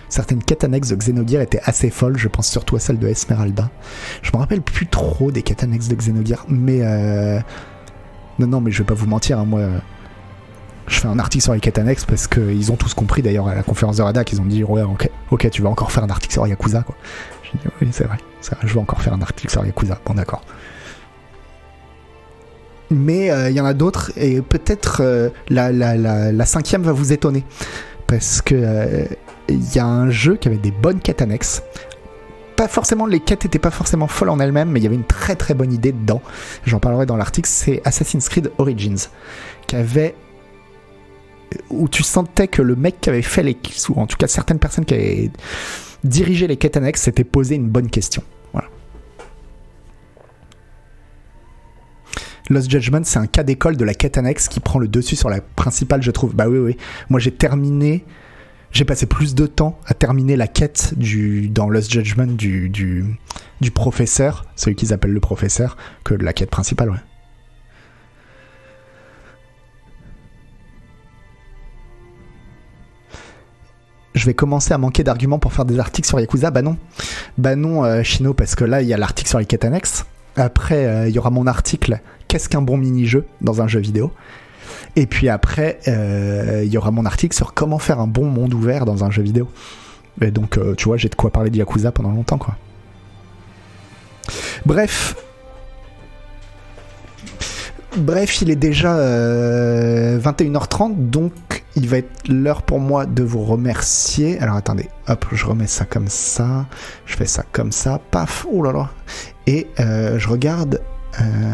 [0.09, 3.69] Certaines quêtes annexes de Xenogear étaient assez folles, je pense surtout à celle de Esmeralda.
[4.23, 7.39] Je me rappelle plus trop des quêtes annexes de Xenogear, mais euh...
[8.39, 9.61] Non, non, mais je vais pas vous mentir, hein, moi...
[10.88, 13.55] Je fais un article sur les quêtes annexes parce qu'ils ont tous compris d'ailleurs à
[13.55, 14.84] la conférence de Rada qu'ils ont dit ouais
[15.31, 16.95] ok, tu vas encore faire un article sur Yakuza quoi.
[17.43, 18.18] Je dis oui c'est vrai
[18.64, 19.99] je vais encore faire un article sur Yakuza.
[20.05, 20.41] Bon, d'accord.
[22.89, 27.43] Mais euh, il y en a d'autres, et peut-être euh, la, cinquième va vous étonner.
[28.07, 29.05] Parce que euh,
[29.49, 31.61] il y a un jeu qui avait des bonnes quêtes annexes.
[32.55, 35.03] Pas forcément, les quêtes n'étaient pas forcément folles en elles-mêmes, mais il y avait une
[35.03, 36.22] très très bonne idée dedans.
[36.65, 37.49] J'en parlerai dans l'article.
[37.51, 38.97] C'est Assassin's Creed Origins,
[39.68, 40.15] qui avait
[41.69, 43.57] où tu sentais que le mec qui avait fait les
[43.90, 45.32] ou en tout cas certaines personnes qui avaient
[46.03, 48.24] dirigé les quêtes annexes s'étaient posé une bonne question.
[52.49, 55.30] Lost Judgment, c'est un cas d'école de la quête annexe qui prend le dessus sur
[55.30, 56.36] la principale, je trouve.
[56.36, 56.78] Bah oui, oui.
[57.10, 58.06] Moi, j'ai terminé.
[58.72, 63.06] J'ai passé plus de temps à terminer la quête du, dans Lost Judgment du, du,
[63.61, 66.98] du professeur, celui qu'ils appellent le professeur, que la quête principale, ouais.
[74.13, 76.51] Je vais commencer à manquer d'arguments pour faire des articles sur Yakuza.
[76.51, 76.77] Bah non.
[77.38, 80.05] Bah non, euh, Chino, parce que là, il y a l'article sur les quêtes annexes.
[80.35, 84.11] Après, euh, il y aura mon article Qu'est-ce qu'un bon mini-jeu dans un jeu vidéo
[84.95, 88.53] Et puis après, euh, il y aura mon article sur comment faire un bon monde
[88.53, 89.49] ouvert dans un jeu vidéo.
[90.21, 92.55] Et donc, euh, tu vois, j'ai de quoi parler de Yakuza pendant longtemps, quoi.
[94.65, 95.15] Bref.
[97.98, 98.95] Bref, il est déjà
[100.19, 101.34] 21h30, donc
[101.76, 104.40] il va être l'heure pour moi de vous remercier.
[104.40, 106.68] Alors attendez, hop, je remets ça comme ça,
[107.06, 108.90] je fais ça comme ça, paf, oh là là.
[109.48, 110.80] Et euh, je regarde
[111.19, 111.53] euh,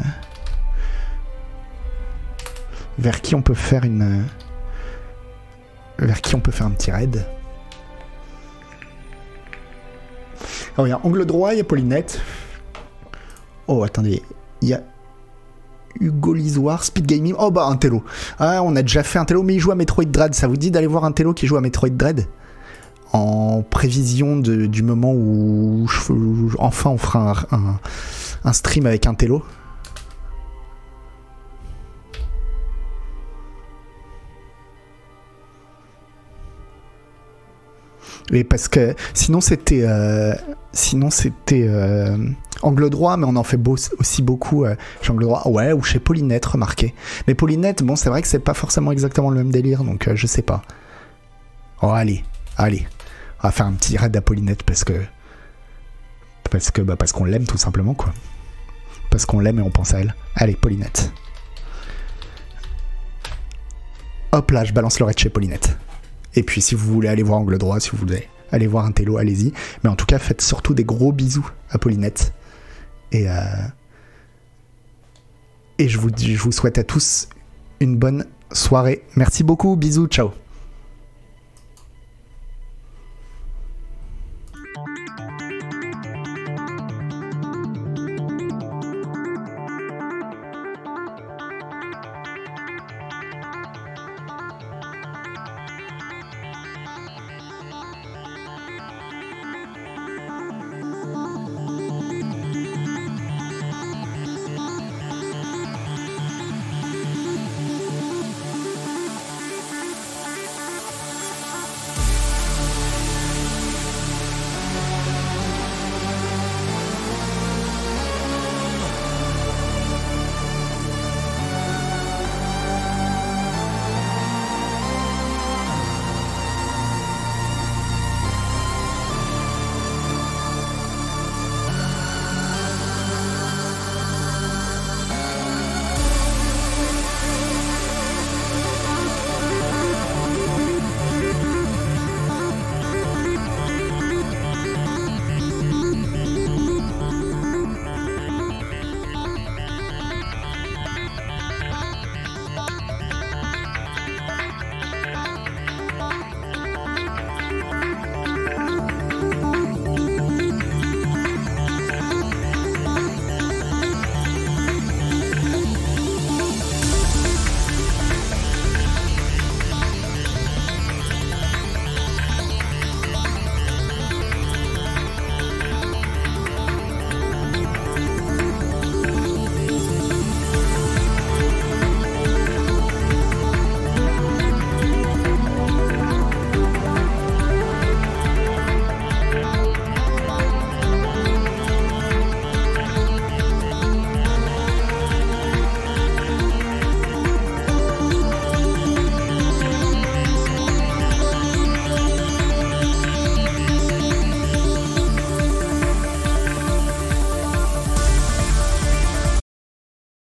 [2.99, 4.25] vers qui on peut faire une.
[5.97, 7.25] Vers qui on peut faire un petit raid.
[10.77, 12.19] Oh, il y a Angle Droit, il y a Paulinette.
[13.67, 14.21] Oh, attendez,
[14.61, 14.81] il y a
[15.99, 17.35] Hugo Lisoire, Speed Gaming.
[17.37, 18.03] Oh, bah, un télo.
[18.39, 20.33] Ah, on a déjà fait un télo, mais il joue à Metroid Dread.
[20.33, 22.27] Ça vous dit d'aller voir un télo qui joue à Metroid Dread?
[23.11, 25.85] En prévision du moment où,
[26.57, 27.35] enfin on fera
[28.43, 29.43] un, stream avec un télo.
[38.31, 40.33] Et parce que sinon c'était euh,
[40.71, 42.17] sinon c'était euh,
[42.61, 43.59] angle droit, mais on en fait
[43.99, 45.43] aussi beaucoup euh, chez angle droit.
[45.45, 46.93] Ouais, ou chez Paulinette, remarquez.
[47.27, 50.27] Mais Paulinette, bon, c'est vrai que c'est pas forcément exactement le même délire, donc je
[50.27, 50.61] sais pas.
[51.81, 52.23] Oh allez,
[52.57, 52.87] allez
[53.41, 54.93] à faire un petit raid d'Apollinette parce que
[56.49, 58.13] parce que bah parce qu'on l'aime tout simplement quoi.
[59.11, 60.15] Parce qu'on l'aime et on pense à elle.
[60.35, 61.11] Allez, Paulinette.
[64.31, 65.77] Hop là, je balance le raid chez Paulinette.
[66.35, 68.91] Et puis si vous voulez aller voir Angle Droit, si vous voulez aller voir un
[68.91, 69.51] télo, allez-y.
[69.83, 72.33] Mais en tout cas, faites surtout des gros bisous à Paulinette.
[73.11, 73.33] Et, euh,
[75.79, 77.27] je vous souhaite à tous
[77.79, 79.03] une bonne soirée.
[79.15, 80.31] Merci beaucoup, bisous, ciao.